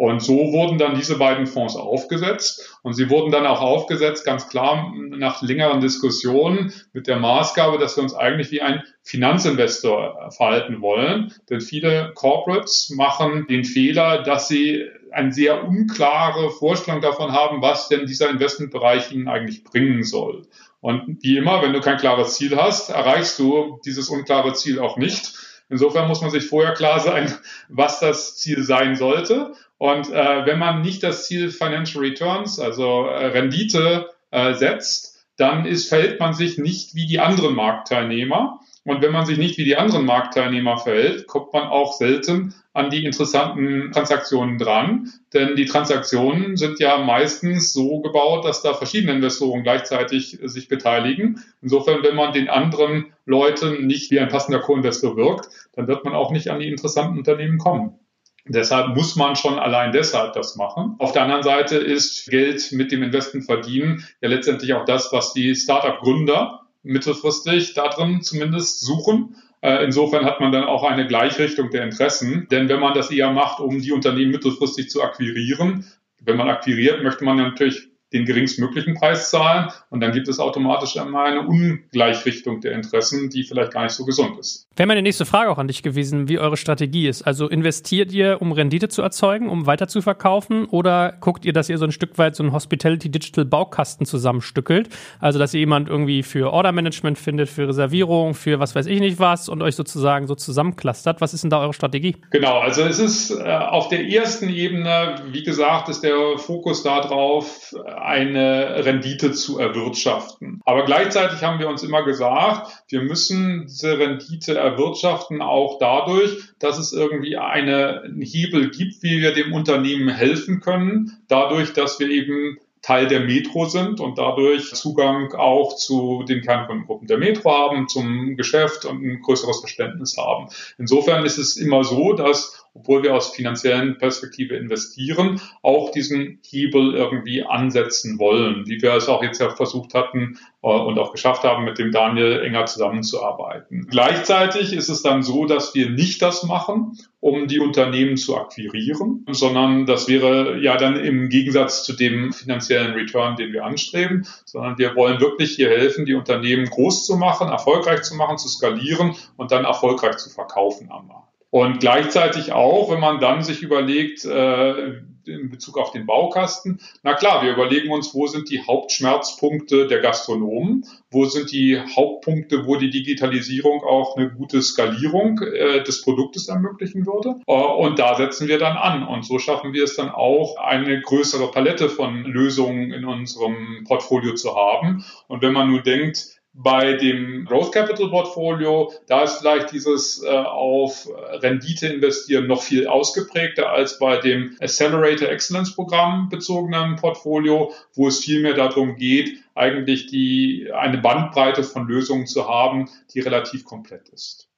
Und 0.00 0.22
so 0.22 0.50
wurden 0.54 0.78
dann 0.78 0.94
diese 0.94 1.18
beiden 1.18 1.46
Fonds 1.46 1.76
aufgesetzt. 1.76 2.78
Und 2.82 2.94
sie 2.94 3.10
wurden 3.10 3.30
dann 3.30 3.44
auch 3.44 3.60
aufgesetzt, 3.60 4.24
ganz 4.24 4.48
klar 4.48 4.94
nach 4.96 5.42
längeren 5.42 5.82
Diskussionen 5.82 6.72
mit 6.94 7.06
der 7.06 7.18
Maßgabe, 7.18 7.76
dass 7.76 7.98
wir 7.98 8.04
uns 8.04 8.14
eigentlich 8.14 8.50
wie 8.50 8.62
ein 8.62 8.82
Finanzinvestor 9.02 10.30
verhalten 10.34 10.80
wollen. 10.80 11.34
Denn 11.50 11.60
viele 11.60 12.12
Corporates 12.14 12.94
machen 12.96 13.46
den 13.46 13.66
Fehler, 13.66 14.22
dass 14.22 14.48
sie 14.48 14.86
eine 15.10 15.32
sehr 15.32 15.68
unklare 15.68 16.48
Vorstellung 16.48 17.02
davon 17.02 17.32
haben, 17.32 17.60
was 17.60 17.88
denn 17.88 18.06
dieser 18.06 18.30
Investmentbereich 18.30 19.12
ihnen 19.12 19.28
eigentlich 19.28 19.64
bringen 19.64 20.02
soll. 20.02 20.46
Und 20.80 21.18
wie 21.20 21.36
immer, 21.36 21.60
wenn 21.60 21.74
du 21.74 21.80
kein 21.80 21.98
klares 21.98 22.36
Ziel 22.36 22.56
hast, 22.56 22.88
erreichst 22.88 23.38
du 23.38 23.78
dieses 23.84 24.08
unklare 24.08 24.54
Ziel 24.54 24.78
auch 24.78 24.96
nicht. 24.96 25.34
Insofern 25.68 26.08
muss 26.08 26.22
man 26.22 26.30
sich 26.30 26.46
vorher 26.46 26.72
klar 26.72 27.00
sein, 27.00 27.32
was 27.68 28.00
das 28.00 28.38
Ziel 28.38 28.62
sein 28.62 28.96
sollte. 28.96 29.52
Und 29.80 30.12
äh, 30.12 30.44
wenn 30.44 30.58
man 30.58 30.82
nicht 30.82 31.02
das 31.02 31.26
Ziel 31.26 31.48
Financial 31.48 32.04
Returns, 32.04 32.60
also 32.60 33.06
äh, 33.06 33.28
Rendite, 33.28 34.10
äh, 34.30 34.52
setzt, 34.52 35.24
dann 35.38 35.64
ist, 35.64 35.88
verhält 35.88 36.20
man 36.20 36.34
sich 36.34 36.58
nicht 36.58 36.94
wie 36.94 37.06
die 37.06 37.18
anderen 37.18 37.54
Marktteilnehmer. 37.54 38.60
Und 38.84 39.00
wenn 39.00 39.10
man 39.10 39.24
sich 39.24 39.38
nicht 39.38 39.56
wie 39.56 39.64
die 39.64 39.78
anderen 39.78 40.04
Marktteilnehmer 40.04 40.76
verhält, 40.76 41.26
kommt 41.26 41.54
man 41.54 41.62
auch 41.62 41.94
selten 41.94 42.52
an 42.74 42.90
die 42.90 43.06
interessanten 43.06 43.90
Transaktionen 43.90 44.58
dran. 44.58 45.08
Denn 45.32 45.56
die 45.56 45.64
Transaktionen 45.64 46.58
sind 46.58 46.78
ja 46.78 46.98
meistens 46.98 47.72
so 47.72 48.02
gebaut, 48.02 48.44
dass 48.44 48.60
da 48.60 48.74
verschiedene 48.74 49.12
Investoren 49.12 49.62
gleichzeitig 49.62 50.40
sich 50.42 50.68
beteiligen. 50.68 51.42
Insofern, 51.62 52.02
wenn 52.02 52.16
man 52.16 52.34
den 52.34 52.50
anderen 52.50 53.14
Leuten 53.24 53.86
nicht 53.86 54.10
wie 54.10 54.20
ein 54.20 54.28
passender 54.28 54.60
Co-Investor 54.60 55.16
wirkt, 55.16 55.48
dann 55.72 55.88
wird 55.88 56.04
man 56.04 56.14
auch 56.14 56.32
nicht 56.32 56.50
an 56.50 56.60
die 56.60 56.68
interessanten 56.68 57.16
Unternehmen 57.16 57.56
kommen. 57.56 57.98
Deshalb 58.46 58.96
muss 58.96 59.16
man 59.16 59.36
schon 59.36 59.58
allein 59.58 59.92
deshalb 59.92 60.32
das 60.32 60.56
machen. 60.56 60.94
Auf 60.98 61.12
der 61.12 61.22
anderen 61.22 61.42
Seite 61.42 61.76
ist 61.76 62.28
Geld 62.30 62.72
mit 62.72 62.90
dem 62.90 63.02
Investment 63.02 63.44
verdienen 63.44 64.04
ja 64.20 64.28
letztendlich 64.28 64.72
auch 64.74 64.84
das, 64.84 65.12
was 65.12 65.32
die 65.32 65.54
Startup-Gründer 65.54 66.62
mittelfristig 66.82 67.74
da 67.74 67.88
drin 67.88 68.22
zumindest 68.22 68.80
suchen. 68.80 69.36
Äh, 69.60 69.84
insofern 69.84 70.24
hat 70.24 70.40
man 70.40 70.52
dann 70.52 70.64
auch 70.64 70.84
eine 70.84 71.06
Gleichrichtung 71.06 71.70
der 71.70 71.84
Interessen. 71.84 72.48
Denn 72.50 72.68
wenn 72.68 72.80
man 72.80 72.94
das 72.94 73.10
eher 73.10 73.30
macht, 73.30 73.60
um 73.60 73.80
die 73.80 73.92
Unternehmen 73.92 74.30
mittelfristig 74.30 74.88
zu 74.88 75.02
akquirieren, 75.02 75.84
wenn 76.22 76.36
man 76.36 76.48
akquiriert, 76.48 77.02
möchte 77.02 77.24
man 77.24 77.36
natürlich 77.36 77.89
den 78.12 78.24
geringstmöglichen 78.24 78.94
Preis 78.94 79.30
zahlen 79.30 79.70
und 79.88 80.00
dann 80.00 80.12
gibt 80.12 80.28
es 80.28 80.40
automatisch 80.40 80.96
immer 80.96 81.24
eine 81.24 81.46
Ungleichrichtung 81.46 82.60
der 82.60 82.72
Interessen, 82.72 83.30
die 83.30 83.44
vielleicht 83.44 83.72
gar 83.72 83.84
nicht 83.84 83.92
so 83.92 84.04
gesund 84.04 84.38
ist. 84.38 84.66
Wäre 84.76 84.86
meine 84.86 85.02
nächste 85.02 85.26
Frage 85.26 85.50
auch 85.50 85.58
an 85.58 85.68
dich 85.68 85.82
gewesen, 85.82 86.28
wie 86.28 86.38
eure 86.38 86.56
Strategie 86.56 87.06
ist. 87.06 87.22
Also 87.22 87.48
investiert 87.48 88.12
ihr, 88.12 88.40
um 88.40 88.52
Rendite 88.52 88.88
zu 88.88 89.02
erzeugen, 89.02 89.48
um 89.48 89.66
weiter 89.66 89.88
zu 89.88 90.00
verkaufen 90.00 90.64
oder 90.64 91.16
guckt 91.20 91.44
ihr, 91.44 91.52
dass 91.52 91.68
ihr 91.68 91.78
so 91.78 91.84
ein 91.84 91.92
Stück 91.92 92.18
weit 92.18 92.34
so 92.34 92.42
einen 92.42 92.52
Hospitality 92.52 93.10
Digital 93.10 93.44
Baukasten 93.44 94.06
zusammenstückelt? 94.06 94.88
Also, 95.18 95.38
dass 95.38 95.54
ihr 95.54 95.60
jemand 95.60 95.88
irgendwie 95.88 96.22
für 96.22 96.52
Order 96.52 96.72
Management 96.72 97.18
findet, 97.18 97.48
für 97.48 97.68
Reservierung, 97.68 98.34
für 98.34 98.58
was 98.58 98.74
weiß 98.74 98.86
ich 98.86 99.00
nicht 99.00 99.18
was 99.18 99.48
und 99.48 99.62
euch 99.62 99.76
sozusagen 99.76 100.26
so 100.26 100.34
zusammenclustert. 100.34 101.20
Was 101.20 101.34
ist 101.34 101.42
denn 101.42 101.50
da 101.50 101.60
eure 101.60 101.74
Strategie? 101.74 102.16
Genau, 102.30 102.58
also 102.58 102.82
es 102.82 102.98
ist 102.98 103.30
äh, 103.30 103.42
auf 103.44 103.88
der 103.88 104.08
ersten 104.08 104.48
Ebene, 104.48 105.16
wie 105.30 105.42
gesagt, 105.42 105.88
ist 105.88 106.02
der 106.02 106.38
Fokus 106.38 106.82
darauf, 106.82 107.74
eine 108.00 108.84
Rendite 108.84 109.32
zu 109.32 109.58
erwirtschaften. 109.58 110.60
Aber 110.64 110.84
gleichzeitig 110.84 111.42
haben 111.42 111.58
wir 111.58 111.68
uns 111.68 111.82
immer 111.82 112.02
gesagt, 112.04 112.84
wir 112.88 113.02
müssen 113.02 113.66
diese 113.66 113.98
Rendite 113.98 114.56
erwirtschaften 114.56 115.42
auch 115.42 115.78
dadurch, 115.78 116.38
dass 116.58 116.78
es 116.78 116.92
irgendwie 116.92 117.36
einen 117.36 118.20
Hebel 118.20 118.70
gibt, 118.70 119.02
wie 119.02 119.20
wir 119.20 119.32
dem 119.32 119.52
Unternehmen 119.52 120.08
helfen 120.08 120.60
können, 120.60 121.18
dadurch, 121.28 121.72
dass 121.72 122.00
wir 122.00 122.08
eben 122.08 122.58
Teil 122.82 123.08
der 123.08 123.20
Metro 123.20 123.66
sind 123.66 124.00
und 124.00 124.16
dadurch 124.16 124.72
Zugang 124.72 125.34
auch 125.34 125.76
zu 125.76 126.24
den 126.26 126.40
Kernkundengruppen 126.40 127.06
der 127.06 127.18
Metro 127.18 127.50
haben, 127.50 127.88
zum 127.88 128.36
Geschäft 128.36 128.86
und 128.86 129.02
ein 129.02 129.20
größeres 129.20 129.60
Verständnis 129.60 130.16
haben. 130.16 130.48
Insofern 130.78 131.26
ist 131.26 131.36
es 131.36 131.56
immer 131.56 131.84
so, 131.84 132.14
dass 132.14 132.59
obwohl 132.74 133.02
wir 133.02 133.14
aus 133.14 133.34
finanziellen 133.34 133.98
Perspektive 133.98 134.56
investieren, 134.56 135.40
auch 135.62 135.90
diesen 135.90 136.38
Hebel 136.46 136.94
irgendwie 136.94 137.44
ansetzen 137.44 138.18
wollen, 138.18 138.66
wie 138.66 138.80
wir 138.80 138.94
es 138.94 139.08
auch 139.08 139.22
jetzt 139.22 139.40
ja 139.40 139.50
versucht 139.50 139.94
hatten 139.94 140.38
äh, 140.62 140.68
und 140.68 140.98
auch 140.98 141.12
geschafft 141.12 141.42
haben, 141.42 141.64
mit 141.64 141.78
dem 141.78 141.90
Daniel 141.90 142.40
enger 142.40 142.66
zusammenzuarbeiten. 142.66 143.86
Gleichzeitig 143.90 144.72
ist 144.72 144.88
es 144.88 145.02
dann 145.02 145.22
so, 145.22 145.46
dass 145.46 145.74
wir 145.74 145.90
nicht 145.90 146.22
das 146.22 146.44
machen, 146.44 146.96
um 147.18 147.48
die 147.48 147.60
Unternehmen 147.60 148.16
zu 148.16 148.36
akquirieren, 148.36 149.26
sondern 149.30 149.84
das 149.86 150.08
wäre 150.08 150.58
ja 150.60 150.76
dann 150.76 150.96
im 150.96 151.28
Gegensatz 151.28 151.84
zu 151.84 151.92
dem 151.92 152.32
finanziellen 152.32 152.92
Return, 152.92 153.36
den 153.36 153.52
wir 153.52 153.64
anstreben, 153.64 154.26
sondern 154.44 154.78
wir 154.78 154.94
wollen 154.96 155.20
wirklich 155.20 155.56
hier 155.56 155.68
helfen, 155.68 156.06
die 156.06 156.14
Unternehmen 156.14 156.66
groß 156.66 157.04
zu 157.04 157.16
machen, 157.16 157.48
erfolgreich 157.48 158.02
zu 158.02 158.14
machen, 158.14 158.38
zu 158.38 158.48
skalieren 158.48 159.14
und 159.36 159.50
dann 159.50 159.64
erfolgreich 159.64 160.16
zu 160.16 160.30
verkaufen 160.30 160.90
am 160.90 161.08
Markt. 161.08 161.19
Und 161.50 161.80
gleichzeitig 161.80 162.52
auch, 162.52 162.90
wenn 162.90 163.00
man 163.00 163.18
dann 163.18 163.42
sich 163.42 163.62
überlegt, 163.62 164.24
äh, 164.24 165.00
in 165.26 165.50
Bezug 165.50 165.78
auf 165.78 165.90
den 165.90 166.06
Baukasten, 166.06 166.80
na 167.02 167.14
klar, 167.14 167.42
wir 167.42 167.52
überlegen 167.52 167.90
uns, 167.90 168.14
wo 168.14 168.26
sind 168.26 168.50
die 168.50 168.62
Hauptschmerzpunkte 168.62 169.86
der 169.86 170.00
Gastronomen, 170.00 170.86
wo 171.10 171.24
sind 171.26 171.52
die 171.52 171.78
Hauptpunkte, 171.78 172.66
wo 172.66 172.76
die 172.76 172.90
Digitalisierung 172.90 173.82
auch 173.82 174.16
eine 174.16 174.30
gute 174.30 174.62
Skalierung 174.62 175.40
äh, 175.40 175.82
des 175.82 176.02
Produktes 176.02 176.48
ermöglichen 176.48 177.04
würde. 177.06 177.40
Äh, 177.46 177.52
und 177.52 177.98
da 177.98 178.14
setzen 178.14 178.48
wir 178.48 178.58
dann 178.58 178.76
an. 178.76 179.06
Und 179.06 179.24
so 179.24 179.38
schaffen 179.38 179.72
wir 179.72 179.84
es 179.84 179.96
dann 179.96 180.08
auch, 180.08 180.56
eine 180.56 181.00
größere 181.00 181.50
Palette 181.50 181.88
von 181.88 182.24
Lösungen 182.24 182.92
in 182.92 183.04
unserem 183.04 183.84
Portfolio 183.86 184.34
zu 184.34 184.54
haben. 184.54 185.04
Und 185.26 185.42
wenn 185.42 185.52
man 185.52 185.70
nur 185.70 185.82
denkt, 185.82 186.39
bei 186.62 186.94
dem 186.94 187.44
Growth 187.46 187.72
Capital 187.72 188.10
Portfolio, 188.10 188.92
da 189.06 189.22
ist 189.22 189.38
vielleicht 189.38 189.72
dieses 189.72 190.22
äh, 190.22 190.28
auf 190.28 191.08
Rendite 191.42 191.88
investieren 191.88 192.46
noch 192.46 192.62
viel 192.62 192.86
ausgeprägter 192.86 193.70
als 193.70 193.98
bei 193.98 194.18
dem 194.18 194.56
Accelerator 194.60 195.28
Excellence 195.28 195.74
Programm 195.74 196.28
bezogenen 196.28 196.96
Portfolio, 196.96 197.72
wo 197.94 198.08
es 198.08 198.20
vielmehr 198.20 198.54
darum 198.54 198.96
geht, 198.96 199.38
eigentlich 199.54 200.06
die, 200.06 200.70
eine 200.74 200.98
Bandbreite 200.98 201.62
von 201.62 201.86
Lösungen 201.86 202.26
zu 202.26 202.48
haben, 202.48 202.88
die 203.14 203.20
relativ 203.20 203.64
komplett 203.64 204.08
ist. 204.10 204.48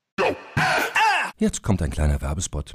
Jetzt 1.39 1.63
kommt 1.63 1.83
ein 1.83 1.91
kleiner 1.91 2.21
Werbespot. 2.21 2.75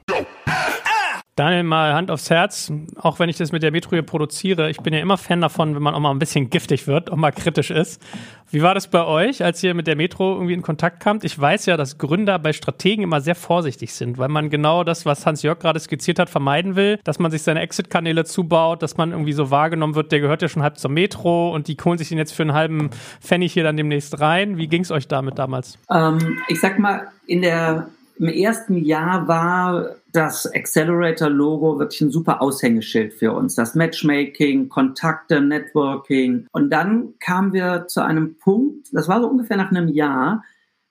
Daniel, 1.41 1.63
mal 1.63 1.95
Hand 1.95 2.11
aufs 2.11 2.29
Herz, 2.29 2.71
auch 2.97 3.17
wenn 3.17 3.27
ich 3.27 3.35
das 3.35 3.51
mit 3.51 3.63
der 3.63 3.71
Metro 3.71 3.89
hier 3.93 4.03
produziere, 4.03 4.69
ich 4.69 4.77
bin 4.77 4.93
ja 4.93 4.99
immer 4.99 5.17
Fan 5.17 5.41
davon, 5.41 5.73
wenn 5.73 5.81
man 5.81 5.95
auch 5.95 5.99
mal 5.99 6.11
ein 6.11 6.19
bisschen 6.19 6.51
giftig 6.51 6.85
wird, 6.85 7.11
auch 7.11 7.15
mal 7.15 7.31
kritisch 7.31 7.71
ist. 7.71 7.99
Wie 8.51 8.61
war 8.61 8.75
das 8.75 8.87
bei 8.87 9.03
euch, 9.03 9.43
als 9.43 9.63
ihr 9.63 9.73
mit 9.73 9.87
der 9.87 9.95
Metro 9.95 10.35
irgendwie 10.35 10.53
in 10.53 10.61
Kontakt 10.61 10.99
kamt? 10.99 11.23
Ich 11.23 11.39
weiß 11.39 11.65
ja, 11.65 11.77
dass 11.77 11.97
Gründer 11.97 12.37
bei 12.37 12.53
Strategen 12.53 13.03
immer 13.03 13.21
sehr 13.21 13.33
vorsichtig 13.33 13.91
sind, 13.95 14.19
weil 14.19 14.29
man 14.29 14.51
genau 14.51 14.83
das, 14.83 15.07
was 15.07 15.25
Hans-Jörg 15.25 15.57
gerade 15.57 15.79
skizziert 15.79 16.19
hat, 16.19 16.29
vermeiden 16.29 16.75
will, 16.75 16.99
dass 17.03 17.17
man 17.17 17.31
sich 17.31 17.41
seine 17.41 17.61
Exit-Kanäle 17.61 18.23
zubaut, 18.23 18.83
dass 18.83 18.97
man 18.97 19.09
irgendwie 19.09 19.33
so 19.33 19.49
wahrgenommen 19.49 19.95
wird, 19.95 20.11
der 20.11 20.19
gehört 20.19 20.43
ja 20.43 20.47
schon 20.47 20.61
halb 20.61 20.77
zur 20.77 20.91
Metro 20.91 21.55
und 21.55 21.67
die 21.67 21.77
holen 21.83 21.97
sich 21.97 22.09
den 22.09 22.19
jetzt 22.19 22.33
für 22.33 22.43
einen 22.43 22.53
halben 22.53 22.91
Pfennig 23.19 23.51
hier 23.51 23.63
dann 23.63 23.77
demnächst 23.77 24.19
rein. 24.19 24.57
Wie 24.57 24.67
ging 24.67 24.83
es 24.83 24.91
euch 24.91 25.07
damit 25.07 25.39
damals? 25.39 25.79
Ähm, 25.89 26.37
ich 26.49 26.59
sag 26.59 26.77
mal, 26.77 27.07
in 27.25 27.41
der 27.41 27.87
im 28.21 28.27
ersten 28.27 28.77
Jahr 28.77 29.27
war 29.27 29.95
das 30.13 30.45
Accelerator-Logo 30.53 31.79
wirklich 31.79 32.01
ein 32.01 32.11
super 32.11 32.41
Aushängeschild 32.41 33.13
für 33.13 33.33
uns. 33.33 33.55
Das 33.55 33.75
Matchmaking, 33.75 34.69
Kontakte, 34.69 35.41
Networking. 35.41 36.47
Und 36.51 36.69
dann 36.71 37.13
kamen 37.19 37.53
wir 37.53 37.87
zu 37.87 38.03
einem 38.03 38.37
Punkt, 38.37 38.89
das 38.91 39.07
war 39.07 39.21
so 39.21 39.27
ungefähr 39.27 39.57
nach 39.57 39.71
einem 39.71 39.87
Jahr, 39.87 40.43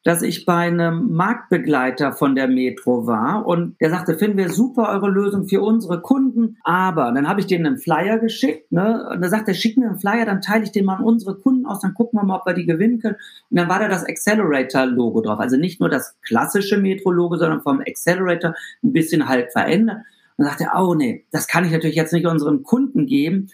dass 0.03 0.23
ich 0.23 0.47
bei 0.47 0.55
einem 0.55 1.13
Marktbegleiter 1.13 2.13
von 2.13 2.35
der 2.35 2.49
Metro 2.49 3.07
war 3.07 3.47
und 3.47 3.79
der 3.81 3.91
sagte, 3.91 4.17
finden 4.17 4.39
wir 4.39 4.49
super 4.49 4.89
eure 4.89 5.11
Lösung 5.11 5.47
für 5.47 5.61
unsere 5.61 6.01
Kunden, 6.01 6.57
aber 6.65 7.13
dann 7.13 7.29
habe 7.29 7.41
ich 7.41 7.47
denen 7.47 7.67
einen 7.67 7.79
Flyer 7.79 8.19
geschickt, 8.19 8.73
ne? 8.73 9.09
Und 9.11 9.23
er, 9.23 9.55
schick 9.55 9.77
mir 9.77 9.89
einen 9.89 9.99
Flyer, 9.99 10.25
dann 10.25 10.41
teile 10.41 10.65
ich 10.65 10.73
den 10.73 10.87
mal 10.87 10.97
an 10.97 11.05
unsere 11.05 11.37
Kunden 11.37 11.67
aus, 11.67 11.81
dann 11.81 11.93
gucken 11.93 12.19
wir 12.19 12.25
mal, 12.25 12.39
ob 12.39 12.47
wir 12.47 12.55
die 12.55 12.65
gewinnen 12.65 12.99
können. 12.99 13.17
Und 13.51 13.59
dann 13.59 13.69
war 13.69 13.79
da 13.79 13.89
das 13.89 14.05
Accelerator-Logo 14.05 15.21
drauf. 15.21 15.39
Also 15.39 15.57
nicht 15.57 15.81
nur 15.81 15.91
das 15.91 16.17
klassische 16.23 16.79
Metro-Logo, 16.79 17.37
sondern 17.37 17.61
vom 17.61 17.81
Accelerator 17.81 18.55
ein 18.83 18.93
bisschen 18.93 19.29
halt 19.29 19.53
verändert. 19.53 19.99
Und 20.37 20.47
dann 20.47 20.57
sagte 20.57 20.69
oh 20.79 20.95
nee, 20.95 21.27
das 21.31 21.47
kann 21.47 21.67
ich 21.67 21.73
natürlich 21.73 21.97
jetzt 21.97 22.15
nicht 22.15 22.27
unseren 22.27 22.63
Kunden 22.63 23.07
geben 23.07 23.49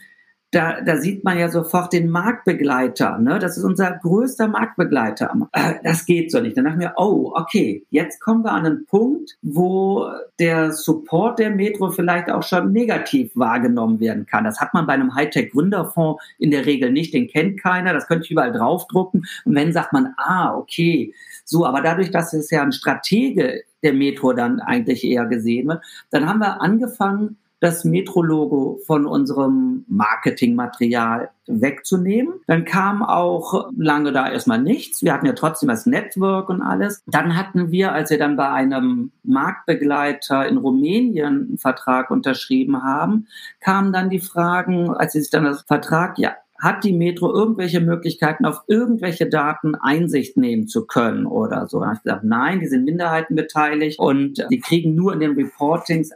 da, 0.56 0.80
da 0.80 0.96
sieht 0.96 1.22
man 1.22 1.38
ja 1.38 1.50
sofort 1.50 1.92
den 1.92 2.08
Marktbegleiter. 2.08 3.18
Ne? 3.18 3.38
Das 3.38 3.58
ist 3.58 3.64
unser 3.64 3.90
größter 3.90 4.48
Marktbegleiter. 4.48 5.30
Äh, 5.52 5.74
das 5.84 6.06
geht 6.06 6.32
so 6.32 6.40
nicht. 6.40 6.56
Dann 6.56 6.64
dachte 6.64 6.78
ich 6.78 6.86
mir, 6.86 6.94
oh, 6.96 7.32
okay, 7.34 7.84
jetzt 7.90 8.20
kommen 8.20 8.42
wir 8.42 8.52
an 8.52 8.64
einen 8.64 8.86
Punkt, 8.86 9.36
wo 9.42 10.08
der 10.38 10.72
Support 10.72 11.40
der 11.40 11.50
Metro 11.50 11.90
vielleicht 11.90 12.30
auch 12.30 12.42
schon 12.42 12.72
negativ 12.72 13.32
wahrgenommen 13.34 14.00
werden 14.00 14.24
kann. 14.24 14.44
Das 14.44 14.58
hat 14.58 14.72
man 14.72 14.86
bei 14.86 14.94
einem 14.94 15.14
Hightech-Gründerfonds 15.14 16.22
in 16.38 16.50
der 16.50 16.64
Regel 16.64 16.90
nicht. 16.90 17.12
Den 17.12 17.28
kennt 17.28 17.60
keiner. 17.62 17.92
Das 17.92 18.06
könnte 18.06 18.24
ich 18.24 18.30
überall 18.30 18.52
draufdrucken. 18.52 19.26
Und 19.44 19.54
wenn 19.54 19.74
sagt 19.74 19.92
man, 19.92 20.14
ah, 20.16 20.56
okay, 20.56 21.12
so, 21.44 21.66
aber 21.66 21.82
dadurch, 21.82 22.10
dass 22.10 22.32
es 22.32 22.50
ja 22.50 22.62
ein 22.62 22.72
Stratege 22.72 23.62
der 23.82 23.92
Metro 23.92 24.32
dann 24.32 24.60
eigentlich 24.60 25.04
eher 25.04 25.26
gesehen 25.26 25.68
wird, 25.68 25.82
dann 26.10 26.26
haben 26.26 26.40
wir 26.40 26.62
angefangen, 26.62 27.36
das 27.60 27.84
Metro-Logo 27.84 28.80
von 28.86 29.06
unserem 29.06 29.84
Marketingmaterial 29.88 31.30
wegzunehmen. 31.46 32.34
Dann 32.46 32.64
kam 32.64 33.02
auch 33.02 33.70
lange 33.76 34.12
da 34.12 34.30
erstmal 34.30 34.60
nichts. 34.60 35.02
Wir 35.02 35.12
hatten 35.12 35.26
ja 35.26 35.32
trotzdem 35.32 35.68
das 35.68 35.86
Network 35.86 36.48
und 36.48 36.60
alles. 36.60 37.02
Dann 37.06 37.36
hatten 37.36 37.70
wir, 37.70 37.92
als 37.92 38.10
wir 38.10 38.18
dann 38.18 38.36
bei 38.36 38.50
einem 38.50 39.12
Marktbegleiter 39.22 40.46
in 40.46 40.58
Rumänien 40.58 41.46
einen 41.48 41.58
Vertrag 41.58 42.10
unterschrieben 42.10 42.82
haben, 42.82 43.26
kamen 43.60 43.92
dann 43.92 44.10
die 44.10 44.20
Fragen, 44.20 44.90
als 44.90 45.12
sie 45.12 45.20
sich 45.20 45.30
dann 45.30 45.44
das 45.44 45.62
Vertrag, 45.62 46.18
ja, 46.18 46.34
hat 46.58 46.84
die 46.84 46.92
Metro 46.92 47.32
irgendwelche 47.32 47.80
Möglichkeiten, 47.80 48.46
auf 48.46 48.62
irgendwelche 48.66 49.28
Daten 49.28 49.74
Einsicht 49.74 50.36
nehmen 50.36 50.68
zu 50.68 50.86
können 50.86 51.26
oder 51.26 51.66
so? 51.66 51.80
Da 51.80 51.86
habe 51.86 51.96
ich 51.96 52.02
gesagt, 52.02 52.24
nein, 52.24 52.60
die 52.60 52.66
sind 52.66 52.84
Minderheiten 52.84 53.36
beteiligt 53.36 53.98
und 53.98 54.44
die 54.50 54.60
kriegen 54.60 54.94
nur 54.94 55.12
in 55.12 55.20
den 55.20 55.32
Reportings 55.32 56.12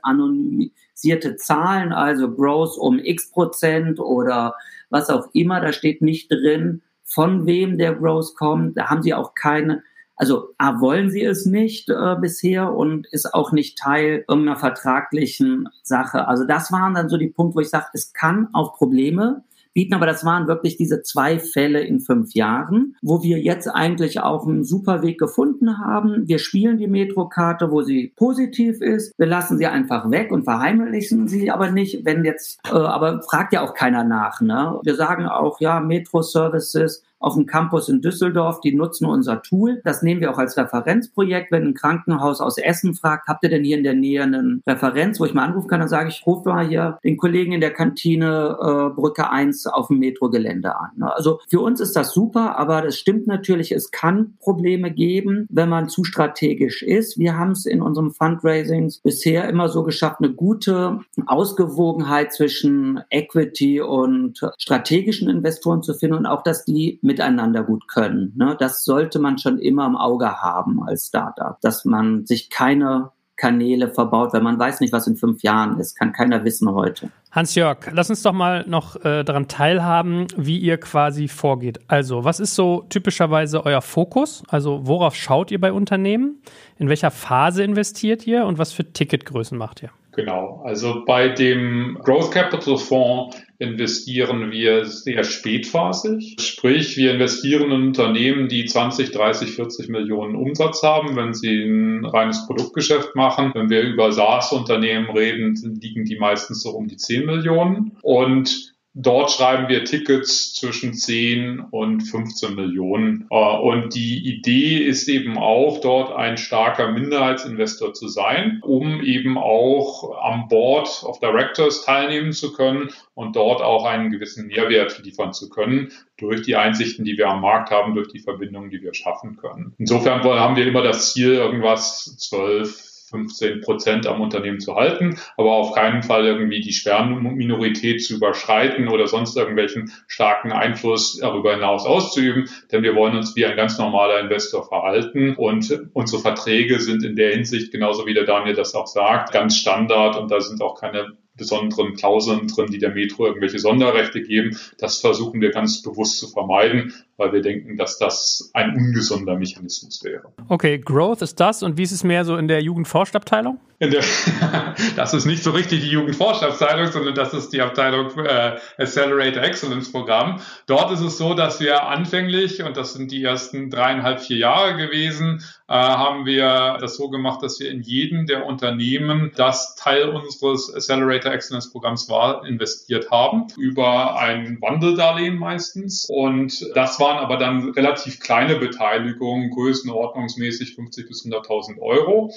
anonymisierte 1.01 1.37
Zahlen, 1.37 1.93
also 1.93 2.31
Growth 2.31 2.77
um 2.79 2.99
x 2.99 3.31
Prozent 3.31 4.01
oder 4.01 4.55
was 4.91 5.09
auch 5.09 5.29
immer. 5.33 5.61
Da 5.61 5.73
steht 5.73 6.03
nicht 6.03 6.31
drin, 6.31 6.83
von 7.05 7.47
wem 7.47 7.79
der 7.79 7.95
Growth 7.95 8.37
kommt. 8.37 8.77
Da 8.77 8.91
haben 8.91 9.03
sie 9.03 9.15
auch 9.15 9.35
keine 9.35 9.83
also 10.17 10.51
A, 10.59 10.83
wollen 10.83 11.09
sie 11.09 11.25
es 11.25 11.47
nicht 11.47 11.89
äh, 11.89 12.15
bisher 12.21 12.75
und 12.75 13.07
ist 13.07 13.33
auch 13.33 13.53
nicht 13.53 13.79
Teil 13.79 14.23
irgendeiner 14.29 14.59
vertraglichen 14.59 15.71
Sache. 15.83 16.29
Also 16.29 16.45
das 16.45 16.71
waren 16.71 16.93
dann 16.93 17.09
so 17.09 17.17
die 17.17 17.29
Punkte, 17.29 17.57
wo 17.57 17.61
ich 17.61 17.71
sage, 17.71 17.87
es 17.95 18.13
kann 18.13 18.49
auf 18.53 18.75
Probleme 18.75 19.45
bieten. 19.73 19.95
Aber 19.95 20.07
das 20.07 20.25
waren 20.25 20.49
wirklich 20.49 20.77
diese 20.77 21.03
zwei 21.03 21.39
Fälle 21.39 21.81
in 21.81 22.01
fünf 22.01 22.35
Jahren, 22.35 22.97
wo 23.03 23.23
wir 23.23 23.39
jetzt 23.39 23.69
eigentlich 23.69 24.21
auch 24.21 24.47
einen 24.47 24.65
super 24.65 25.03
Weg 25.03 25.19
gefunden 25.19 25.79
haben. 25.79 26.29
Wir 26.29 26.39
spielen 26.39 26.79
die 26.79 26.89
Metro-Karte, 26.89 27.71
wo 27.71 27.83
sie 27.83 28.13
positiv 28.17 28.81
ist. 28.81 29.13
Wir 29.19 29.27
lassen 29.27 29.59
sie 29.59 29.67
einfach 29.67 30.11
weg 30.11 30.33
und 30.33 30.45
verheimlichen 30.45 31.29
sie 31.29 31.51
aber 31.51 31.71
nicht, 31.71 32.05
wenn 32.05 32.25
jetzt, 32.25 32.61
äh, 32.67 32.75
aber 32.75 33.23
fragt 33.23 33.53
ja 33.53 33.63
auch 33.63 33.75
keiner 33.75 34.05
nach. 34.05 34.41
Ne? 34.41 34.79
Wir 34.83 34.95
sagen 34.95 35.27
auch, 35.27 35.61
ja, 35.61 35.81
Metro-Services 35.81 37.03
auf 37.21 37.35
dem 37.35 37.47
Campus 37.47 37.89
in 37.89 38.01
Düsseldorf, 38.01 38.61
die 38.61 38.75
nutzen 38.75 39.05
unser 39.05 39.43
Tool. 39.43 39.81
Das 39.85 40.03
nehmen 40.03 40.21
wir 40.21 40.33
auch 40.33 40.39
als 40.39 40.57
Referenzprojekt. 40.57 41.53
Wenn 41.53 41.69
ein 41.69 41.75
Krankenhaus 41.75 42.41
aus 42.41 42.59
Essen 42.59 42.95
fragt, 42.95 43.29
habt 43.29 43.45
ihr 43.45 43.51
denn 43.51 43.63
hier 43.63 43.77
in 43.77 43.85
der 43.85 43.95
Nähe 43.95 44.23
eine 44.23 44.61
Referenz, 44.67 45.21
wo 45.21 45.27
ich 45.27 45.35
mal 45.35 45.45
anrufen 45.45 45.69
kann, 45.69 45.81
dann 45.81 45.89
sage 45.89 46.09
ich, 46.09 46.27
ruf 46.27 46.45
mal 46.45 46.67
hier 46.67 46.99
den 47.05 47.19
Kollegen 47.19 47.53
in 47.53 47.61
der 47.61 47.73
Kantine 47.73 48.57
äh, 48.61 48.95
Brücke 48.95 49.31
1 49.31 49.67
auf 49.67 49.89
dem 49.89 49.99
Metrogelände 49.99 50.75
an. 50.75 50.91
Ne? 50.97 51.15
Also 51.15 51.41
für 51.49 51.61
uns 51.61 51.81
ist 51.81 51.95
das 51.95 52.13
super, 52.13 52.59
aber 52.59 52.83
das 52.83 52.99
stimmt 52.99 53.27
natürlich, 53.27 53.73
es 53.73 53.91
kann 53.91 54.35
Probleme 54.41 54.91
geben, 54.91 55.47
wenn 55.51 55.69
man 55.69 55.89
zu 55.89 56.05
strategisch 56.05 56.83
ist. 56.83 57.19
Wir 57.19 57.37
haben 57.37 57.53
es 57.53 57.67
in 57.67 57.83
unserem 57.83 58.13
Fundraisings 58.13 59.01
bisher 59.01 59.49
immer 59.49 59.69
so 59.69 59.85
geschafft, 59.85 60.17
eine 60.21 60.33
gute 60.33 61.01
Ausgewogenheit 61.27 62.33
zwischen 62.33 63.01
Equity 63.11 63.83
und 63.83 64.41
strategischen 64.59 65.29
Investoren 65.29 65.83
zu 65.83 65.95
finden 65.95 66.17
und 66.17 66.27
auch, 66.27 66.43
dass 66.43 66.65
die 66.65 66.99
miteinander 67.11 67.65
gut 67.65 67.89
können. 67.89 68.33
Ne? 68.37 68.57
Das 68.59 68.85
sollte 68.85 69.19
man 69.19 69.37
schon 69.39 69.59
immer 69.59 69.85
im 69.87 69.97
Auge 69.97 70.41
haben 70.41 70.81
als 70.83 71.09
Startup, 71.09 71.61
dass 71.61 71.85
man 71.85 72.25
sich 72.25 72.51
keine 72.51 73.11
Kanäle 73.37 73.89
verbaut, 73.89 74.33
weil 74.33 74.43
man 74.43 74.59
weiß 74.59 74.81
nicht, 74.81 74.93
was 74.93 75.07
in 75.07 75.17
fünf 75.17 75.43
Jahren 75.43 75.81
ist. 75.81 75.99
Kann 75.99 76.13
keiner 76.13 76.45
wissen 76.45 76.71
heute. 76.71 77.11
Hans-Jörg, 77.33 77.79
lass 77.93 78.11
uns 78.11 78.23
doch 78.23 78.35
mal 78.35 78.65
noch 78.69 79.03
äh, 79.05 79.25
daran 79.25 79.49
teilhaben, 79.49 80.27
wie 80.37 80.59
ihr 80.59 80.79
quasi 80.79 81.27
vorgeht. 81.27 81.81
Also, 81.89 82.23
was 82.23 82.39
ist 82.39 82.55
so 82.55 82.85
typischerweise 82.91 83.65
euer 83.65 83.81
Fokus? 83.81 84.43
Also, 84.49 84.87
worauf 84.87 85.17
schaut 85.17 85.51
ihr 85.51 85.61
bei 85.61 85.73
Unternehmen? 85.73 86.43
In 86.77 86.89
welcher 86.89 87.11
Phase 87.11 87.65
investiert 87.65 88.27
ihr 88.27 88.45
und 88.45 88.59
was 88.59 88.73
für 88.73 88.93
Ticketgrößen 88.93 89.57
macht 89.57 89.83
ihr? 89.83 89.91
Genau, 90.13 90.61
also 90.65 91.05
bei 91.07 91.29
dem 91.29 91.99
Growth 92.05 92.33
Capital 92.33 92.77
Fonds 92.77 93.37
investieren 93.61 94.51
wir 94.51 94.87
sehr 94.87 95.23
spätphasig. 95.23 96.37
Sprich, 96.41 96.97
wir 96.97 97.13
investieren 97.13 97.71
in 97.71 97.89
Unternehmen, 97.89 98.49
die 98.49 98.65
20, 98.65 99.13
30, 99.13 99.51
40 99.51 99.89
Millionen 99.91 100.35
Umsatz 100.35 100.83
haben, 100.83 101.15
wenn 101.15 101.35
sie 101.35 101.65
ein 101.65 102.07
reines 102.07 102.47
Produktgeschäft 102.47 103.15
machen. 103.15 103.53
Wenn 103.55 103.69
wir 103.69 103.83
über 103.83 104.13
SaaS-Unternehmen 104.13 105.11
reden, 105.11 105.55
liegen 105.81 106.07
die 106.07 106.19
meistens 106.19 106.63
so 106.63 106.71
um 106.71 106.89
die 106.89 106.97
10 106.97 107.27
Millionen. 107.27 107.93
Und 108.01 108.70
Dort 108.95 109.31
schreiben 109.31 109.69
wir 109.69 109.85
Tickets 109.85 110.53
zwischen 110.55 110.95
10 110.95 111.61
und 111.61 112.01
15 112.01 112.57
Millionen. 112.57 113.29
Äh, 113.31 113.35
und 113.35 113.95
die 113.95 114.19
Idee 114.27 114.79
ist 114.79 115.09
eben 115.09 115.39
auch, 115.39 115.81
dort 115.81 116.13
ein 116.17 116.37
starker 116.37 116.91
Minderheitsinvestor 116.91 117.95
zu 117.95 118.09
sein, 118.09 118.61
um 118.63 119.01
eben 119.01 119.39
auch 119.39 120.21
am 120.21 120.49
Board 120.49 121.05
of 121.05 121.21
Directors 121.21 121.85
teilnehmen 121.85 122.33
zu 122.33 122.53
können 122.53 122.91
und 123.15 123.37
dort 123.37 123.63
auch 123.63 123.85
einen 123.85 124.11
gewissen 124.11 124.49
Mehrwert 124.49 125.01
liefern 125.05 125.33
zu 125.33 125.49
können 125.51 125.93
durch 126.17 126.43
die 126.43 126.57
Einsichten, 126.57 127.05
die 127.05 127.17
wir 127.17 127.29
am 127.29 127.43
Markt 127.43 127.71
haben, 127.71 127.95
durch 127.95 128.09
die 128.09 128.19
Verbindungen, 128.19 128.71
die 128.71 128.83
wir 128.83 128.93
schaffen 128.93 129.37
können. 129.37 129.73
Insofern 129.79 130.23
haben 130.25 130.57
wir 130.57 130.67
immer 130.67 130.83
das 130.83 131.13
Ziel, 131.13 131.35
irgendwas 131.35 132.17
12, 132.19 132.90
15 133.11 133.61
Prozent 133.61 134.07
am 134.07 134.21
Unternehmen 134.21 134.61
zu 134.61 134.77
halten, 134.77 135.19
aber 135.37 135.53
auf 135.53 135.75
keinen 135.75 136.03
Fall 136.03 136.27
irgendwie 136.27 136.61
die 136.61 136.73
Sperrenminorität 136.73 138.03
zu 138.03 138.15
überschreiten 138.15 138.89
oder 138.89 139.07
sonst 139.07 139.37
irgendwelchen 139.37 139.93
starken 140.07 140.53
Einfluss 140.53 141.19
darüber 141.19 141.55
hinaus 141.55 141.87
auszuüben, 141.87 142.49
denn 142.73 142.83
wir 142.83 142.95
wollen 142.95 143.17
uns 143.17 143.35
wie 143.37 143.45
ein 143.45 143.57
ganz 143.57 143.79
normaler 143.79 144.21
Investor 144.21 144.67
verhalten 144.67 145.35
und 145.35 145.91
unsere 145.93 146.23
Verträge 146.23 146.81
sind 146.81 147.05
in 147.05 147.17
der 147.17 147.33
Hinsicht, 147.33 147.73
genauso 147.73 148.07
wie 148.07 148.15
der 148.15 148.25
Daniel 148.25 148.55
das 148.55 148.75
auch 148.75 148.87
sagt, 148.87 149.33
ganz 149.33 149.57
Standard 149.57 150.17
und 150.17 150.31
da 150.31 150.41
sind 150.41 150.63
auch 150.63 150.81
keine 150.81 151.17
besonderen 151.41 151.95
Klauseln 151.95 152.47
drin, 152.47 152.67
die 152.71 152.79
der 152.79 152.91
Metro 152.91 153.27
irgendwelche 153.27 153.59
Sonderrechte 153.59 154.23
geben. 154.23 154.57
Das 154.79 155.01
versuchen 155.01 155.41
wir 155.41 155.51
ganz 155.51 155.83
bewusst 155.83 156.19
zu 156.19 156.29
vermeiden, 156.29 156.93
weil 157.17 157.33
wir 157.33 157.41
denken, 157.41 157.79
dass 157.79 157.99
das 157.99 158.51
ein 158.53 158.77
ungesunder 158.77 159.39
Mechanismus 159.39 160.05
wäre. 160.05 160.33
Okay, 160.49 160.79
Growth 160.79 161.23
ist 161.23 161.41
das 161.41 161.63
und 161.63 161.79
wie 161.79 161.83
ist 161.83 161.93
es 161.93 162.05
mehr 162.05 162.27
so 162.27 162.37
in 162.37 162.47
der 162.47 162.63
Jugendforschabteilung? 162.63 163.59
Der, 163.83 164.05
das 164.97 165.15
ist 165.15 165.25
nicht 165.25 165.43
so 165.43 165.53
richtig 165.53 165.81
die 165.81 165.89
Jugendforschabteilung, 165.89 166.93
sondern 166.93 167.15
das 167.15 167.33
ist 167.33 167.51
die 167.51 167.63
Abteilung 167.63 168.11
äh, 168.19 168.59
Accelerator 168.77 169.43
Excellence 169.43 169.91
Programm. 169.91 170.43
Dort 170.67 170.93
ist 170.93 171.01
es 171.01 171.17
so, 171.17 171.33
dass 171.33 171.61
wir 171.61 171.87
anfänglich, 171.87 172.63
und 172.63 172.77
das 172.77 172.93
sind 172.93 173.11
die 173.11 173.25
ersten 173.25 173.71
dreieinhalb, 173.71 174.21
vier 174.21 174.37
Jahre 174.37 174.77
gewesen, 174.77 175.43
äh, 175.67 175.73
haben 175.73 176.27
wir 176.27 176.77
das 176.79 176.97
so 176.97 177.09
gemacht, 177.09 177.43
dass 177.43 177.59
wir 177.59 177.71
in 177.71 177.81
jedem 177.81 178.27
der 178.27 178.45
Unternehmen, 178.45 179.33
das 179.35 179.77
Teil 179.77 180.11
unseres 180.11 180.75
Accelerator 180.75 181.33
Excellence 181.33 181.73
Programms 181.73 182.07
war, 182.11 182.45
investiert 182.45 183.11
haben, 183.11 183.47
über 183.57 184.19
ein 184.19 184.61
Wandeldarlehen 184.61 185.39
meistens. 185.39 186.07
Und 186.11 186.69
das 186.75 187.01
waren 187.01 187.17
aber 187.17 187.39
dann 187.39 187.71
relativ 187.71 188.21
kleine 188.21 188.57
Beteiligungen, 188.57 189.49
größenordnungsmäßig 189.51 190.75
50 190.75 191.09
bis 191.09 191.25
100.000 191.25 191.79
Euro. 191.81 192.31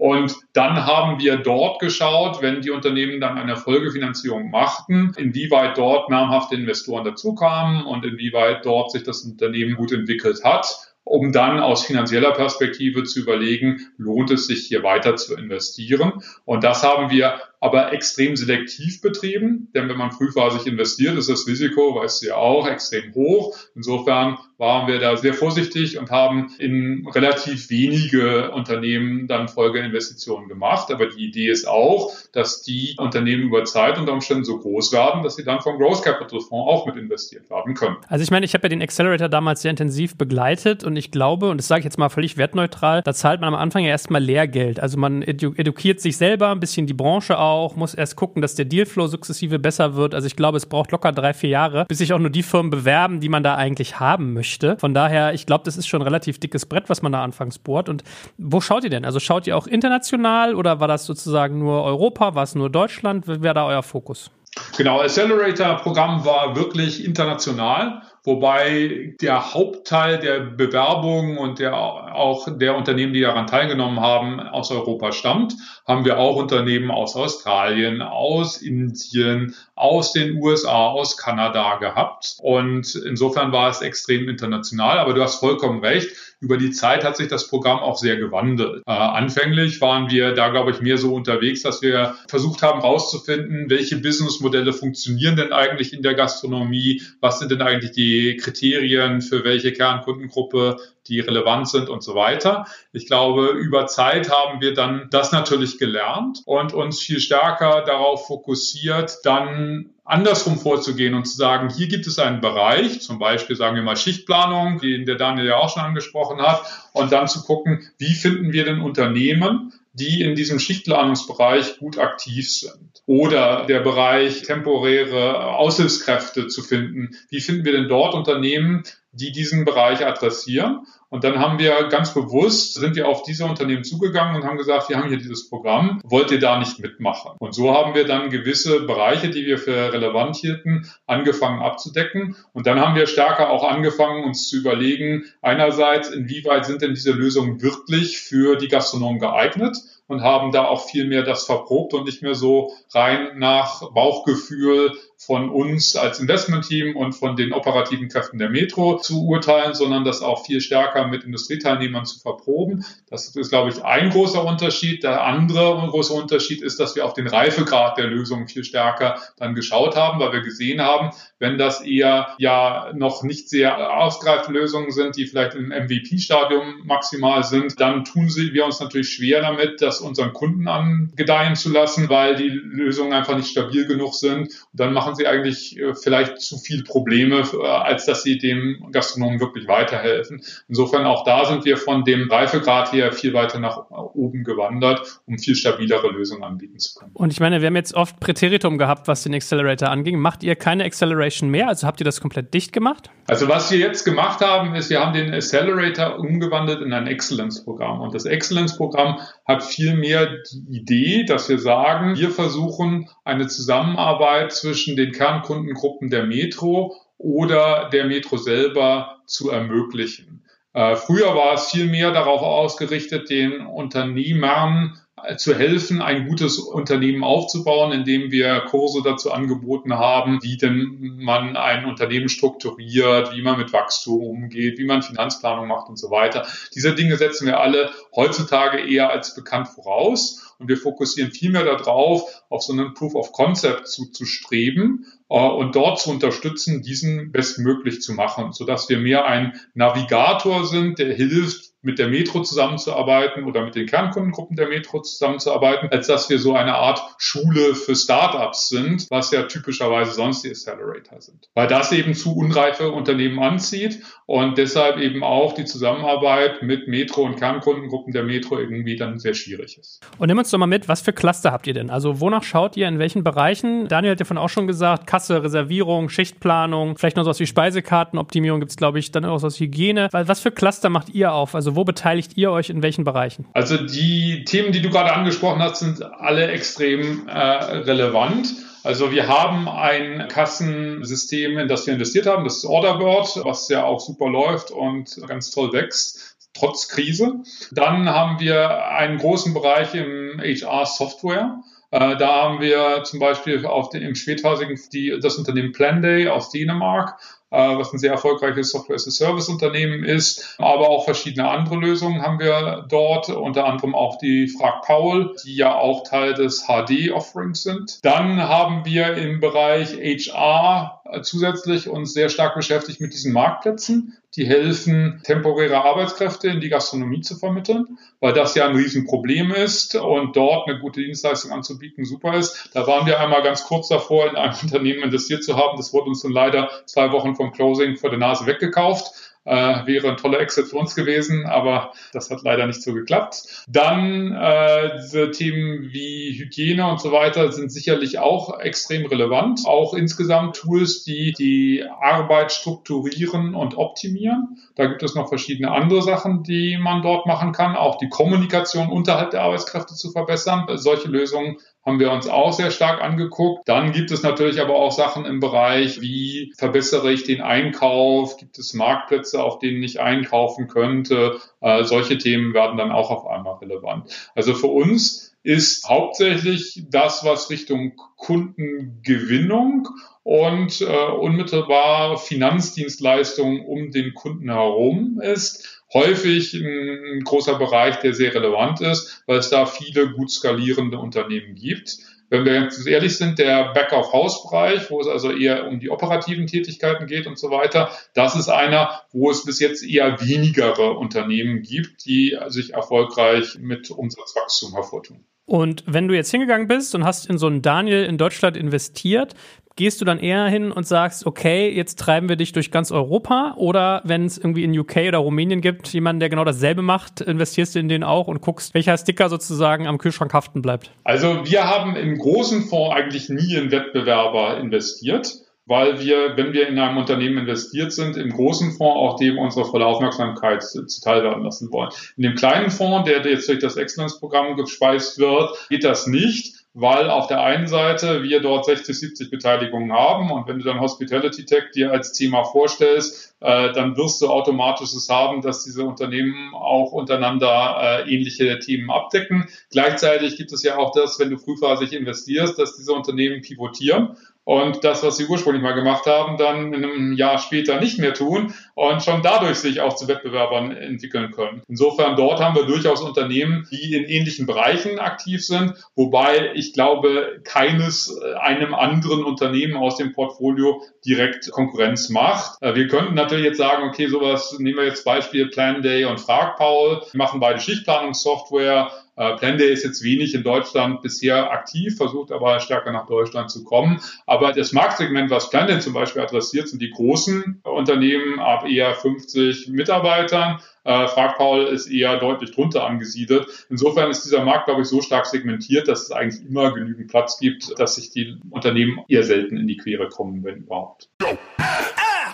Und 0.00 0.34
dann 0.54 0.86
haben 0.86 1.20
wir 1.20 1.36
dort 1.36 1.78
geschaut, 1.78 2.40
wenn 2.40 2.62
die 2.62 2.70
Unternehmen 2.70 3.20
dann 3.20 3.36
eine 3.36 3.56
Folgefinanzierung 3.56 4.50
machten, 4.50 5.12
inwieweit 5.18 5.76
dort 5.76 6.08
namhafte 6.08 6.54
Investoren 6.54 7.04
dazukamen 7.04 7.84
und 7.84 8.06
inwieweit 8.06 8.64
dort 8.64 8.92
sich 8.92 9.02
das 9.02 9.20
Unternehmen 9.24 9.76
gut 9.76 9.92
entwickelt 9.92 10.42
hat 10.42 10.90
um 11.10 11.32
dann 11.32 11.58
aus 11.58 11.86
finanzieller 11.86 12.30
Perspektive 12.32 13.02
zu 13.02 13.20
überlegen, 13.20 13.88
lohnt 13.96 14.30
es 14.30 14.46
sich 14.46 14.66
hier 14.66 14.84
weiter 14.84 15.16
zu 15.16 15.34
investieren. 15.34 16.22
Und 16.44 16.62
das 16.62 16.84
haben 16.84 17.10
wir 17.10 17.40
aber 17.58 17.92
extrem 17.92 18.36
selektiv 18.36 19.00
betrieben, 19.00 19.68
denn 19.74 19.88
wenn 19.88 19.96
man 19.96 20.12
frühphasig 20.12 20.66
investiert, 20.66 21.18
ist 21.18 21.28
das 21.28 21.48
Risiko, 21.48 21.96
weißt 21.96 22.22
du 22.22 22.26
ja 22.28 22.36
auch, 22.36 22.68
extrem 22.68 23.12
hoch. 23.14 23.56
Insofern 23.74 24.38
waren 24.60 24.86
wir 24.86 25.00
da 25.00 25.16
sehr 25.16 25.32
vorsichtig 25.32 25.98
und 25.98 26.10
haben 26.10 26.52
in 26.58 27.08
relativ 27.12 27.70
wenige 27.70 28.50
Unternehmen 28.52 29.26
dann 29.26 29.48
Folgeinvestitionen 29.48 30.48
gemacht. 30.48 30.92
Aber 30.92 31.06
die 31.06 31.24
Idee 31.24 31.50
ist 31.50 31.66
auch, 31.66 32.12
dass 32.32 32.62
die 32.62 32.94
Unternehmen 32.98 33.44
über 33.44 33.64
Zeit 33.64 33.98
unter 33.98 34.12
Umständen 34.12 34.44
so 34.44 34.58
groß 34.58 34.92
werden, 34.92 35.22
dass 35.22 35.36
sie 35.36 35.44
dann 35.44 35.60
vom 35.60 35.78
Growth 35.78 36.04
Capital 36.04 36.40
Fonds 36.40 36.70
auch 36.70 36.86
mit 36.86 36.96
investiert 36.96 37.48
werden 37.48 37.74
können. 37.74 37.96
Also 38.08 38.22
ich 38.22 38.30
meine, 38.30 38.44
ich 38.44 38.52
habe 38.52 38.64
ja 38.64 38.68
den 38.68 38.82
Accelerator 38.82 39.30
damals 39.30 39.62
sehr 39.62 39.70
intensiv 39.70 40.16
begleitet 40.16 40.84
und 40.84 40.94
ich 40.96 41.10
glaube, 41.10 41.48
und 41.48 41.56
das 41.56 41.66
sage 41.66 41.80
ich 41.80 41.84
jetzt 41.86 41.98
mal 41.98 42.10
völlig 42.10 42.36
wertneutral, 42.36 43.02
da 43.02 43.14
zahlt 43.14 43.40
man 43.40 43.54
am 43.54 43.58
Anfang 43.58 43.82
ja 43.82 43.90
erstmal 43.90 44.22
Lehrgeld. 44.22 44.78
Also 44.78 44.98
man 44.98 45.22
edu 45.22 45.54
edukiert 45.56 46.00
sich 46.00 46.18
selber, 46.18 46.50
ein 46.50 46.60
bisschen 46.60 46.86
die 46.86 46.94
Branche 46.94 47.38
auch, 47.38 47.76
muss 47.76 47.94
erst 47.94 48.16
gucken, 48.16 48.42
dass 48.42 48.56
der 48.56 48.66
Dealflow 48.66 49.06
sukzessive 49.06 49.58
besser 49.58 49.94
wird. 49.96 50.14
Also 50.14 50.26
ich 50.26 50.36
glaube, 50.36 50.58
es 50.58 50.66
braucht 50.66 50.92
locker 50.92 51.12
drei, 51.12 51.32
vier 51.32 51.50
Jahre, 51.50 51.86
bis 51.88 51.98
sich 51.98 52.12
auch 52.12 52.18
nur 52.18 52.30
die 52.30 52.42
Firmen 52.42 52.70
bewerben, 52.70 53.20
die 53.20 53.30
man 53.30 53.42
da 53.42 53.54
eigentlich 53.54 53.98
haben 54.00 54.34
möchte. 54.34 54.49
Von 54.78 54.94
daher, 54.94 55.34
ich 55.34 55.46
glaube, 55.46 55.64
das 55.64 55.76
ist 55.76 55.86
schon 55.86 56.00
ein 56.00 56.06
relativ 56.06 56.38
dickes 56.38 56.66
Brett, 56.66 56.88
was 56.88 57.02
man 57.02 57.12
da 57.12 57.22
anfangs 57.22 57.58
bohrt. 57.58 57.88
Und 57.88 58.04
wo 58.38 58.60
schaut 58.60 58.84
ihr 58.84 58.90
denn? 58.90 59.04
Also 59.04 59.20
schaut 59.20 59.46
ihr 59.46 59.56
auch 59.56 59.66
international 59.66 60.54
oder 60.54 60.80
war 60.80 60.88
das 60.88 61.06
sozusagen 61.06 61.58
nur 61.58 61.82
Europa? 61.84 62.34
War 62.34 62.42
es 62.42 62.54
nur 62.54 62.70
Deutschland? 62.70 63.26
Wäre 63.26 63.54
da 63.54 63.66
euer 63.66 63.82
Fokus? 63.82 64.30
Genau, 64.76 65.00
Accelerator-Programm 65.00 66.24
war 66.24 66.56
wirklich 66.56 67.04
international, 67.04 68.02
wobei 68.24 69.14
der 69.20 69.54
Hauptteil 69.54 70.18
der 70.18 70.40
Bewerbungen 70.40 71.38
und 71.38 71.60
der, 71.60 71.74
auch 71.76 72.48
der 72.58 72.76
Unternehmen, 72.76 73.12
die 73.12 73.20
daran 73.20 73.46
teilgenommen 73.46 74.00
haben, 74.00 74.40
aus 74.40 74.72
Europa 74.72 75.12
stammt. 75.12 75.54
Haben 75.90 76.04
wir 76.04 76.18
auch 76.18 76.36
Unternehmen 76.36 76.92
aus 76.92 77.16
Australien, 77.16 78.00
aus 78.00 78.62
Indien, 78.62 79.56
aus 79.74 80.12
den 80.12 80.36
USA, 80.36 80.86
aus 80.86 81.16
Kanada 81.16 81.78
gehabt. 81.78 82.36
Und 82.40 82.94
insofern 82.94 83.50
war 83.50 83.70
es 83.70 83.80
extrem 83.80 84.28
international, 84.28 84.98
aber 85.00 85.14
du 85.14 85.22
hast 85.22 85.40
vollkommen 85.40 85.80
recht 85.80 86.10
über 86.40 86.56
die 86.56 86.70
Zeit 86.70 87.04
hat 87.04 87.16
sich 87.16 87.28
das 87.28 87.48
Programm 87.48 87.80
auch 87.80 87.98
sehr 87.98 88.16
gewandelt. 88.16 88.82
Äh, 88.86 88.90
anfänglich 88.92 89.80
waren 89.82 90.10
wir 90.10 90.32
da, 90.32 90.48
glaube 90.48 90.70
ich, 90.70 90.80
mehr 90.80 90.96
so 90.96 91.14
unterwegs, 91.14 91.62
dass 91.62 91.82
wir 91.82 92.16
versucht 92.28 92.62
haben 92.62 92.80
herauszufinden, 92.80 93.68
welche 93.68 93.96
Businessmodelle 93.96 94.72
funktionieren 94.72 95.36
denn 95.36 95.52
eigentlich 95.52 95.92
in 95.92 96.02
der 96.02 96.14
Gastronomie, 96.14 97.02
was 97.20 97.38
sind 97.38 97.50
denn 97.50 97.60
eigentlich 97.60 97.92
die 97.92 98.38
Kriterien 98.38 99.20
für 99.20 99.44
welche 99.44 99.72
Kernkundengruppe 99.72 100.78
die 101.10 101.20
relevant 101.20 101.68
sind 101.68 101.88
und 101.90 102.02
so 102.02 102.14
weiter. 102.14 102.66
Ich 102.92 103.06
glaube, 103.06 103.48
über 103.48 103.86
Zeit 103.86 104.30
haben 104.30 104.60
wir 104.60 104.72
dann 104.72 105.08
das 105.10 105.32
natürlich 105.32 105.78
gelernt 105.78 106.40
und 106.46 106.72
uns 106.72 107.00
viel 107.00 107.20
stärker 107.20 107.82
darauf 107.84 108.26
fokussiert, 108.26 109.18
dann 109.24 109.90
andersrum 110.04 110.58
vorzugehen 110.58 111.14
und 111.14 111.26
zu 111.26 111.36
sagen, 111.36 111.68
hier 111.70 111.88
gibt 111.88 112.06
es 112.06 112.18
einen 112.18 112.40
Bereich, 112.40 113.00
zum 113.00 113.18
Beispiel 113.18 113.56
sagen 113.56 113.76
wir 113.76 113.82
mal 113.82 113.96
Schichtplanung, 113.96 114.78
den 114.80 115.06
der 115.06 115.16
Daniel 115.16 115.46
ja 115.46 115.56
auch 115.56 115.72
schon 115.72 115.82
angesprochen 115.82 116.40
hat, 116.40 116.62
und 116.92 117.12
dann 117.12 117.28
zu 117.28 117.42
gucken, 117.42 117.90
wie 117.98 118.14
finden 118.14 118.52
wir 118.52 118.64
denn 118.64 118.80
Unternehmen, 118.80 119.72
die 119.92 120.22
in 120.22 120.34
diesem 120.34 120.58
Schichtplanungsbereich 120.58 121.78
gut 121.78 121.98
aktiv 121.98 122.50
sind. 122.50 123.02
Oder 123.06 123.66
der 123.66 123.80
Bereich 123.80 124.42
temporäre 124.42 125.46
Aushilfskräfte 125.56 126.46
zu 126.46 126.62
finden. 126.62 127.16
Wie 127.28 127.40
finden 127.40 127.64
wir 127.64 127.72
denn 127.72 127.88
dort 127.88 128.14
Unternehmen, 128.14 128.84
die 129.12 129.32
diesen 129.32 129.64
Bereich 129.64 130.06
adressieren? 130.06 130.86
Und 131.10 131.24
dann 131.24 131.40
haben 131.40 131.58
wir 131.58 131.88
ganz 131.88 132.14
bewusst, 132.14 132.74
sind 132.74 132.94
wir 132.94 133.08
auf 133.08 133.24
diese 133.24 133.44
Unternehmen 133.44 133.82
zugegangen 133.82 134.36
und 134.36 134.46
haben 134.46 134.56
gesagt, 134.56 134.88
wir 134.88 134.96
haben 134.96 135.08
hier 135.08 135.18
dieses 135.18 135.48
Programm, 135.48 136.00
wollt 136.04 136.30
ihr 136.30 136.38
da 136.38 136.58
nicht 136.58 136.78
mitmachen? 136.78 137.32
Und 137.40 137.52
so 137.52 137.74
haben 137.74 137.94
wir 137.94 138.06
dann 138.06 138.30
gewisse 138.30 138.86
Bereiche, 138.86 139.28
die 139.28 139.44
wir 139.44 139.58
für 139.58 139.92
relevant 139.92 140.36
hielten, 140.36 140.88
angefangen 141.06 141.62
abzudecken. 141.62 142.36
Und 142.52 142.68
dann 142.68 142.80
haben 142.80 142.94
wir 142.94 143.08
stärker 143.08 143.50
auch 143.50 143.68
angefangen, 143.68 144.22
uns 144.24 144.48
zu 144.48 144.58
überlegen, 144.58 145.24
einerseits, 145.42 146.10
inwieweit 146.10 146.64
sind 146.64 146.80
denn 146.80 146.94
diese 146.94 147.10
Lösungen 147.10 147.60
wirklich 147.60 148.20
für 148.20 148.56
die 148.56 148.68
Gastronomen 148.68 149.18
geeignet? 149.18 149.76
und 150.10 150.22
haben 150.22 150.50
da 150.50 150.64
auch 150.64 150.88
viel 150.88 151.06
mehr 151.06 151.22
das 151.22 151.46
verprobt 151.46 151.94
und 151.94 152.04
nicht 152.04 152.20
mehr 152.20 152.34
so 152.34 152.72
rein 152.92 153.38
nach 153.38 153.92
Bauchgefühl 153.92 154.92
von 155.16 155.48
uns 155.50 155.94
als 155.94 156.18
Investmentteam 156.18 156.96
und 156.96 157.12
von 157.12 157.36
den 157.36 157.52
operativen 157.52 158.08
Kräften 158.08 158.38
der 158.38 158.50
Metro 158.50 158.98
zu 158.98 159.24
urteilen, 159.24 159.74
sondern 159.74 160.04
das 160.04 160.20
auch 160.20 160.44
viel 160.44 160.60
stärker 160.60 160.99
mit 161.06 161.24
Industrieteilnehmern 161.24 162.06
zu 162.06 162.20
verproben. 162.20 162.84
Das 163.08 163.34
ist, 163.34 163.50
glaube 163.50 163.70
ich, 163.70 163.82
ein 163.84 164.10
großer 164.10 164.44
Unterschied. 164.44 165.02
Der 165.02 165.24
andere 165.24 165.86
große 165.88 166.12
Unterschied 166.12 166.62
ist, 166.62 166.80
dass 166.80 166.96
wir 166.96 167.04
auf 167.04 167.14
den 167.14 167.26
Reifegrad 167.26 167.98
der 167.98 168.06
Lösung 168.06 168.48
viel 168.48 168.64
stärker 168.64 169.20
dann 169.36 169.54
geschaut 169.54 169.96
haben, 169.96 170.20
weil 170.20 170.32
wir 170.32 170.40
gesehen 170.40 170.80
haben, 170.80 171.10
wenn 171.38 171.58
das 171.58 171.80
eher 171.80 172.28
ja 172.38 172.92
noch 172.94 173.22
nicht 173.22 173.48
sehr 173.48 173.96
ausgereifte 173.98 174.52
Lösungen 174.52 174.90
sind, 174.90 175.16
die 175.16 175.26
vielleicht 175.26 175.54
im 175.54 175.68
MVP-Stadium 175.68 176.82
maximal 176.84 177.44
sind, 177.44 177.80
dann 177.80 178.04
tun 178.04 178.28
wir 178.34 178.64
uns 178.64 178.80
natürlich 178.80 179.10
schwer 179.10 179.40
damit, 179.40 179.82
das 179.82 180.00
unseren 180.00 180.32
Kunden 180.32 180.68
angedeihen 180.68 181.56
zu 181.56 181.70
lassen, 181.70 182.08
weil 182.08 182.36
die 182.36 182.48
Lösungen 182.48 183.12
einfach 183.12 183.36
nicht 183.36 183.50
stabil 183.50 183.86
genug 183.86 184.14
sind. 184.14 184.48
Und 184.48 184.50
dann 184.72 184.92
machen 184.92 185.14
sie 185.14 185.26
eigentlich 185.26 185.78
äh, 185.78 185.94
vielleicht 185.94 186.40
zu 186.40 186.58
viel 186.58 186.84
Probleme, 186.84 187.42
äh, 187.52 187.66
als 187.66 188.06
dass 188.06 188.22
sie 188.22 188.38
dem 188.38 188.88
Gastronomen 188.92 189.40
wirklich 189.40 189.68
weiterhelfen. 189.68 190.42
Insofern 190.68 190.89
auch 190.98 191.24
da 191.24 191.44
sind 191.44 191.64
wir 191.64 191.76
von 191.76 192.04
dem 192.04 192.30
Reifegrad 192.30 192.92
her 192.92 193.12
viel 193.12 193.32
weiter 193.32 193.58
nach 193.58 193.90
oben 194.14 194.44
gewandert, 194.44 195.20
um 195.26 195.38
viel 195.38 195.54
stabilere 195.54 196.08
Lösungen 196.08 196.44
anbieten 196.44 196.78
zu 196.78 196.98
können. 196.98 197.12
Und 197.14 197.32
ich 197.32 197.40
meine, 197.40 197.60
wir 197.60 197.66
haben 197.66 197.76
jetzt 197.76 197.94
oft 197.94 198.20
Präteritum 198.20 198.78
gehabt, 198.78 199.08
was 199.08 199.22
den 199.22 199.34
Accelerator 199.34 199.88
anging. 199.88 200.18
Macht 200.18 200.42
ihr 200.42 200.56
keine 200.56 200.84
Acceleration 200.84 201.50
mehr? 201.50 201.68
Also 201.68 201.86
habt 201.86 202.00
ihr 202.00 202.04
das 202.04 202.20
komplett 202.20 202.52
dicht 202.52 202.72
gemacht? 202.72 203.10
Also 203.28 203.48
was 203.48 203.70
wir 203.70 203.78
jetzt 203.78 204.04
gemacht 204.04 204.40
haben, 204.40 204.74
ist, 204.74 204.90
wir 204.90 205.00
haben 205.00 205.12
den 205.12 205.32
Accelerator 205.32 206.18
umgewandelt 206.18 206.82
in 206.82 206.92
ein 206.92 207.06
Excellence-Programm. 207.06 208.00
Und 208.00 208.14
das 208.14 208.24
Excellence-Programm 208.24 209.20
hat 209.46 209.62
vielmehr 209.62 210.38
die 210.52 210.78
Idee, 210.78 211.24
dass 211.24 211.48
wir 211.48 211.58
sagen, 211.58 212.16
wir 212.16 212.30
versuchen 212.30 213.08
eine 213.24 213.46
Zusammenarbeit 213.46 214.52
zwischen 214.52 214.96
den 214.96 215.12
Kernkundengruppen 215.12 216.10
der 216.10 216.24
Metro 216.24 216.94
oder 217.18 217.88
der 217.92 218.06
Metro 218.06 218.36
selber 218.36 219.20
zu 219.26 219.50
ermöglichen. 219.50 220.42
Äh, 220.72 220.96
früher 220.96 221.34
war 221.34 221.54
es 221.54 221.70
viel 221.70 221.86
mehr 221.86 222.12
darauf 222.12 222.42
ausgerichtet, 222.42 223.28
den 223.28 223.66
Unternehmern 223.66 225.00
äh, 225.24 225.36
zu 225.36 225.54
helfen, 225.54 226.00
ein 226.00 226.28
gutes 226.28 226.58
Unternehmen 226.58 227.24
aufzubauen, 227.24 227.90
indem 227.90 228.30
wir 228.30 228.60
Kurse 228.60 229.02
dazu 229.02 229.32
angeboten 229.32 229.94
haben, 229.94 230.42
wie 230.42 230.56
denn 230.56 231.16
man 231.18 231.56
ein 231.56 231.86
Unternehmen 231.86 232.28
strukturiert, 232.28 233.34
wie 233.34 233.42
man 233.42 233.58
mit 233.58 233.72
Wachstum 233.72 234.22
umgeht, 234.22 234.78
wie 234.78 234.84
man 234.84 235.02
Finanzplanung 235.02 235.66
macht 235.66 235.88
und 235.88 235.98
so 235.98 236.10
weiter. 236.10 236.46
Diese 236.74 236.94
Dinge 236.94 237.16
setzen 237.16 237.46
wir 237.46 237.58
alle 237.58 237.90
heutzutage 238.14 238.78
eher 238.78 239.10
als 239.10 239.34
bekannt 239.34 239.68
voraus. 239.68 240.54
Und 240.58 240.68
wir 240.68 240.76
fokussieren 240.76 241.32
vielmehr 241.32 241.64
darauf, 241.64 242.44
auf 242.50 242.62
so 242.62 242.74
einen 242.74 242.92
Proof 242.92 243.14
of 243.14 243.32
Concept 243.32 243.88
zu, 243.88 244.10
streben 244.26 245.06
und 245.30 245.76
dort 245.76 246.00
zu 246.00 246.10
unterstützen, 246.10 246.82
diesen 246.82 247.30
bestmöglich 247.30 248.02
zu 248.02 248.14
machen, 248.14 248.52
sodass 248.52 248.88
wir 248.88 248.98
mehr 248.98 249.26
ein 249.26 249.54
Navigator 249.74 250.66
sind, 250.66 250.98
der 250.98 251.14
hilft, 251.14 251.69
mit 251.82 251.98
der 251.98 252.08
Metro 252.08 252.42
zusammenzuarbeiten 252.42 253.44
oder 253.44 253.64
mit 253.64 253.74
den 253.74 253.86
Kernkundengruppen 253.86 254.56
der 254.56 254.68
Metro 254.68 255.00
zusammenzuarbeiten, 255.00 255.88
als 255.90 256.06
dass 256.06 256.28
wir 256.28 256.38
so 256.38 256.54
eine 256.54 256.74
Art 256.74 257.00
Schule 257.18 257.74
für 257.74 257.94
Startups 257.94 258.68
sind, 258.68 259.06
was 259.10 259.30
ja 259.30 259.44
typischerweise 259.44 260.12
sonst 260.12 260.44
die 260.44 260.50
Accelerator 260.50 261.20
sind. 261.20 261.48
Weil 261.54 261.66
das 261.66 261.92
eben 261.92 262.14
zu 262.14 262.36
unreife 262.36 262.90
Unternehmen 262.90 263.38
anzieht 263.38 264.00
und 264.26 264.58
deshalb 264.58 264.98
eben 264.98 265.24
auch 265.24 265.54
die 265.54 265.64
Zusammenarbeit 265.64 266.62
mit 266.62 266.88
Metro 266.88 267.22
und 267.22 267.36
Kernkundengruppen 267.36 268.12
der 268.12 268.24
Metro 268.24 268.58
irgendwie 268.58 268.96
dann 268.96 269.18
sehr 269.18 269.34
schwierig 269.34 269.78
ist. 269.78 270.00
Und 270.18 270.28
nimm 270.28 270.38
uns 270.38 270.50
doch 270.50 270.58
mal 270.58 270.66
mit, 270.66 270.88
was 270.88 271.00
für 271.00 271.12
Cluster 271.12 271.52
habt 271.52 271.66
ihr 271.66 271.74
denn? 271.74 271.90
Also 271.90 272.20
wonach 272.20 272.42
schaut 272.42 272.76
ihr 272.76 272.88
in 272.88 272.98
welchen 272.98 273.24
Bereichen? 273.24 273.88
Daniel 273.88 274.12
hat 274.12 274.20
ja 274.20 274.26
von 274.26 274.38
auch 274.38 274.48
schon 274.48 274.66
gesagt, 274.66 275.06
Kasse, 275.06 275.42
Reservierung, 275.42 276.08
Schichtplanung, 276.08 276.96
vielleicht 276.98 277.16
noch 277.16 277.24
sowas 277.24 277.40
wie 277.40 277.46
Speisekartenoptimierung 277.46 278.60
gibt 278.60 278.70
es, 278.70 278.76
glaube 278.76 278.98
ich, 278.98 279.10
dann 279.10 279.24
auch 279.24 279.42
was 279.42 279.58
Hygiene. 279.58 280.08
Was 280.12 280.40
für 280.40 280.50
Cluster 280.50 280.90
macht 280.90 281.08
ihr 281.10 281.32
auf? 281.32 281.54
Also 281.54 281.69
also 281.70 281.76
wo 281.76 281.84
beteiligt 281.84 282.36
ihr 282.36 282.50
euch 282.50 282.68
in 282.68 282.82
welchen 282.82 283.04
Bereichen? 283.04 283.46
Also 283.52 283.76
die 283.76 284.44
Themen, 284.44 284.72
die 284.72 284.82
du 284.82 284.90
gerade 284.90 285.12
angesprochen 285.12 285.62
hast, 285.62 285.78
sind 285.78 286.02
alle 286.02 286.48
extrem 286.48 287.28
äh, 287.28 287.32
relevant. 287.32 288.52
Also 288.82 289.12
wir 289.12 289.28
haben 289.28 289.68
ein 289.68 290.26
Kassensystem, 290.28 291.58
in 291.58 291.68
das 291.68 291.86
wir 291.86 291.94
investiert 291.94 292.26
haben, 292.26 292.44
das 292.44 292.56
ist 292.58 292.64
Orderboard, 292.64 293.44
was 293.44 293.68
ja 293.68 293.84
auch 293.84 294.00
super 294.00 294.28
läuft 294.28 294.70
und 294.70 295.20
ganz 295.28 295.50
toll 295.50 295.72
wächst 295.72 296.36
trotz 296.52 296.88
Krise. 296.88 297.44
Dann 297.70 298.08
haben 298.08 298.40
wir 298.40 298.86
einen 298.86 299.18
großen 299.18 299.54
Bereich 299.54 299.94
im 299.94 300.40
HR 300.40 300.84
Software. 300.84 301.60
Äh, 301.92 302.16
da 302.16 302.42
haben 302.42 302.60
wir 302.60 303.04
zum 303.04 303.20
Beispiel 303.20 303.64
auf 303.64 303.90
den, 303.90 304.02
im 304.02 304.16
spätphasigen 304.16 304.78
die, 304.92 305.16
das 305.22 305.36
Unternehmen 305.36 305.72
Planday 305.72 306.28
aus 306.28 306.50
Dänemark, 306.50 307.20
was 307.50 307.92
ein 307.92 307.98
sehr 307.98 308.12
erfolgreiches 308.12 308.70
Software-as-a-Service-Unternehmen 308.70 310.04
ist. 310.04 310.54
Aber 310.58 310.88
auch 310.88 311.04
verschiedene 311.04 311.48
andere 311.48 311.76
Lösungen 311.76 312.22
haben 312.22 312.38
wir 312.38 312.86
dort, 312.88 313.28
unter 313.28 313.66
anderem 313.66 313.94
auch 313.94 314.18
die 314.18 314.48
Frag 314.48 314.82
Paul, 314.82 315.34
die 315.44 315.56
ja 315.56 315.74
auch 315.74 316.04
Teil 316.04 316.34
des 316.34 316.66
HD-Offerings 316.66 317.62
sind. 317.62 318.04
Dann 318.04 318.40
haben 318.40 318.84
wir 318.84 319.16
im 319.16 319.40
Bereich 319.40 319.94
HR 319.94 320.99
äh, 320.99 320.99
zusätzlich 321.22 321.88
uns 321.88 322.12
sehr 322.12 322.28
stark 322.28 322.54
beschäftigt 322.54 323.00
mit 323.00 323.12
diesen 323.12 323.32
Marktplätzen, 323.32 324.16
die 324.36 324.46
helfen, 324.46 325.20
temporäre 325.24 325.82
Arbeitskräfte 325.84 326.48
in 326.48 326.60
die 326.60 326.68
Gastronomie 326.68 327.20
zu 327.20 327.36
vermitteln, 327.36 327.98
weil 328.20 328.32
das 328.32 328.54
ja 328.54 328.68
ein 328.68 328.76
Riesenproblem 328.76 329.52
ist 329.52 329.96
und 329.96 330.36
dort 330.36 330.68
eine 330.68 330.78
gute 330.78 331.00
Dienstleistung 331.00 331.50
anzubieten 331.50 332.04
super 332.04 332.34
ist. 332.34 332.70
Da 332.74 332.86
waren 332.86 333.06
wir 333.06 333.18
einmal 333.18 333.42
ganz 333.42 333.64
kurz 333.64 333.88
davor, 333.88 334.28
in 334.28 334.36
einem 334.36 334.54
Unternehmen 334.62 335.02
investiert 335.02 335.42
zu 335.42 335.56
haben. 335.56 335.76
Das 335.76 335.92
wurde 335.92 336.10
uns 336.10 336.22
dann 336.22 336.32
leider 336.32 336.70
zwei 336.86 337.10
Wochen 337.12 337.34
vom 337.34 337.52
Closing 337.52 337.96
vor 337.96 338.10
der 338.10 338.18
Nase 338.18 338.46
weggekauft 338.46 339.19
äh, 339.44 339.86
wäre 339.86 340.08
ein 340.08 340.16
toller 340.16 340.40
Exit 340.40 340.66
für 340.68 340.76
uns 340.76 340.94
gewesen, 340.94 341.46
aber 341.46 341.92
das 342.12 342.30
hat 342.30 342.42
leider 342.42 342.66
nicht 342.66 342.82
so 342.82 342.92
geklappt. 342.92 343.64
Dann 343.68 344.32
äh, 344.32 344.98
diese 344.98 345.30
Themen 345.30 345.90
wie 345.92 346.38
Hygiene 346.38 346.88
und 346.88 347.00
so 347.00 347.10
weiter 347.12 347.50
sind 347.52 347.72
sicherlich 347.72 348.18
auch 348.18 348.60
extrem 348.60 349.06
relevant. 349.06 349.62
Auch 349.66 349.94
insgesamt 349.94 350.56
Tools, 350.56 351.04
die 351.04 351.32
die 351.32 351.84
Arbeit 352.00 352.52
strukturieren 352.52 353.54
und 353.54 353.76
optimieren. 353.76 354.58
Da 354.74 354.86
gibt 354.86 355.02
es 355.02 355.14
noch 355.14 355.28
verschiedene 355.28 355.70
andere 355.70 356.02
Sachen, 356.02 356.42
die 356.42 356.76
man 356.76 357.02
dort 357.02 357.26
machen 357.26 357.52
kann. 357.52 357.76
Auch 357.76 357.96
die 357.96 358.08
Kommunikation 358.08 358.90
unterhalb 358.90 359.30
der 359.30 359.42
Arbeitskräfte 359.42 359.94
zu 359.94 360.10
verbessern. 360.10 360.66
Solche 360.74 361.08
Lösungen 361.08 361.58
haben 361.84 361.98
wir 361.98 362.12
uns 362.12 362.28
auch 362.28 362.52
sehr 362.52 362.70
stark 362.70 363.02
angeguckt. 363.02 363.66
Dann 363.66 363.92
gibt 363.92 364.10
es 364.10 364.22
natürlich 364.22 364.60
aber 364.60 364.76
auch 364.76 364.92
Sachen 364.92 365.24
im 365.24 365.40
Bereich, 365.40 366.00
wie 366.00 366.52
verbessere 366.56 367.12
ich 367.12 367.24
den 367.24 367.40
Einkauf? 367.40 368.36
Gibt 368.36 368.58
es 368.58 368.74
Marktplätze, 368.74 369.42
auf 369.42 369.58
denen 369.58 369.82
ich 369.82 370.00
einkaufen 370.00 370.68
könnte? 370.68 371.38
Äh, 371.60 371.84
solche 371.84 372.18
Themen 372.18 372.52
werden 372.52 372.76
dann 372.76 372.92
auch 372.92 373.10
auf 373.10 373.26
einmal 373.26 373.54
relevant. 373.54 374.10
Also 374.34 374.54
für 374.54 374.66
uns 374.66 375.34
ist 375.42 375.88
hauptsächlich 375.88 376.84
das, 376.90 377.24
was 377.24 377.48
Richtung 377.48 377.96
Kundengewinnung 378.16 379.88
und 380.22 380.82
äh, 380.82 381.06
unmittelbar 381.12 382.18
Finanzdienstleistungen 382.18 383.64
um 383.64 383.90
den 383.90 384.12
Kunden 384.12 384.50
herum 384.50 385.18
ist 385.22 385.79
häufig 385.92 386.54
ein 386.54 387.22
großer 387.24 387.58
Bereich, 387.58 387.96
der 388.00 388.14
sehr 388.14 388.34
relevant 388.34 388.80
ist, 388.80 389.22
weil 389.26 389.38
es 389.38 389.50
da 389.50 389.66
viele 389.66 390.10
gut 390.12 390.30
skalierende 390.30 390.98
Unternehmen 390.98 391.54
gibt. 391.54 391.98
Wenn 392.28 392.44
wir 392.44 392.62
jetzt 392.62 392.86
ehrlich 392.86 393.16
sind, 393.16 393.40
der 393.40 393.72
Back-of-House-Bereich, 393.72 394.88
wo 394.90 395.00
es 395.00 395.08
also 395.08 395.32
eher 395.32 395.66
um 395.66 395.80
die 395.80 395.90
operativen 395.90 396.46
Tätigkeiten 396.46 397.06
geht 397.06 397.26
und 397.26 397.36
so 397.36 397.50
weiter, 397.50 397.90
das 398.14 398.36
ist 398.36 398.48
einer, 398.48 399.02
wo 399.10 399.32
es 399.32 399.44
bis 399.44 399.58
jetzt 399.58 399.82
eher 399.82 400.20
wenigere 400.20 400.92
Unternehmen 400.92 401.62
gibt, 401.62 402.04
die 402.04 402.38
sich 402.46 402.74
erfolgreich 402.74 403.58
mit 403.58 403.90
Umsatzwachstum 403.90 404.74
hervortun. 404.74 405.24
Und 405.50 405.82
wenn 405.84 406.06
du 406.06 406.14
jetzt 406.14 406.30
hingegangen 406.30 406.68
bist 406.68 406.94
und 406.94 407.02
hast 407.02 407.28
in 407.28 407.36
so 407.36 407.48
einen 407.48 407.60
Daniel 407.60 408.04
in 408.04 408.18
Deutschland 408.18 408.56
investiert, 408.56 409.34
gehst 409.74 410.00
du 410.00 410.04
dann 410.04 410.20
eher 410.20 410.46
hin 410.46 410.70
und 410.70 410.86
sagst, 410.86 411.26
okay, 411.26 411.68
jetzt 411.68 411.98
treiben 411.98 412.28
wir 412.28 412.36
dich 412.36 412.52
durch 412.52 412.70
ganz 412.70 412.92
Europa? 412.92 413.54
Oder 413.56 414.00
wenn 414.04 414.26
es 414.26 414.38
irgendwie 414.38 414.62
in 414.62 414.78
UK 414.78 415.08
oder 415.08 415.18
Rumänien 415.18 415.60
gibt, 415.60 415.88
jemanden, 415.88 416.20
der 416.20 416.28
genau 416.28 416.44
dasselbe 416.44 416.82
macht, 416.82 417.20
investierst 417.20 417.74
du 417.74 417.80
in 417.80 417.88
den 417.88 418.04
auch 418.04 418.28
und 418.28 418.40
guckst, 418.40 418.74
welcher 418.74 418.96
Sticker 418.96 419.28
sozusagen 419.28 419.88
am 419.88 419.98
Kühlschrank 419.98 420.32
haften 420.32 420.62
bleibt? 420.62 420.92
Also 421.02 421.44
wir 421.44 421.64
haben 421.64 421.96
im 421.96 422.16
großen 422.16 422.68
Fonds 422.68 422.94
eigentlich 422.94 423.28
nie 423.28 423.56
in 423.56 423.72
Wettbewerber 423.72 424.56
investiert 424.60 425.32
weil 425.66 426.00
wir, 426.00 426.36
wenn 426.36 426.52
wir 426.52 426.68
in 426.68 426.78
einem 426.78 426.98
Unternehmen 426.98 427.38
investiert 427.38 427.92
sind, 427.92 428.16
im 428.16 428.30
großen 428.30 428.72
Fonds 428.72 428.96
auch 428.96 429.16
dem 429.16 429.38
unsere 429.38 429.66
volle 429.66 429.86
Aufmerksamkeit 429.86 430.62
zuteil 430.62 431.22
werden 431.22 431.44
lassen 431.44 431.70
wollen. 431.70 431.90
In 432.16 432.24
dem 432.24 432.34
kleinen 432.34 432.70
Fonds, 432.70 433.08
der 433.08 433.24
jetzt 433.24 433.48
durch 433.48 433.60
das 433.60 433.76
Excellence-Programm 433.76 434.56
gespeist 434.56 435.18
wird, 435.18 435.50
geht 435.68 435.84
das 435.84 436.06
nicht 436.06 436.60
weil 436.72 437.10
auf 437.10 437.26
der 437.26 437.42
einen 437.42 437.66
Seite 437.66 438.22
wir 438.22 438.40
dort 438.40 438.64
60, 438.64 438.96
70 438.96 439.30
Beteiligungen 439.30 439.92
haben 439.92 440.30
und 440.30 440.46
wenn 440.46 440.58
du 440.58 440.64
dann 440.64 440.80
Hospitality 440.80 441.44
Tech 441.44 441.72
dir 441.74 441.90
als 441.90 442.12
Thema 442.12 442.44
vorstellst, 442.44 443.34
äh, 443.40 443.72
dann 443.72 443.96
wirst 443.96 444.22
du 444.22 444.28
automatisch 444.28 444.94
es 444.94 445.08
haben, 445.08 445.42
dass 445.42 445.64
diese 445.64 445.82
Unternehmen 445.82 446.54
auch 446.54 446.92
untereinander 446.92 448.04
äh, 448.06 448.14
ähnliche 448.14 448.58
Themen 448.60 448.90
abdecken. 448.90 449.48
Gleichzeitig 449.70 450.36
gibt 450.36 450.52
es 450.52 450.62
ja 450.62 450.76
auch 450.76 450.92
das, 450.92 451.18
wenn 451.18 451.30
du 451.30 451.38
frühphasig 451.38 451.92
investierst, 451.92 452.56
dass 452.58 452.76
diese 452.76 452.92
Unternehmen 452.92 453.42
pivotieren 453.42 454.16
und 454.44 454.84
das, 454.84 455.02
was 455.02 455.16
sie 455.16 455.26
ursprünglich 455.26 455.62
mal 455.62 455.74
gemacht 455.74 456.06
haben, 456.06 456.36
dann 456.36 456.72
in 456.72 456.84
einem 456.84 457.12
Jahr 457.12 457.38
später 457.38 457.78
nicht 457.78 457.98
mehr 457.98 458.14
tun 458.14 458.54
und 458.74 459.02
schon 459.02 459.22
dadurch 459.22 459.58
sich 459.58 459.80
auch 459.80 459.94
zu 459.94 460.08
Wettbewerbern 460.08 460.74
entwickeln 460.76 461.30
können. 461.30 461.62
Insofern 461.68 462.16
dort 462.16 462.40
haben 462.40 462.56
wir 462.56 462.64
durchaus 462.64 463.02
Unternehmen, 463.02 463.68
die 463.70 463.94
in 463.94 464.04
ähnlichen 464.04 464.46
Bereichen 464.46 464.98
aktiv 464.98 465.44
sind, 465.44 465.74
wobei 465.94 466.52
ich 466.54 466.72
glaube, 466.72 467.40
keines 467.44 468.16
äh, 468.16 468.34
einem 468.34 468.74
anderen 468.74 469.24
Unternehmen 469.24 469.76
aus 469.76 469.96
dem 469.96 470.12
Portfolio 470.12 470.82
direkt 471.04 471.50
Konkurrenz 471.50 472.08
macht. 472.08 472.60
Äh, 472.62 472.74
wir 472.74 472.88
könnten 472.88 473.14
natürlich 473.14 473.44
jetzt 473.44 473.58
sagen, 473.58 473.88
okay, 473.88 474.08
sowas 474.08 474.56
nehmen 474.58 474.78
wir 474.78 474.86
jetzt 474.86 475.04
Beispiel 475.04 475.48
Planday 475.48 476.06
und 476.06 476.18
Fragpaul, 476.18 477.02
machen 477.12 477.40
beide 477.40 477.60
Schichtplanungssoftware, 477.60 478.90
äh, 479.20 479.36
Planday 479.36 479.70
ist 479.70 479.84
jetzt 479.84 480.02
wenig 480.02 480.34
in 480.34 480.42
Deutschland 480.42 481.02
bisher 481.02 481.50
aktiv, 481.50 481.94
versucht 481.94 482.32
aber 482.32 482.58
stärker 482.58 482.90
nach 482.90 483.04
Deutschland 483.06 483.50
zu 483.50 483.64
kommen. 483.64 484.00
Aber 484.24 484.54
das 484.54 484.72
Marktsegment, 484.72 485.30
was 485.30 485.50
Planday 485.50 485.78
zum 485.80 485.92
Beispiel 485.92 486.22
adressiert, 486.22 486.68
sind 486.68 486.80
die 486.80 486.90
großen 486.90 487.60
Unternehmen 487.64 488.40
ab 488.40 488.66
eher 488.66 488.94
50 488.94 489.68
Mitarbeitern. 489.68 490.60
Äh, 490.84 491.06
Fragpaul 491.08 491.64
ist 491.64 491.88
eher 491.88 492.18
deutlich 492.18 492.52
drunter 492.52 492.86
angesiedelt. 492.86 493.46
Insofern 493.68 494.10
ist 494.10 494.24
dieser 494.24 494.42
Markt, 494.42 494.64
glaube 494.64 494.80
ich, 494.80 494.88
so 494.88 495.02
stark 495.02 495.26
segmentiert, 495.26 495.86
dass 495.88 496.04
es 496.04 496.12
eigentlich 496.12 496.48
immer 496.48 496.72
genügend 496.72 497.08
Platz 497.08 497.38
gibt, 497.38 497.78
dass 497.78 497.96
sich 497.96 498.10
die 498.12 498.38
Unternehmen 498.48 499.00
eher 499.06 499.24
selten 499.24 499.58
in 499.58 499.66
die 499.66 499.76
Quere 499.76 500.08
kommen, 500.08 500.42
wenn 500.44 500.60
überhaupt. 500.60 501.10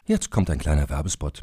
Jetzt 0.04 0.30
kommt 0.30 0.50
ein 0.50 0.58
kleiner 0.58 0.88
Werbespot. 0.88 1.42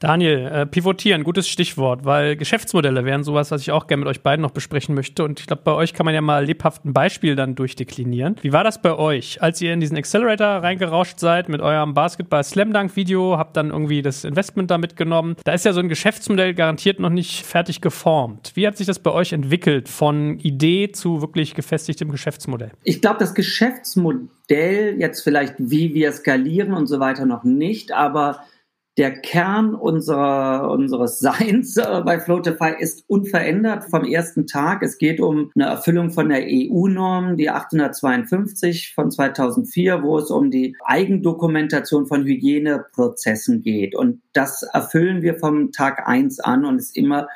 Daniel, 0.00 0.46
äh, 0.50 0.66
pivotieren, 0.66 1.24
gutes 1.24 1.46
Stichwort, 1.46 2.06
weil 2.06 2.34
Geschäftsmodelle 2.34 3.04
wären 3.04 3.22
sowas, 3.22 3.50
was 3.50 3.60
ich 3.60 3.70
auch 3.70 3.86
gerne 3.86 4.00
mit 4.00 4.08
euch 4.08 4.22
beiden 4.22 4.40
noch 4.40 4.50
besprechen 4.50 4.94
möchte. 4.94 5.22
Und 5.24 5.40
ich 5.40 5.46
glaube, 5.46 5.60
bei 5.62 5.72
euch 5.72 5.92
kann 5.92 6.06
man 6.06 6.14
ja 6.14 6.22
mal 6.22 6.42
lebhaft 6.42 6.86
ein 6.86 6.94
Beispiel 6.94 7.36
dann 7.36 7.54
durchdeklinieren. 7.54 8.36
Wie 8.40 8.54
war 8.54 8.64
das 8.64 8.80
bei 8.80 8.96
euch, 8.96 9.42
als 9.42 9.60
ihr 9.60 9.74
in 9.74 9.80
diesen 9.80 9.98
Accelerator 9.98 10.62
reingerauscht 10.62 11.20
seid 11.20 11.50
mit 11.50 11.60
eurem 11.60 11.92
Basketball 11.92 12.42
Slam 12.42 12.72
Dunk 12.72 12.96
Video, 12.96 13.36
habt 13.36 13.58
dann 13.58 13.68
irgendwie 13.68 14.00
das 14.00 14.24
Investment 14.24 14.70
da 14.70 14.78
mitgenommen? 14.78 15.36
Da 15.44 15.52
ist 15.52 15.66
ja 15.66 15.74
so 15.74 15.80
ein 15.80 15.90
Geschäftsmodell 15.90 16.54
garantiert 16.54 16.98
noch 16.98 17.10
nicht 17.10 17.44
fertig 17.44 17.82
geformt. 17.82 18.52
Wie 18.54 18.66
hat 18.66 18.78
sich 18.78 18.86
das 18.86 19.00
bei 19.00 19.10
euch 19.10 19.34
entwickelt 19.34 19.90
von 19.90 20.38
Idee 20.38 20.92
zu 20.92 21.20
wirklich 21.20 21.54
gefestigtem 21.54 22.10
Geschäftsmodell? 22.10 22.70
Ich 22.84 23.02
glaube, 23.02 23.18
das 23.18 23.34
Geschäftsmodell 23.34 24.98
jetzt 24.98 25.20
vielleicht, 25.20 25.56
wie 25.58 25.92
wir 25.92 26.10
skalieren 26.12 26.72
und 26.72 26.86
so 26.86 27.00
weiter 27.00 27.26
noch 27.26 27.44
nicht, 27.44 27.92
aber 27.92 28.40
der 28.96 29.12
Kern 29.12 29.74
unserer, 29.74 30.70
unseres 30.70 31.20
Seins 31.20 31.76
äh, 31.76 32.02
bei 32.04 32.18
Floatify 32.18 32.74
ist 32.78 33.04
unverändert 33.08 33.84
vom 33.84 34.04
ersten 34.04 34.46
Tag. 34.46 34.82
Es 34.82 34.98
geht 34.98 35.20
um 35.20 35.50
eine 35.54 35.66
Erfüllung 35.66 36.10
von 36.10 36.28
der 36.28 36.42
EU-Norm, 36.42 37.36
die 37.36 37.50
852 37.50 38.92
von 38.94 39.10
2004, 39.10 40.02
wo 40.02 40.18
es 40.18 40.30
um 40.30 40.50
die 40.50 40.76
Eigendokumentation 40.84 42.06
von 42.06 42.24
Hygieneprozessen 42.24 43.62
geht. 43.62 43.94
Und 43.94 44.22
das 44.32 44.62
erfüllen 44.62 45.22
wir 45.22 45.38
vom 45.38 45.72
Tag 45.72 46.06
eins 46.06 46.40
an 46.40 46.64
und 46.64 46.78
ist 46.78 46.96
immer 46.96 47.28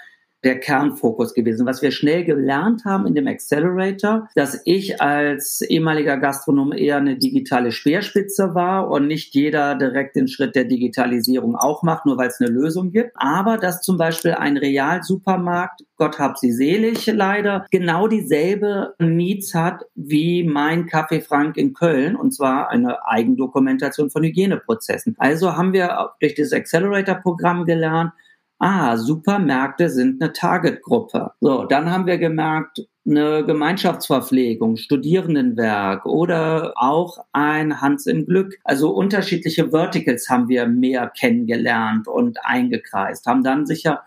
der 0.44 0.60
Kernfokus 0.60 1.34
gewesen. 1.34 1.66
Was 1.66 1.82
wir 1.82 1.90
schnell 1.90 2.24
gelernt 2.24 2.84
haben 2.84 3.06
in 3.06 3.14
dem 3.14 3.26
Accelerator, 3.26 4.28
dass 4.34 4.60
ich 4.64 5.00
als 5.00 5.62
ehemaliger 5.62 6.16
Gastronom 6.18 6.72
eher 6.72 6.98
eine 6.98 7.16
digitale 7.16 7.72
Speerspitze 7.72 8.54
war 8.54 8.90
und 8.90 9.06
nicht 9.06 9.34
jeder 9.34 9.74
direkt 9.74 10.16
den 10.16 10.28
Schritt 10.28 10.54
der 10.54 10.64
Digitalisierung 10.64 11.56
auch 11.56 11.82
macht, 11.82 12.06
nur 12.06 12.18
weil 12.18 12.28
es 12.28 12.40
eine 12.40 12.50
Lösung 12.50 12.92
gibt. 12.92 13.12
Aber 13.14 13.58
dass 13.58 13.80
zum 13.80 13.96
Beispiel 13.96 14.32
ein 14.32 14.56
Real-Supermarkt, 14.56 15.84
Gott 15.96 16.18
hab 16.18 16.38
sie 16.38 16.52
selig 16.52 17.06
leider, 17.06 17.66
genau 17.70 18.08
dieselbe 18.08 18.94
Needs 18.98 19.54
hat 19.54 19.84
wie 19.94 20.44
mein 20.44 20.86
Café 20.86 21.22
Frank 21.22 21.56
in 21.56 21.72
Köln 21.72 22.16
und 22.16 22.32
zwar 22.32 22.70
eine 22.70 23.06
Eigendokumentation 23.06 24.10
von 24.10 24.22
Hygieneprozessen. 24.24 25.14
Also 25.18 25.56
haben 25.56 25.72
wir 25.72 26.10
durch 26.20 26.34
das 26.34 26.52
Accelerator-Programm 26.52 27.64
gelernt, 27.64 28.12
ah, 28.58 28.96
Supermärkte 28.96 29.90
sind 29.90 30.22
eine 30.22 30.32
Targetgruppe. 30.32 31.32
So, 31.40 31.64
dann 31.64 31.90
haben 31.90 32.06
wir 32.06 32.18
gemerkt, 32.18 32.80
eine 33.06 33.44
Gemeinschaftsverpflegung, 33.44 34.76
Studierendenwerk 34.76 36.06
oder 36.06 36.72
auch 36.76 37.18
ein 37.32 37.80
Hans 37.80 38.06
im 38.06 38.24
Glück. 38.24 38.58
Also 38.64 38.90
unterschiedliche 38.90 39.70
Verticals 39.70 40.28
haben 40.30 40.48
wir 40.48 40.66
mehr 40.66 41.08
kennengelernt 41.08 42.08
und 42.08 42.38
eingekreist, 42.42 43.26
haben 43.26 43.44
dann 43.44 43.66
sicher, 43.66 44.02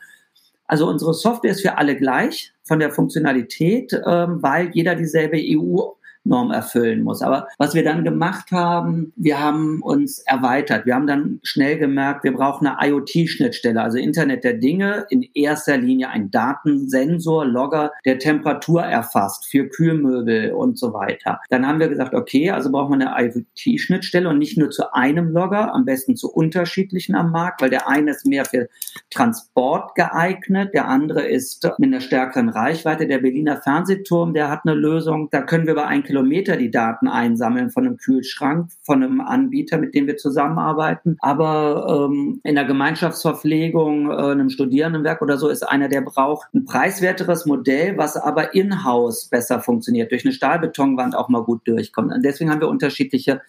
also 0.66 0.89
unsere 0.89 1.14
Software 1.14 1.52
ist 1.52 1.62
für 1.62 1.78
alle 1.78 1.95
gleich 1.95 2.54
von 2.64 2.80
der 2.80 2.91
Funktionalität, 2.91 3.93
ähm, 4.06 4.41
weil 4.41 4.72
jeder 4.74 4.95
dieselbe 4.95 5.38
EU 5.38 5.97
Norm 6.28 6.51
erfüllen 6.51 7.03
muss. 7.03 7.21
Aber 7.21 7.47
was 7.57 7.73
wir 7.73 7.84
dann 7.84 8.03
gemacht 8.03 8.51
haben, 8.51 9.13
wir 9.15 9.39
haben 9.39 9.82
uns 9.82 10.19
erweitert. 10.19 10.86
Wir 10.86 10.95
haben 10.95 11.07
dann 11.07 11.39
schnell 11.43 11.78
gemerkt, 11.78 12.23
wir 12.23 12.34
brauchen 12.34 12.67
eine 12.67 12.89
IoT-Schnittstelle, 12.89 13.82
also 13.82 13.97
Internet 13.97 14.43
der 14.43 14.53
Dinge, 14.53 15.05
in 15.09 15.23
erster 15.34 15.78
Linie 15.78 16.09
ein 16.09 16.32
Datensensor, 16.32 17.45
Logger, 17.45 17.91
der 18.05 18.19
Temperatur 18.19 18.84
erfasst 18.84 19.47
für 19.49 19.67
Kühlmöbel 19.67 20.51
und 20.51 20.78
so 20.78 20.93
weiter. 20.93 21.39
Dann 21.49 21.67
haben 21.67 21.80
wir 21.80 21.88
gesagt, 21.88 22.13
okay, 22.13 22.51
also 22.51 22.71
brauchen 22.71 22.99
wir 22.99 23.15
eine 23.15 23.30
IoT-Schnittstelle 23.30 24.30
und 24.30 24.38
nicht 24.38 24.57
nur 24.57 24.69
zu 24.69 24.93
einem 24.93 25.32
Logger, 25.32 25.73
am 25.73 25.86
besten 25.86 26.15
zu 26.15 26.32
unterschiedlichen 26.32 27.15
am 27.15 27.32
Markt, 27.32 27.61
weil 27.61 27.69
der 27.69 27.88
eine 27.88 28.11
ist 28.11 28.25
mehr 28.25 28.45
für 28.45 28.67
Transport 29.09 29.95
geeignet, 29.95 30.73
der 30.73 30.88
andere 30.88 31.25
ist 31.28 31.67
mit 31.78 31.93
einer 31.93 32.01
stärkeren 32.01 32.49
Reichweite. 32.49 33.07
Der 33.07 33.19
Berliner 33.19 33.57
Fernsehturm, 33.57 34.34
der 34.34 34.49
hat 34.49 34.61
eine 34.65 34.75
Lösung, 34.75 35.30
da 35.32 35.41
können 35.41 35.67
wir 35.67 35.75
bei 35.75 35.86
ein 35.86 36.03
Kilometer 36.03 36.16
Kilometer 36.18 36.57
die 36.57 36.72
Daten 36.72 37.07
einsammeln 37.07 37.70
von 37.70 37.86
einem 37.86 37.97
Kühlschrank, 37.97 38.72
von 38.82 39.03
einem 39.03 39.22
Anbieter, 39.22 39.78
mit 39.78 39.93
dem 39.93 40.07
wir 40.07 40.18
zusammenarbeiten. 40.18 41.15
Aber 41.20 42.09
ähm, 42.09 42.41
in 42.43 42.55
der 42.55 42.65
Gemeinschaftsverpflegung, 42.65 44.09
äh, 44.09 44.15
einem 44.15 44.49
Studierendenwerk 44.49 45.22
oder 45.22 45.38
so, 45.38 45.47
ist 45.47 45.61
einer, 45.61 45.89
der 45.89 46.01
braucht 46.01 46.51
ein 46.55 46.65
preiswerteres 46.65 47.45
Modell, 47.45 47.97
was 47.97 48.18
aber 48.18 48.55
in-house 48.55 49.26
besser 49.26 49.59
funktioniert, 49.59 50.11
durch 50.11 50.26
eine 50.26 50.34
Stahlbetonwand 50.34 51.15
auch 51.15 51.30
mal 51.30 51.43
gut 51.43 51.68
durchkommt. 51.68 52.11
Und 52.11 52.26
deswegen 52.26 52.49
haben 52.49 52.61
wir 52.61 52.70
unterschiedliche 52.70 53.41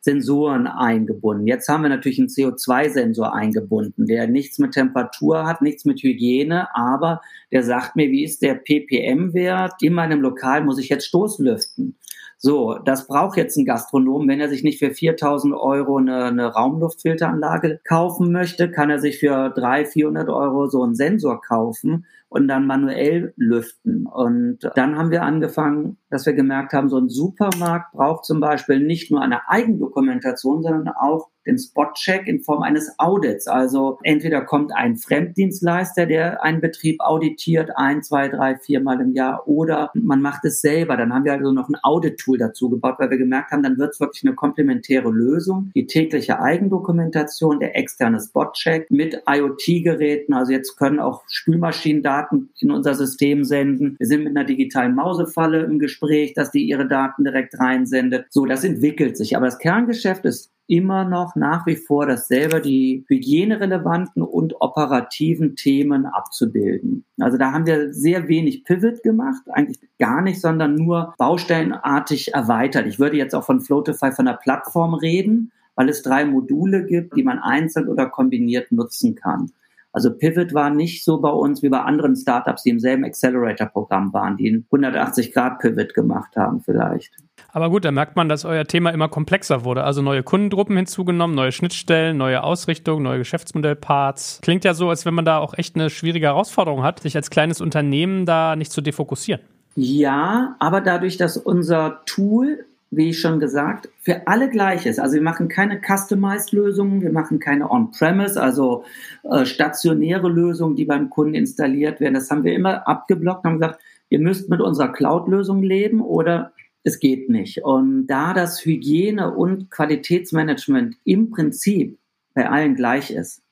Sensoren 0.00 0.66
eingebunden. 0.66 1.46
Jetzt 1.46 1.68
haben 1.68 1.82
wir 1.82 1.90
natürlich 1.90 2.18
einen 2.18 2.28
CO2-Sensor 2.28 3.34
eingebunden, 3.34 4.06
der 4.06 4.28
nichts 4.28 4.58
mit 4.58 4.72
Temperatur 4.72 5.46
hat, 5.46 5.60
nichts 5.60 5.84
mit 5.84 6.02
Hygiene, 6.02 6.74
aber 6.74 7.20
der 7.52 7.62
sagt 7.62 7.96
mir, 7.96 8.10
wie 8.10 8.24
ist 8.24 8.42
der 8.42 8.54
ppm-Wert? 8.54 9.82
In 9.82 9.94
meinem 9.94 10.20
Lokal 10.20 10.62
muss 10.62 10.78
ich 10.78 10.90
jetzt 10.90 11.06
Stoßlüften. 11.06 11.96
So, 12.44 12.74
das 12.74 13.06
braucht 13.06 13.38
jetzt 13.38 13.56
ein 13.56 13.64
Gastronom. 13.64 14.28
Wenn 14.28 14.38
er 14.38 14.50
sich 14.50 14.62
nicht 14.62 14.78
für 14.78 14.90
4000 14.90 15.54
Euro 15.54 15.96
eine, 15.96 16.24
eine 16.24 16.48
Raumluftfilteranlage 16.48 17.80
kaufen 17.84 18.32
möchte, 18.32 18.70
kann 18.70 18.90
er 18.90 18.98
sich 18.98 19.18
für 19.18 19.48
300, 19.48 19.88
400 19.88 20.28
Euro 20.28 20.66
so 20.66 20.82
einen 20.82 20.94
Sensor 20.94 21.40
kaufen 21.40 22.04
und 22.28 22.46
dann 22.46 22.66
manuell 22.66 23.32
lüften. 23.38 24.06
Und 24.06 24.58
dann 24.74 24.98
haben 24.98 25.10
wir 25.10 25.22
angefangen, 25.22 25.96
dass 26.10 26.26
wir 26.26 26.34
gemerkt 26.34 26.74
haben, 26.74 26.90
so 26.90 26.98
ein 26.98 27.08
Supermarkt 27.08 27.92
braucht 27.92 28.26
zum 28.26 28.40
Beispiel 28.40 28.78
nicht 28.78 29.10
nur 29.10 29.22
eine 29.22 29.48
Eigendokumentation, 29.48 30.62
sondern 30.62 30.88
auch 30.88 31.30
den 31.46 31.58
Spot-Check 31.58 32.26
in 32.26 32.40
Form 32.40 32.62
eines 32.62 32.98
Audits. 32.98 33.46
Also 33.46 33.98
entweder 34.02 34.42
kommt 34.42 34.74
ein 34.74 34.96
Fremddienstleister, 34.96 36.06
der 36.06 36.42
einen 36.42 36.60
Betrieb 36.60 37.00
auditiert, 37.00 37.70
ein, 37.76 38.02
zwei, 38.02 38.28
drei, 38.28 38.56
viermal 38.56 39.00
im 39.00 39.12
Jahr, 39.12 39.46
oder 39.46 39.90
man 39.94 40.22
macht 40.22 40.44
es 40.44 40.60
selber. 40.60 40.96
Dann 40.96 41.12
haben 41.12 41.24
wir 41.24 41.32
also 41.32 41.52
noch 41.52 41.68
ein 41.68 41.76
Audit-Tool 41.82 42.38
dazu 42.38 42.70
gebaut, 42.70 42.96
weil 42.98 43.10
wir 43.10 43.18
gemerkt 43.18 43.50
haben, 43.52 43.62
dann 43.62 43.78
wird 43.78 43.94
es 43.94 44.00
wirklich 44.00 44.24
eine 44.24 44.34
komplementäre 44.34 45.10
Lösung. 45.10 45.70
Die 45.74 45.86
tägliche 45.86 46.40
Eigendokumentation, 46.40 47.60
der 47.60 47.76
externe 47.76 48.20
Spot-Check 48.20 48.90
mit 48.90 49.22
IoT-Geräten. 49.26 50.34
Also 50.34 50.52
jetzt 50.52 50.76
können 50.76 51.00
auch 51.00 51.24
Spülmaschinendaten 51.28 52.50
in 52.60 52.70
unser 52.70 52.94
System 52.94 53.44
senden. 53.44 53.96
Wir 53.98 54.06
sind 54.06 54.24
mit 54.24 54.36
einer 54.36 54.46
digitalen 54.46 54.94
Mausefalle 54.94 55.64
im 55.64 55.78
Gespräch, 55.78 56.34
dass 56.34 56.50
die 56.50 56.64
ihre 56.64 56.88
Daten 56.88 57.24
direkt 57.24 57.58
reinsendet. 57.58 58.26
So, 58.30 58.46
das 58.46 58.64
entwickelt 58.64 59.16
sich. 59.16 59.36
Aber 59.36 59.46
das 59.46 59.58
Kerngeschäft 59.58 60.24
ist 60.24 60.53
immer 60.66 61.04
noch 61.04 61.36
nach 61.36 61.66
wie 61.66 61.76
vor 61.76 62.06
dasselbe, 62.06 62.60
die 62.60 63.04
hygienerelevanten 63.08 64.22
und 64.22 64.54
operativen 64.60 65.56
Themen 65.56 66.06
abzubilden. 66.06 67.04
Also 67.20 67.36
da 67.36 67.52
haben 67.52 67.66
wir 67.66 67.92
sehr 67.92 68.28
wenig 68.28 68.64
Pivot 68.64 69.02
gemacht, 69.02 69.42
eigentlich 69.50 69.80
gar 69.98 70.22
nicht, 70.22 70.40
sondern 70.40 70.74
nur 70.74 71.14
baustellenartig 71.18 72.34
erweitert. 72.34 72.86
Ich 72.86 72.98
würde 72.98 73.16
jetzt 73.16 73.34
auch 73.34 73.44
von 73.44 73.60
Floatify 73.60 74.12
von 74.12 74.26
der 74.26 74.34
Plattform 74.34 74.94
reden, 74.94 75.52
weil 75.74 75.88
es 75.88 76.02
drei 76.02 76.24
Module 76.24 76.84
gibt, 76.86 77.16
die 77.16 77.24
man 77.24 77.38
einzeln 77.38 77.88
oder 77.88 78.06
kombiniert 78.06 78.72
nutzen 78.72 79.14
kann. 79.14 79.50
Also 79.92 80.12
Pivot 80.12 80.54
war 80.54 80.70
nicht 80.70 81.04
so 81.04 81.20
bei 81.20 81.30
uns 81.30 81.62
wie 81.62 81.68
bei 81.68 81.80
anderen 81.80 82.16
Startups, 82.16 82.64
die 82.64 82.70
im 82.70 82.80
selben 82.80 83.04
Accelerator-Programm 83.04 84.12
waren, 84.12 84.36
die 84.36 84.48
einen 84.48 84.66
180-Grad-Pivot 84.72 85.94
gemacht 85.94 86.36
haben 86.36 86.60
vielleicht. 86.62 87.12
Aber 87.54 87.70
gut, 87.70 87.84
da 87.84 87.92
merkt 87.92 88.16
man, 88.16 88.28
dass 88.28 88.44
euer 88.44 88.64
Thema 88.64 88.90
immer 88.90 89.08
komplexer 89.08 89.64
wurde. 89.64 89.84
Also 89.84 90.02
neue 90.02 90.24
Kundengruppen 90.24 90.76
hinzugenommen, 90.76 91.36
neue 91.36 91.52
Schnittstellen, 91.52 92.16
neue 92.16 92.42
Ausrichtung, 92.42 93.00
neue 93.04 93.18
Geschäftsmodellparts. 93.18 94.40
Klingt 94.42 94.64
ja 94.64 94.74
so, 94.74 94.90
als 94.90 95.06
wenn 95.06 95.14
man 95.14 95.24
da 95.24 95.38
auch 95.38 95.54
echt 95.56 95.76
eine 95.76 95.88
schwierige 95.88 96.26
Herausforderung 96.26 96.82
hat, 96.82 96.98
sich 96.98 97.14
als 97.14 97.30
kleines 97.30 97.60
Unternehmen 97.60 98.26
da 98.26 98.56
nicht 98.56 98.72
zu 98.72 98.80
defokussieren. 98.80 99.40
Ja, 99.76 100.56
aber 100.58 100.80
dadurch, 100.80 101.16
dass 101.16 101.36
unser 101.36 102.00
Tool 102.06 102.64
wie 102.90 103.12
schon 103.12 103.40
gesagt, 103.40 103.88
für 103.98 104.28
alle 104.28 104.48
gleich 104.48 104.86
ist. 104.86 105.00
Also 105.00 105.14
wir 105.14 105.22
machen 105.22 105.48
keine 105.48 105.80
Customized-Lösungen, 105.80 107.02
wir 107.02 107.10
machen 107.10 107.40
keine 107.40 107.68
On-Premise, 107.68 108.40
also 108.40 108.84
äh, 109.24 109.44
stationäre 109.44 110.28
Lösungen, 110.28 110.76
die 110.76 110.84
beim 110.84 111.10
Kunden 111.10 111.34
installiert 111.34 111.98
werden. 111.98 112.14
Das 112.14 112.30
haben 112.30 112.44
wir 112.44 112.54
immer 112.54 112.86
abgeblockt 112.86 113.44
und 113.44 113.50
haben 113.50 113.58
gesagt, 113.58 113.80
ihr 114.10 114.20
müsst 114.20 114.48
mit 114.48 114.60
unserer 114.60 114.92
Cloud-Lösung 114.92 115.60
leben 115.60 116.02
oder 116.02 116.52
es 116.84 117.00
geht 117.00 117.28
nicht. 117.30 117.64
Und 117.64 118.06
da 118.06 118.34
das 118.34 118.64
Hygiene- 118.64 119.34
und 119.34 119.70
Qualitätsmanagement 119.70 120.96
im 121.04 121.30
Prinzip 121.30 121.98
bei 122.34 122.48
allen 122.48 122.76
gleich 122.76 123.10
ist, 123.10 123.42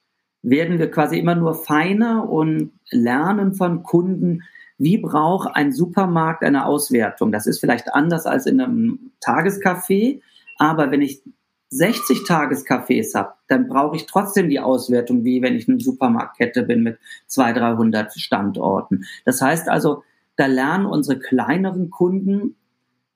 werden 0.42 0.78
wir 0.78 0.90
quasi 0.90 1.18
immer 1.18 1.34
nur 1.34 1.54
feiner 1.54 2.28
und 2.28 2.72
lernen 2.90 3.54
von 3.54 3.82
Kunden, 3.82 4.42
wie 4.76 4.98
braucht 4.98 5.54
ein 5.54 5.72
Supermarkt 5.72 6.42
eine 6.42 6.66
Auswertung? 6.66 7.32
Das 7.32 7.46
ist 7.46 7.60
vielleicht 7.60 7.94
anders 7.94 8.26
als 8.26 8.46
in 8.46 8.60
einem 8.60 9.12
Tagescafé, 9.24 10.20
aber 10.58 10.90
wenn 10.90 11.00
ich 11.00 11.22
60 11.70 12.24
Tagescafés 12.26 13.14
habe, 13.14 13.32
dann 13.48 13.66
brauche 13.66 13.96
ich 13.96 14.06
trotzdem 14.06 14.50
die 14.50 14.60
Auswertung, 14.60 15.24
wie 15.24 15.40
wenn 15.40 15.54
ich 15.54 15.68
eine 15.68 15.80
Supermarktkette 15.80 16.64
bin 16.64 16.82
mit 16.82 16.98
200, 17.28 17.62
300 17.78 18.12
Standorten. 18.12 19.04
Das 19.24 19.40
heißt 19.40 19.68
also, 19.68 20.02
da 20.36 20.46
lernen 20.46 20.84
unsere 20.84 21.18
kleineren 21.18 21.90
Kunden 21.90 22.56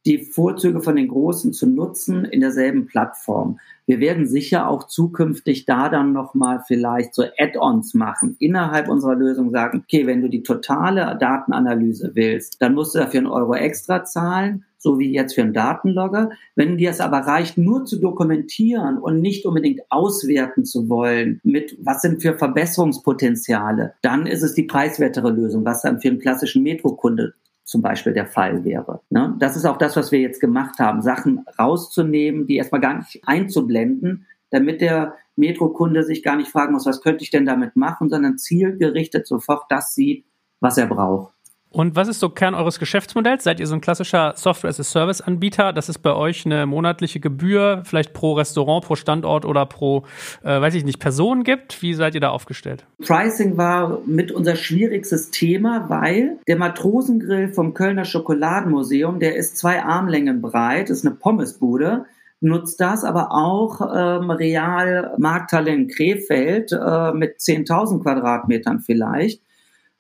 die 0.07 0.18
Vorzüge 0.18 0.80
von 0.80 0.96
den 0.96 1.09
Großen 1.09 1.52
zu 1.52 1.66
nutzen 1.66 2.24
in 2.24 2.40
derselben 2.40 2.86
Plattform. 2.86 3.59
Wir 3.86 4.00
werden 4.00 4.26
sicher 4.26 4.68
auch 4.68 4.86
zukünftig 4.86 5.64
da 5.64 5.88
dann 5.88 6.12
nochmal 6.12 6.62
vielleicht 6.66 7.14
so 7.14 7.24
Add-ons 7.38 7.94
machen, 7.94 8.36
innerhalb 8.38 8.88
unserer 8.88 9.14
Lösung 9.14 9.50
sagen, 9.50 9.82
okay, 9.84 10.07
wenn 10.07 10.22
du 10.22 10.28
die 10.28 10.42
totale 10.42 11.16
Datenanalyse 11.20 12.12
willst, 12.14 12.62
dann 12.62 12.74
musst 12.74 12.94
du 12.94 13.00
dafür 13.00 13.18
einen 13.18 13.26
Euro 13.28 13.54
extra 13.54 14.04
zahlen, 14.04 14.64
so 14.78 14.98
wie 14.98 15.12
jetzt 15.12 15.34
für 15.34 15.42
einen 15.42 15.52
Datenlogger. 15.52 16.30
Wenn 16.54 16.78
dir 16.78 16.90
es 16.90 17.00
aber 17.00 17.18
reicht, 17.18 17.59
nur 17.59 17.84
zu 17.84 18.00
dokumentieren 18.00 18.98
und 18.98 19.20
nicht 19.20 19.46
unbedingt 19.46 19.80
auswerten 19.88 20.64
zu 20.64 20.88
wollen, 20.88 21.40
mit 21.42 21.76
was 21.80 22.02
sind 22.02 22.22
für 22.22 22.38
Verbesserungspotenziale, 22.38 23.94
dann 24.02 24.26
ist 24.26 24.42
es 24.42 24.54
die 24.54 24.64
preiswertere 24.64 25.30
Lösung, 25.30 25.64
was 25.64 25.82
dann 25.82 26.00
für 26.00 26.09
einen 26.09 26.20
klassischen 26.20 26.62
Metrokunde 26.62 27.34
zum 27.66 27.82
Beispiel 27.82 28.14
der 28.14 28.26
Fall 28.26 28.64
wäre. 28.64 29.00
Ne? 29.10 29.34
Das 29.38 29.56
ist 29.56 29.66
auch 29.66 29.76
das, 29.76 29.96
was 29.96 30.12
wir 30.12 30.20
jetzt 30.20 30.40
gemacht 30.40 30.78
haben, 30.78 31.02
Sachen 31.02 31.44
rauszunehmen, 31.58 32.46
die 32.46 32.56
erstmal 32.56 32.80
gar 32.80 32.98
nicht 32.98 33.22
einzublenden, 33.26 34.26
damit 34.50 34.80
der 34.80 35.16
Metro-Kunde 35.34 36.04
sich 36.04 36.22
gar 36.22 36.36
nicht 36.36 36.50
fragen 36.50 36.72
muss, 36.72 36.86
was 36.86 37.02
könnte 37.02 37.24
ich 37.24 37.30
denn 37.30 37.44
damit 37.44 37.74
machen, 37.74 38.08
sondern 38.08 38.38
zielgerichtet 38.38 39.26
sofort 39.26 39.64
das 39.68 39.94
sieht, 39.94 40.24
was 40.60 40.78
er 40.78 40.86
braucht. 40.86 41.36
Und 41.76 41.94
was 41.94 42.08
ist 42.08 42.20
so 42.20 42.30
Kern 42.30 42.54
eures 42.54 42.78
Geschäftsmodells? 42.78 43.44
Seid 43.44 43.60
ihr 43.60 43.66
so 43.66 43.74
ein 43.74 43.82
klassischer 43.82 44.32
Software-as-a-Service-Anbieter? 44.34 45.74
Das 45.74 45.90
ist 45.90 45.98
bei 45.98 46.14
euch 46.14 46.46
eine 46.46 46.64
monatliche 46.64 47.20
Gebühr, 47.20 47.82
vielleicht 47.84 48.14
pro 48.14 48.32
Restaurant, 48.32 48.82
pro 48.82 48.94
Standort 48.96 49.44
oder 49.44 49.66
pro, 49.66 50.04
äh, 50.42 50.58
weiß 50.58 50.72
ich 50.74 50.86
nicht, 50.86 51.00
Person 51.00 51.44
gibt? 51.44 51.82
Wie 51.82 51.92
seid 51.92 52.14
ihr 52.14 52.22
da 52.22 52.30
aufgestellt? 52.30 52.86
Pricing 53.04 53.58
war 53.58 54.00
mit 54.06 54.32
unser 54.32 54.56
schwierigstes 54.56 55.30
Thema, 55.30 55.90
weil 55.90 56.38
der 56.48 56.56
Matrosengrill 56.56 57.52
vom 57.52 57.74
Kölner 57.74 58.06
Schokoladenmuseum, 58.06 59.20
der 59.20 59.36
ist 59.36 59.58
zwei 59.58 59.82
Armlängen 59.82 60.40
breit, 60.40 60.88
ist 60.88 61.04
eine 61.04 61.14
Pommesbude 61.14 62.06
nutzt 62.40 62.80
das 62.80 63.02
aber 63.02 63.32
auch 63.32 63.80
ähm, 63.80 64.30
Real 64.30 65.14
Markthalle 65.16 65.72
in 65.72 65.88
Krefeld 65.88 66.70
äh, 66.70 67.12
mit 67.12 67.38
10.000 67.38 68.02
Quadratmetern 68.02 68.80
vielleicht. 68.80 69.40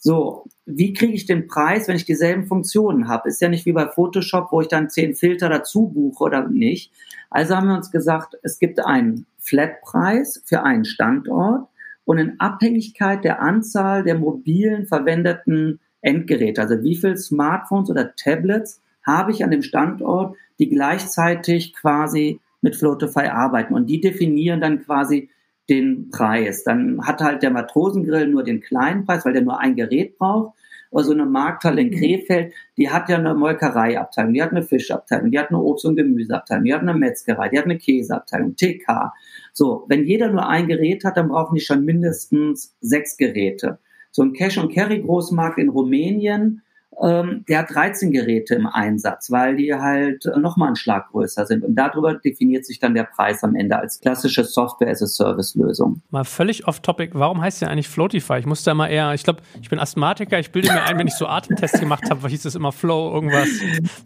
So, 0.06 0.44
wie 0.66 0.92
kriege 0.92 1.14
ich 1.14 1.26
den 1.26 1.48
Preis, 1.48 1.88
wenn 1.88 1.96
ich 1.96 2.04
dieselben 2.04 2.46
Funktionen 2.46 3.08
habe? 3.08 3.28
Ist 3.28 3.40
ja 3.40 3.48
nicht 3.48 3.66
wie 3.66 3.72
bei 3.72 3.88
Photoshop, 3.88 4.52
wo 4.52 4.60
ich 4.60 4.68
dann 4.68 4.88
zehn 4.88 5.16
Filter 5.16 5.48
dazu 5.48 5.88
buche 5.88 6.22
oder 6.22 6.46
nicht. 6.46 6.92
Also 7.28 7.56
haben 7.56 7.66
wir 7.66 7.74
uns 7.74 7.90
gesagt, 7.90 8.38
es 8.44 8.60
gibt 8.60 8.78
einen 8.78 9.26
Flatpreis 9.40 10.44
für 10.44 10.62
einen 10.62 10.84
Standort 10.84 11.66
und 12.04 12.18
in 12.18 12.38
Abhängigkeit 12.38 13.24
der 13.24 13.42
Anzahl 13.42 14.04
der 14.04 14.16
mobilen 14.16 14.86
verwendeten 14.86 15.80
Endgeräte, 16.02 16.60
also 16.60 16.84
wie 16.84 16.94
viel 16.94 17.16
Smartphones 17.16 17.90
oder 17.90 18.14
Tablets 18.14 18.80
habe 19.02 19.32
ich 19.32 19.42
an 19.42 19.50
dem 19.50 19.62
Standort, 19.62 20.36
die 20.60 20.68
gleichzeitig 20.68 21.74
quasi 21.74 22.38
mit 22.60 22.76
Flotify 22.76 23.26
arbeiten 23.26 23.74
und 23.74 23.86
die 23.86 24.00
definieren 24.00 24.60
dann 24.60 24.84
quasi 24.84 25.30
den 25.68 26.10
Preis. 26.10 26.64
Dann 26.64 27.06
hat 27.06 27.20
halt 27.20 27.42
der 27.42 27.50
Matrosengrill 27.50 28.28
nur 28.28 28.44
den 28.44 28.60
kleinen 28.60 29.04
Preis, 29.04 29.24
weil 29.24 29.32
der 29.32 29.42
nur 29.42 29.60
ein 29.60 29.76
Gerät 29.76 30.18
braucht. 30.18 30.56
Oder 30.90 31.04
so 31.04 31.12
eine 31.12 31.26
Markthalle 31.26 31.80
in 31.80 31.88
mhm. 31.88 31.98
Krefeld, 31.98 32.54
die 32.76 32.88
hat 32.88 33.08
ja 33.08 33.18
eine 33.18 33.34
Molkereiabteilung, 33.34 34.32
die 34.32 34.42
hat 34.42 34.52
eine 34.52 34.62
Fischabteilung, 34.62 35.30
die 35.30 35.38
hat 35.38 35.50
eine 35.50 35.60
Obst- 35.60 35.84
und 35.84 35.96
Gemüseabteilung, 35.96 36.64
die 36.64 36.72
hat 36.72 36.82
eine 36.82 36.94
Metzgerei, 36.94 37.48
die 37.48 37.58
hat 37.58 37.64
eine 37.64 37.78
Käseabteilung, 37.78 38.54
TK. 38.54 39.12
So, 39.52 39.84
wenn 39.88 40.04
jeder 40.04 40.30
nur 40.30 40.48
ein 40.48 40.68
Gerät 40.68 41.04
hat, 41.04 41.16
dann 41.16 41.28
brauchen 41.28 41.56
die 41.56 41.60
schon 41.60 41.84
mindestens 41.84 42.76
sechs 42.80 43.16
Geräte. 43.16 43.78
So 44.12 44.22
ein 44.22 44.32
Cash- 44.32 44.58
und 44.58 44.72
Carry-Großmarkt 44.72 45.58
in 45.58 45.68
Rumänien, 45.68 46.62
ähm, 47.02 47.44
der 47.48 47.60
hat 47.60 47.74
13 47.74 48.10
Geräte 48.10 48.54
im 48.54 48.66
Einsatz, 48.66 49.30
weil 49.30 49.56
die 49.56 49.74
halt 49.74 50.24
nochmal 50.36 50.68
einen 50.68 50.76
Schlag 50.76 51.10
größer 51.10 51.46
sind. 51.46 51.64
Und 51.64 51.74
darüber 51.74 52.14
definiert 52.14 52.64
sich 52.64 52.78
dann 52.78 52.94
der 52.94 53.04
Preis 53.04 53.44
am 53.44 53.54
Ende 53.54 53.78
als 53.78 54.00
klassische 54.00 54.44
Software-as-a-Service-Lösung. 54.44 56.02
Mal 56.10 56.24
völlig 56.24 56.66
off-topic, 56.66 57.12
warum 57.14 57.40
heißt 57.40 57.62
der 57.62 57.70
eigentlich 57.70 57.88
Floatify? 57.88 58.38
Ich 58.38 58.46
musste 58.46 58.70
immer 58.70 58.88
eher, 58.88 59.12
ich 59.14 59.24
glaube, 59.24 59.40
ich 59.60 59.68
bin 59.68 59.78
Asthmatiker, 59.78 60.38
ich 60.38 60.50
bilde 60.50 60.72
mir 60.72 60.82
ein, 60.84 60.98
wenn 60.98 61.06
ich 61.06 61.14
so 61.14 61.26
Atemtests 61.26 61.80
gemacht 61.80 62.10
habe, 62.10 62.26
hieß 62.28 62.44
es 62.44 62.54
immer 62.54 62.72
Flow, 62.72 63.12
irgendwas. 63.12 63.48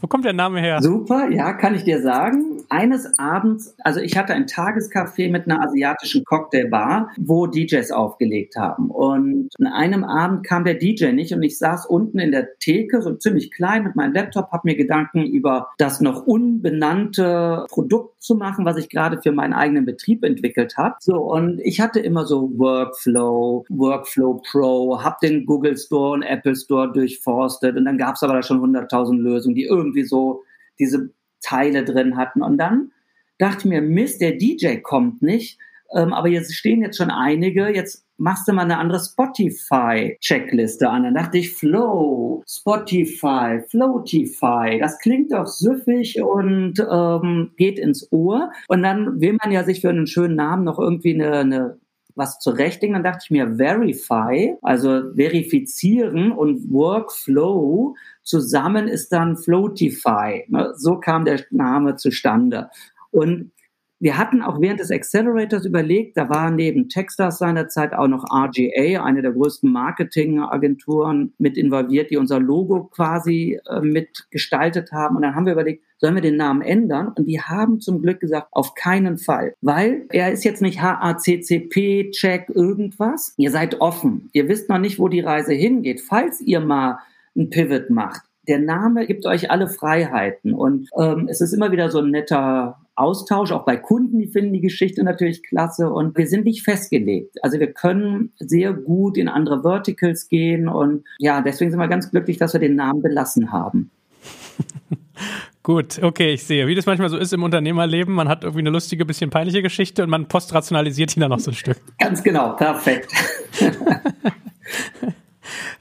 Wo 0.01 0.07
kommt 0.07 0.24
der 0.24 0.32
Name 0.32 0.61
her? 0.61 0.82
Super, 0.82 1.30
ja, 1.30 1.53
kann 1.53 1.74
ich 1.74 1.84
dir 1.84 2.03
sagen. 2.03 2.62
Eines 2.68 3.18
Abends, 3.18 3.74
also 3.82 4.01
ich 4.01 4.16
hatte 4.16 4.34
ein 4.34 4.47
Tagescafé 4.47 5.30
mit 5.30 5.47
einer 5.47 5.62
asiatischen 5.62 6.24
Cocktailbar, 6.24 7.11
wo 7.18 7.47
DJs 7.47 7.91
aufgelegt 7.93 8.57
haben. 8.57 8.91
Und 8.91 9.49
an 9.59 9.66
einem 9.66 10.05
Abend 10.05 10.45
kam 10.45 10.64
der 10.64 10.74
DJ 10.74 11.12
nicht 11.12 11.32
und 11.32 11.43
ich 11.43 11.59
saß 11.59 11.86
unten 11.86 12.18
in 12.18 12.32
der 12.32 12.59
Tee 12.59 12.80
Theke, 12.81 13.03
so 13.03 13.14
ziemlich 13.14 13.51
klein 13.51 13.85
mit 13.85 13.95
meinem 13.95 14.14
Laptop, 14.14 14.51
habe 14.53 14.62
mir 14.64 14.76
Gedanken 14.76 15.26
über 15.26 15.68
das 15.76 16.01
noch 16.01 16.26
unbenannte 16.26 17.66
Produkt 17.68 18.22
zu 18.22 18.35
machen, 18.35 18.64
was 18.64 18.78
ich 18.78 18.89
gerade 18.89 19.20
für 19.20 19.33
meinen 19.33 19.53
eigenen 19.53 19.85
Betrieb 19.85 20.24
entwickelt 20.24 20.76
habe. 20.78 20.97
So 21.01 21.16
und 21.16 21.61
ich 21.61 21.81
hatte 21.81 22.01
immer 22.01 22.24
so 22.24 22.51
Workflow, 22.57 23.66
Workflow 23.68 24.41
Pro, 24.51 25.03
habe 25.03 25.16
den 25.22 25.45
Google 25.45 25.76
Store 25.76 26.12
und 26.12 26.22
Apple 26.22 26.57
Store 26.57 26.91
durchforstet 26.91 27.76
und 27.76 27.85
dann 27.85 27.99
gab 27.99 28.14
es 28.14 28.22
aber 28.22 28.35
da 28.35 28.43
schon 28.43 28.61
100.000 28.61 29.18
Lösungen, 29.18 29.55
die 29.55 29.64
irgendwie 29.64 30.05
so 30.05 30.43
diese 30.78 31.11
Teile 31.43 31.85
drin 31.85 32.16
hatten 32.16 32.43
und 32.43 32.59
dann 32.59 32.93
dachte 33.39 33.68
mir, 33.68 33.83
Mist, 33.83 34.20
der 34.20 34.33
DJ 34.33 34.76
kommt 34.76 35.22
nicht, 35.22 35.59
ähm, 35.95 36.12
aber 36.12 36.28
jetzt 36.28 36.55
stehen 36.55 36.83
jetzt 36.83 36.97
schon 36.97 37.11
einige, 37.11 37.68
jetzt 37.68 38.07
machst 38.20 38.46
du 38.46 38.52
mal 38.52 38.62
eine 38.62 38.78
andere 38.78 39.00
Spotify-Checkliste 39.00 40.88
an. 40.88 41.04
Dann 41.04 41.14
dachte 41.14 41.38
ich, 41.38 41.54
Flow, 41.54 42.44
Spotify, 42.46 43.62
Floatify, 43.68 44.78
das 44.78 44.98
klingt 44.98 45.32
doch 45.32 45.46
süffig 45.46 46.22
und 46.22 46.74
ähm, 46.90 47.52
geht 47.56 47.78
ins 47.78 48.12
Ohr. 48.12 48.52
Und 48.68 48.82
dann 48.82 49.20
will 49.20 49.38
man 49.42 49.50
ja 49.50 49.64
sich 49.64 49.80
für 49.80 49.88
einen 49.88 50.06
schönen 50.06 50.36
Namen 50.36 50.64
noch 50.64 50.78
irgendwie 50.78 51.14
eine, 51.14 51.38
eine 51.38 51.80
was 52.14 52.38
zurechtlegen. 52.40 52.92
Dann 52.92 53.04
dachte 53.04 53.24
ich 53.24 53.30
mir, 53.30 53.56
Verify, 53.56 54.54
also 54.60 55.14
verifizieren 55.14 56.30
und 56.30 56.70
Workflow 56.70 57.96
zusammen 58.22 58.86
ist 58.86 59.10
dann 59.12 59.38
Floatify. 59.38 60.44
Ne, 60.48 60.74
so 60.76 60.98
kam 60.98 61.24
der 61.24 61.40
Name 61.50 61.96
zustande. 61.96 62.68
Und 63.10 63.52
wir 64.01 64.16
hatten 64.16 64.40
auch 64.40 64.61
während 64.62 64.80
des 64.80 64.90
Accelerators 64.90 65.66
überlegt, 65.66 66.16
da 66.16 66.30
war 66.30 66.51
neben 66.51 66.88
Techstars 66.88 67.36
seinerzeit 67.36 67.92
auch 67.92 68.09
noch 68.09 68.24
RGA, 68.24 69.05
eine 69.05 69.20
der 69.20 69.32
größten 69.32 69.70
Marketingagenturen, 69.70 71.34
mit 71.36 71.59
involviert, 71.59 72.11
die 72.11 72.16
unser 72.16 72.40
Logo 72.40 72.84
quasi 72.84 73.61
äh, 73.68 73.80
mitgestaltet 73.80 74.90
haben. 74.92 75.16
Und 75.16 75.22
dann 75.22 75.34
haben 75.34 75.44
wir 75.44 75.53
überlegt, 75.53 75.84
sollen 75.98 76.14
wir 76.14 76.22
den 76.22 76.38
Namen 76.38 76.62
ändern? 76.62 77.12
Und 77.14 77.26
die 77.26 77.42
haben 77.42 77.80
zum 77.80 78.01
Glück 78.01 78.20
gesagt, 78.20 78.48
auf 78.53 78.74
keinen 78.74 79.18
Fall. 79.18 79.55
Weil 79.61 80.07
er 80.09 80.32
ist 80.32 80.44
jetzt 80.44 80.62
nicht 80.62 80.80
HACCP, 80.80 82.11
Check, 82.12 82.48
irgendwas. 82.48 83.34
Ihr 83.36 83.51
seid 83.51 83.82
offen. 83.82 84.30
Ihr 84.32 84.48
wisst 84.48 84.70
noch 84.70 84.78
nicht, 84.78 84.98
wo 84.98 85.09
die 85.09 85.20
Reise 85.20 85.53
hingeht. 85.53 86.01
Falls 86.01 86.40
ihr 86.40 86.61
mal 86.61 87.01
ein 87.36 87.51
Pivot 87.51 87.90
macht, 87.90 88.22
der 88.48 88.59
Name 88.59 89.07
gibt 89.07 89.26
euch 89.26 89.51
alle 89.51 89.68
Freiheiten 89.68 90.55
und 90.55 90.88
ähm, 90.98 91.28
es 91.30 91.40
ist 91.40 91.53
immer 91.53 91.70
wieder 91.70 91.90
so 91.90 92.01
ein 92.01 92.11
netter 92.11 92.80
Austausch, 92.97 93.53
auch 93.53 93.64
bei 93.64 93.76
Kunden, 93.76 94.18
die 94.18 94.26
finden 94.26 94.53
die 94.53 94.61
Geschichte 94.61 95.03
natürlich 95.03 95.43
klasse 95.43 95.91
und 95.91 96.16
wir 96.16 96.26
sind 96.26 96.45
nicht 96.45 96.62
festgelegt. 96.62 97.36
Also 97.43 97.59
wir 97.59 97.72
können 97.72 98.32
sehr 98.38 98.72
gut 98.72 99.16
in 99.16 99.28
andere 99.28 99.62
Verticals 99.62 100.28
gehen 100.28 100.68
und 100.68 101.05
ja, 101.18 101.41
deswegen 101.41 101.70
sind 101.70 101.80
wir 101.80 101.88
ganz 101.88 102.11
glücklich, 102.11 102.36
dass 102.36 102.53
wir 102.53 102.61
den 102.61 102.76
Namen 102.76 103.03
belassen 103.03 103.53
haben. 103.53 103.91
Gut, 105.62 106.03
okay, 106.03 106.32
ich 106.32 106.45
sehe. 106.45 106.66
Wie 106.66 106.74
das 106.74 106.86
manchmal 106.86 107.11
so 107.11 107.18
ist 107.18 107.34
im 107.34 107.43
Unternehmerleben, 107.43 108.14
man 108.14 108.28
hat 108.28 108.45
irgendwie 108.45 108.61
eine 108.61 108.70
lustige, 108.70 109.05
bisschen 109.05 109.28
peinliche 109.28 109.62
Geschichte 109.62 110.03
und 110.03 110.09
man 110.09 110.26
postrationalisiert 110.26 111.16
ihn 111.16 111.20
dann 111.20 111.30
noch 111.30 111.38
so 111.38 111.51
ein 111.51 111.55
Stück. 111.55 111.76
Ganz 111.99 112.22
genau, 112.22 112.55
perfekt. 112.55 113.12